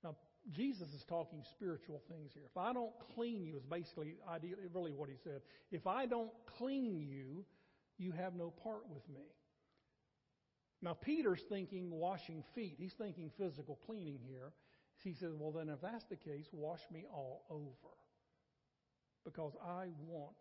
Now, 0.03 0.17
Jesus 0.53 0.93
is 0.93 1.05
talking 1.05 1.43
spiritual 1.51 2.03
things 2.11 2.33
here. 2.35 2.45
If 2.51 2.57
I 2.57 2.73
don't 2.73 2.93
clean 3.15 3.45
you, 3.45 3.57
is 3.57 3.65
basically 3.65 4.17
really 4.73 4.93
what 4.93 5.09
he 5.09 5.17
said. 5.23 5.41
If 5.71 5.87
I 5.87 6.07
don't 6.07 6.31
clean 6.59 7.01
you, 7.01 7.45
you 7.99 8.13
have 8.13 8.35
no 8.35 8.51
part 8.63 8.89
with 8.89 9.09
me. 9.09 9.25
Now, 10.83 10.93
Peter's 10.93 11.43
thinking 11.49 11.91
washing 11.91 12.45
feet. 12.55 12.75
He's 12.79 12.93
thinking 12.93 13.31
physical 13.39 13.79
cleaning 13.87 14.19
here. 14.29 14.53
He 15.03 15.15
says, 15.15 15.33
Well, 15.35 15.53
then, 15.53 15.69
if 15.69 15.81
that's 15.81 16.05
the 16.05 16.17
case, 16.17 16.47
wash 16.53 16.81
me 16.93 17.05
all 17.13 17.45
over. 17.51 17.95
Because 19.25 19.53
I 19.65 19.89
want 20.07 20.35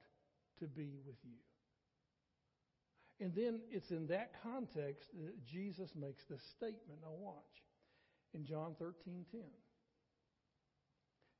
to 0.59 0.67
be 0.67 0.91
with 1.05 1.17
you. 1.23 1.37
And 3.19 3.33
then 3.33 3.61
it's 3.71 3.91
in 3.91 4.07
that 4.07 4.31
context 4.41 5.09
that 5.23 5.45
Jesus 5.45 5.91
makes 5.95 6.23
this 6.25 6.41
statement. 6.43 6.99
Now, 7.01 7.11
watch. 7.17 7.63
In 8.33 8.45
John 8.45 8.75
13 8.79 9.25
10. 9.31 9.41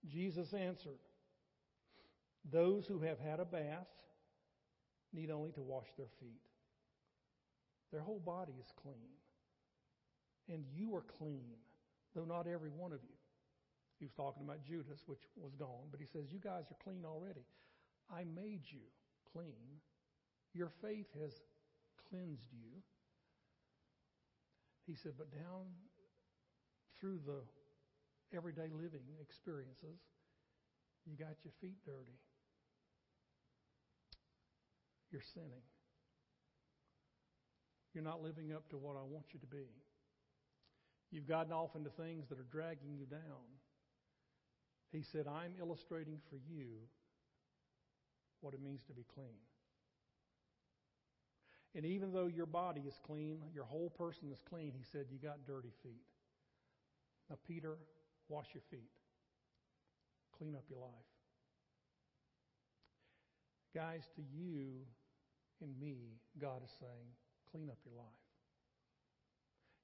Jesus 0.07 0.53
answered, 0.53 0.99
Those 2.51 2.85
who 2.85 2.99
have 2.99 3.19
had 3.19 3.39
a 3.39 3.45
bath 3.45 3.87
need 5.11 5.31
only 5.31 5.51
to 5.53 5.61
wash 5.61 5.87
their 5.97 6.09
feet. 6.19 6.41
Their 7.91 8.01
whole 8.01 8.19
body 8.19 8.53
is 8.59 8.71
clean. 8.81 8.95
And 10.49 10.65
you 10.75 10.95
are 10.95 11.05
clean, 11.17 11.55
though 12.15 12.25
not 12.25 12.47
every 12.47 12.69
one 12.69 12.91
of 12.91 12.99
you. 13.03 13.15
He 13.99 14.05
was 14.05 14.13
talking 14.13 14.43
about 14.43 14.65
Judas, 14.65 15.03
which 15.05 15.21
was 15.35 15.55
gone, 15.55 15.87
but 15.89 15.99
he 15.99 16.05
says, 16.05 16.31
You 16.31 16.39
guys 16.39 16.65
are 16.71 16.83
clean 16.83 17.03
already. 17.05 17.45
I 18.11 18.25
made 18.35 18.61
you 18.65 18.81
clean. 19.33 19.81
Your 20.53 20.69
faith 20.81 21.07
has 21.19 21.33
cleansed 22.09 22.53
you. 22.53 22.81
He 24.85 24.95
said, 24.95 25.13
But 25.17 25.31
down 25.31 25.73
through 26.99 27.19
the 27.25 27.41
everyday 28.35 28.69
living 28.71 29.09
experiences, 29.21 29.99
you 31.05 31.17
got 31.17 31.35
your 31.43 31.53
feet 31.59 31.77
dirty. 31.85 32.19
You're 35.11 35.25
sinning. 35.33 35.65
You're 37.93 38.03
not 38.03 38.23
living 38.23 38.53
up 38.53 38.69
to 38.69 38.77
what 38.77 38.95
I 38.95 39.03
want 39.03 39.25
you 39.33 39.39
to 39.39 39.45
be. 39.45 39.69
You've 41.11 41.27
gotten 41.27 41.53
off 41.53 41.75
into 41.75 41.91
things 41.91 42.27
that 42.29 42.39
are 42.39 42.49
dragging 42.51 42.97
you 42.97 43.05
down. 43.05 43.45
He 44.91 45.03
said, 45.03 45.27
I'm 45.27 45.53
illustrating 45.59 46.17
for 46.29 46.37
you 46.49 46.89
what 48.43 48.53
it 48.53 48.61
means 48.61 48.83
to 48.87 48.93
be 48.93 49.05
clean. 49.15 49.39
And 51.75 51.85
even 51.85 52.13
though 52.13 52.27
your 52.27 52.45
body 52.45 52.81
is 52.87 52.99
clean, 53.05 53.39
your 53.53 53.63
whole 53.63 53.89
person 53.89 54.29
is 54.31 54.39
clean, 54.47 54.73
he 54.75 54.83
said, 54.91 55.05
you 55.09 55.17
got 55.17 55.47
dirty 55.47 55.71
feet. 55.81 56.03
Now, 57.29 57.37
Peter, 57.47 57.77
wash 58.29 58.47
your 58.53 58.61
feet. 58.69 58.91
Clean 60.37 60.53
up 60.55 60.65
your 60.69 60.79
life. 60.79 60.91
Guys, 63.73 64.03
to 64.15 64.21
you 64.21 64.85
and 65.61 65.79
me, 65.79 66.19
God 66.39 66.61
is 66.63 66.71
saying, 66.79 67.07
clean 67.51 67.69
up 67.69 67.77
your 67.85 67.95
life. 67.95 68.05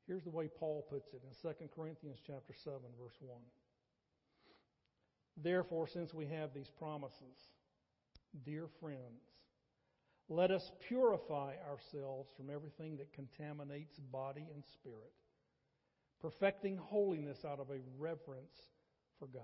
Here's 0.05 0.23
the 0.23 0.29
way 0.29 0.47
Paul 0.47 0.85
puts 0.89 1.13
it 1.13 1.21
in 1.23 1.49
2 1.49 1.55
Corinthians 1.75 2.19
chapter 2.25 2.53
7 2.53 2.77
verse 3.01 3.17
1. 3.19 3.39
Therefore, 5.37 5.87
since 5.87 6.13
we 6.13 6.25
have 6.25 6.53
these 6.53 6.69
promises, 6.69 7.53
dear 8.43 8.67
friends, 8.79 9.23
Let 10.31 10.51
us 10.51 10.71
purify 10.87 11.55
ourselves 11.67 12.29
from 12.37 12.51
everything 12.51 12.97
that 12.97 13.11
contaminates 13.13 13.97
body 14.11 14.47
and 14.53 14.63
spirit, 14.63 15.11
perfecting 16.21 16.77
holiness 16.77 17.39
out 17.43 17.59
of 17.59 17.71
a 17.71 17.79
reverence 17.97 18.55
for 19.17 19.27
God. 19.27 19.41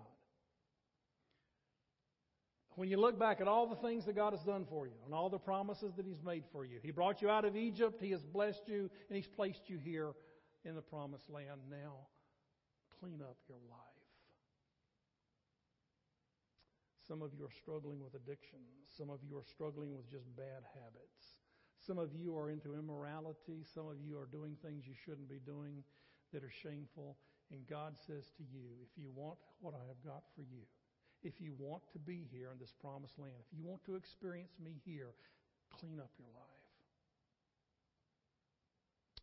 When 2.75 2.89
you 2.89 2.97
look 2.97 3.17
back 3.17 3.41
at 3.41 3.47
all 3.47 3.67
the 3.67 3.75
things 3.77 4.05
that 4.05 4.15
God 4.15 4.33
has 4.33 4.43
done 4.43 4.65
for 4.69 4.86
you 4.86 4.93
and 5.05 5.13
all 5.13 5.29
the 5.29 5.39
promises 5.39 5.93
that 5.95 6.05
He's 6.05 6.21
made 6.21 6.43
for 6.51 6.65
you, 6.65 6.79
He 6.83 6.91
brought 6.91 7.21
you 7.21 7.29
out 7.29 7.45
of 7.45 7.55
Egypt, 7.55 7.99
He 7.99 8.11
has 8.11 8.21
blessed 8.21 8.67
you, 8.67 8.89
and 9.09 9.15
He's 9.15 9.27
placed 9.27 9.69
you 9.69 9.79
here 9.79 10.11
in 10.65 10.75
the 10.75 10.81
promised 10.81 11.29
land. 11.29 11.61
Now, 11.69 11.95
clean 12.99 13.21
up 13.21 13.38
your 13.47 13.57
life. 13.69 13.94
Some 17.07 17.21
of 17.21 17.33
you 17.37 17.45
are 17.45 17.53
struggling 17.61 18.01
with 18.01 18.17
addiction. 18.17 18.65
Some 18.89 19.13
of 19.13 19.21
you 19.21 19.37
are 19.37 19.45
struggling 19.45 19.93
with 19.93 20.09
just 20.09 20.25
bad 20.35 20.65
habits. 20.73 21.37
Some 21.77 22.01
of 22.01 22.09
you 22.17 22.33
are 22.33 22.49
into 22.49 22.73
immorality. 22.73 23.61
Some 23.61 23.85
of 23.85 24.01
you 24.01 24.17
are 24.17 24.25
doing 24.31 24.57
things 24.65 24.89
you 24.89 24.97
shouldn't 25.05 25.29
be 25.29 25.37
doing 25.45 25.85
that 26.33 26.43
are 26.43 26.53
shameful. 26.63 27.17
And 27.53 27.61
God 27.69 27.93
says 27.93 28.33
to 28.41 28.43
you, 28.49 28.73
if 28.81 28.89
you 28.97 29.13
want 29.13 29.37
what 29.61 29.77
I 29.77 29.85
have 29.85 30.01
got 30.01 30.25
for 30.33 30.41
you, 30.41 30.65
if 31.21 31.37
you 31.37 31.53
want 31.59 31.85
to 31.93 31.99
be 31.99 32.25
here 32.33 32.49
in 32.49 32.57
this 32.57 32.73
promised 32.73 33.19
land, 33.21 33.37
if 33.37 33.53
you 33.53 33.61
want 33.61 33.85
to 33.85 33.95
experience 33.95 34.57
me 34.57 34.81
here, 34.81 35.13
clean 35.77 35.99
up 36.01 36.09
your 36.17 36.29
life. 36.33 36.65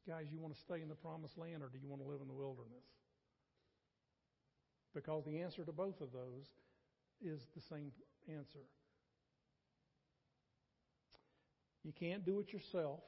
Guys, 0.07 0.31
you 0.31 0.39
want 0.39 0.55
to 0.55 0.61
stay 0.61 0.83
in 0.83 0.89
the 0.89 0.99
promised 0.99 1.39
land 1.39 1.63
or 1.63 1.71
do 1.71 1.79
you 1.83 1.89
want 1.89 2.03
to 2.03 2.09
live 2.09 2.23
in 2.23 2.27
the 2.27 2.35
wilderness? 2.35 2.87
Because 4.95 5.25
the 5.25 5.41
answer 5.43 5.65
to 5.65 5.73
both 5.73 6.01
of 6.01 6.13
those 6.13 6.47
is 7.25 7.41
the 7.55 7.63
same 7.63 7.93
answer. 8.29 8.67
You 11.85 11.93
can't 11.93 12.25
do 12.25 12.41
it 12.41 12.53
yourself. 12.53 13.01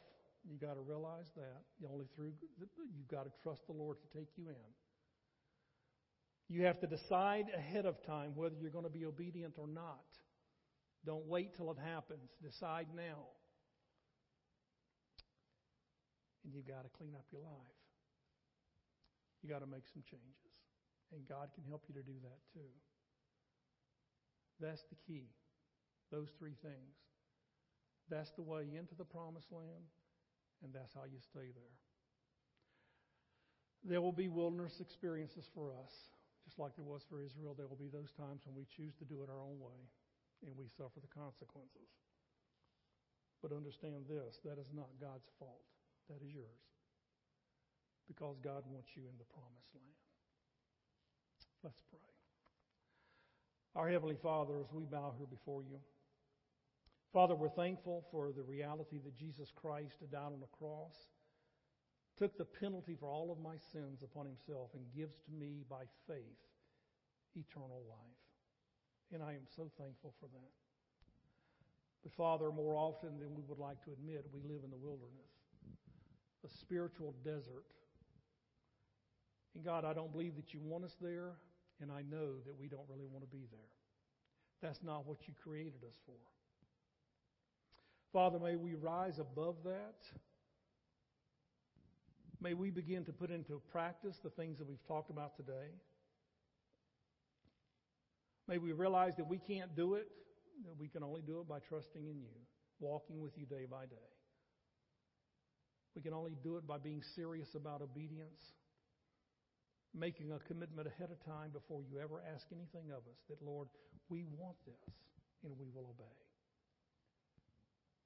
You 0.48 0.58
got 0.58 0.74
to 0.74 0.80
realize 0.80 1.30
that. 1.36 1.62
Only 1.90 2.06
through 2.14 2.32
you've 2.58 3.08
got 3.08 3.24
to 3.24 3.30
trust 3.42 3.66
the 3.66 3.72
Lord 3.72 3.98
to 4.00 4.18
take 4.18 4.28
you 4.36 4.48
in. 4.48 4.54
You 6.48 6.64
have 6.64 6.80
to 6.80 6.86
decide 6.86 7.46
ahead 7.56 7.86
of 7.86 8.02
time 8.04 8.32
whether 8.34 8.54
you're 8.60 8.70
going 8.70 8.84
to 8.84 8.90
be 8.90 9.06
obedient 9.06 9.54
or 9.56 9.66
not. 9.66 10.04
Don't 11.06 11.26
wait 11.26 11.56
till 11.56 11.70
it 11.70 11.78
happens. 11.78 12.30
Decide 12.42 12.88
now. 12.94 13.28
And 16.44 16.52
you've 16.52 16.68
got 16.68 16.82
to 16.82 16.90
clean 16.98 17.14
up 17.14 17.24
your 17.32 17.40
life. 17.40 17.78
You've 19.42 19.52
got 19.52 19.60
to 19.60 19.66
make 19.66 19.84
some 19.92 20.02
changes. 20.04 20.52
And 21.12 21.26
God 21.28 21.48
can 21.54 21.64
help 21.68 21.84
you 21.88 21.94
to 21.94 22.02
do 22.02 22.16
that 22.22 22.38
too. 22.52 22.68
That's 24.60 24.82
the 24.90 24.98
key. 25.06 25.26
Those 26.10 26.30
three 26.38 26.54
things. 26.62 26.94
That's 28.10 28.30
the 28.36 28.44
way 28.44 28.68
into 28.76 28.94
the 28.94 29.04
promised 29.04 29.50
land, 29.50 29.88
and 30.62 30.72
that's 30.72 30.92
how 30.92 31.08
you 31.08 31.18
stay 31.20 31.50
there. 31.56 31.76
There 33.84 34.00
will 34.00 34.16
be 34.16 34.28
wilderness 34.28 34.80
experiences 34.80 35.48
for 35.52 35.72
us, 35.72 35.92
just 36.44 36.58
like 36.58 36.76
there 36.76 36.84
was 36.84 37.04
for 37.08 37.20
Israel. 37.20 37.56
There 37.56 37.68
will 37.68 37.80
be 37.80 37.92
those 37.92 38.12
times 38.12 38.44
when 38.44 38.56
we 38.56 38.68
choose 38.68 38.92
to 39.00 39.04
do 39.04 39.24
it 39.24 39.32
our 39.32 39.40
own 39.40 39.60
way, 39.60 39.80
and 40.44 40.56
we 40.56 40.68
suffer 40.76 41.00
the 41.00 41.12
consequences. 41.12 41.88
But 43.40 43.52
understand 43.52 44.08
this 44.08 44.40
that 44.44 44.56
is 44.56 44.72
not 44.72 44.88
God's 45.00 45.28
fault, 45.38 45.64
that 46.08 46.20
is 46.24 46.32
yours. 46.32 46.64
Because 48.08 48.36
God 48.44 48.64
wants 48.68 48.92
you 48.96 49.04
in 49.08 49.16
the 49.16 49.28
promised 49.32 49.72
land. 49.72 50.00
Let's 51.64 51.80
pray. 51.88 52.13
Our 53.76 53.90
Heavenly 53.90 54.14
Father, 54.22 54.60
as 54.60 54.72
we 54.72 54.84
bow 54.84 55.14
here 55.18 55.26
before 55.26 55.64
you, 55.64 55.78
Father, 57.12 57.34
we're 57.34 57.48
thankful 57.48 58.06
for 58.12 58.30
the 58.30 58.42
reality 58.42 59.00
that 59.02 59.18
Jesus 59.18 59.50
Christ 59.50 59.98
died 60.12 60.30
on 60.30 60.38
the 60.38 60.56
cross, 60.56 60.94
took 62.16 62.38
the 62.38 62.44
penalty 62.44 62.96
for 62.98 63.10
all 63.10 63.32
of 63.32 63.42
my 63.42 63.56
sins 63.72 64.04
upon 64.04 64.26
himself, 64.26 64.70
and 64.74 64.84
gives 64.94 65.18
to 65.26 65.32
me 65.32 65.64
by 65.68 65.82
faith 66.06 66.38
eternal 67.34 67.82
life. 67.90 68.22
And 69.12 69.20
I 69.20 69.32
am 69.32 69.46
so 69.56 69.68
thankful 69.76 70.14
for 70.20 70.26
that. 70.26 70.54
But 72.04 72.12
Father, 72.12 72.52
more 72.52 72.76
often 72.76 73.18
than 73.18 73.34
we 73.34 73.42
would 73.48 73.58
like 73.58 73.82
to 73.86 73.90
admit, 73.90 74.24
we 74.32 74.42
live 74.42 74.62
in 74.62 74.70
the 74.70 74.76
wilderness, 74.76 75.34
a 76.44 76.48
spiritual 76.48 77.12
desert. 77.24 77.66
And 79.56 79.64
God, 79.64 79.84
I 79.84 79.94
don't 79.94 80.12
believe 80.12 80.36
that 80.36 80.54
you 80.54 80.60
want 80.62 80.84
us 80.84 80.94
there 81.00 81.32
and 81.80 81.90
I 81.90 82.02
know 82.02 82.40
that 82.46 82.58
we 82.58 82.68
don't 82.68 82.86
really 82.88 83.06
want 83.06 83.24
to 83.24 83.30
be 83.30 83.46
there. 83.50 83.72
That's 84.62 84.82
not 84.82 85.06
what 85.06 85.18
you 85.26 85.34
created 85.42 85.84
us 85.86 85.94
for. 86.06 86.16
Father, 88.12 88.38
may 88.38 88.56
we 88.56 88.74
rise 88.74 89.18
above 89.18 89.56
that. 89.64 89.96
May 92.40 92.54
we 92.54 92.70
begin 92.70 93.04
to 93.06 93.12
put 93.12 93.30
into 93.30 93.60
practice 93.72 94.16
the 94.22 94.30
things 94.30 94.58
that 94.58 94.68
we've 94.68 94.86
talked 94.86 95.10
about 95.10 95.36
today. 95.36 95.72
May 98.46 98.58
we 98.58 98.72
realize 98.72 99.14
that 99.16 99.28
we 99.28 99.38
can't 99.38 99.74
do 99.74 99.94
it, 99.94 100.08
that 100.66 100.78
we 100.78 100.88
can 100.88 101.02
only 101.02 101.22
do 101.22 101.40
it 101.40 101.48
by 101.48 101.58
trusting 101.58 102.06
in 102.06 102.20
you, 102.20 102.28
walking 102.80 103.20
with 103.20 103.32
you 103.36 103.46
day 103.46 103.66
by 103.68 103.86
day. 103.86 103.96
We 105.96 106.02
can 106.02 106.12
only 106.12 106.36
do 106.42 106.56
it 106.56 106.66
by 106.66 106.78
being 106.78 107.02
serious 107.14 107.54
about 107.54 107.80
obedience 107.80 108.42
making 109.94 110.34
a 110.34 110.42
commitment 110.42 110.90
ahead 110.90 111.10
of 111.14 111.22
time 111.22 111.54
before 111.54 111.82
you 111.86 112.02
ever 112.02 112.20
ask 112.34 112.50
anything 112.50 112.90
of 112.90 113.06
us 113.06 113.22
that, 113.30 113.38
Lord, 113.40 113.68
we 114.10 114.26
want 114.26 114.58
this 114.66 114.90
and 115.46 115.54
we 115.54 115.70
will 115.70 115.94
obey. 115.94 116.18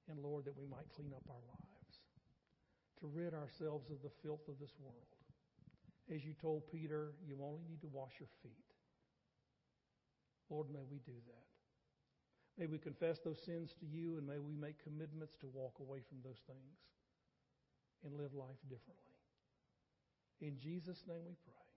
And 0.09 0.21
Lord, 0.21 0.45
that 0.45 0.57
we 0.57 0.69
might 0.69 0.89
clean 0.95 1.13
up 1.17 1.25
our 1.29 1.45
lives, 1.49 1.95
to 3.01 3.09
rid 3.09 3.33
ourselves 3.33 3.91
of 3.91 4.01
the 4.05 4.13
filth 4.23 4.45
of 4.49 4.61
this 4.61 4.73
world. 4.81 5.13
As 6.13 6.25
you 6.25 6.33
told 6.41 6.69
Peter, 6.73 7.13
you 7.27 7.37
only 7.41 7.65
need 7.69 7.81
to 7.83 7.93
wash 7.93 8.17
your 8.21 8.33
feet. 8.43 8.69
Lord, 10.49 10.69
may 10.73 10.85
we 10.91 11.01
do 11.05 11.17
that. 11.29 11.49
May 12.57 12.67
we 12.67 12.79
confess 12.79 13.21
those 13.21 13.39
sins 13.45 13.75
to 13.81 13.87
you 13.87 14.17
and 14.17 14.27
may 14.27 14.39
we 14.39 14.57
make 14.57 14.83
commitments 14.83 15.37
to 15.41 15.47
walk 15.53 15.77
away 15.81 16.01
from 16.09 16.19
those 16.25 16.41
things 16.47 16.81
and 18.05 18.17
live 18.17 18.35
life 18.35 18.59
differently. 18.69 19.15
In 20.41 20.57
Jesus' 20.59 21.05
name 21.07 21.23
we 21.27 21.37
pray. 21.45 21.68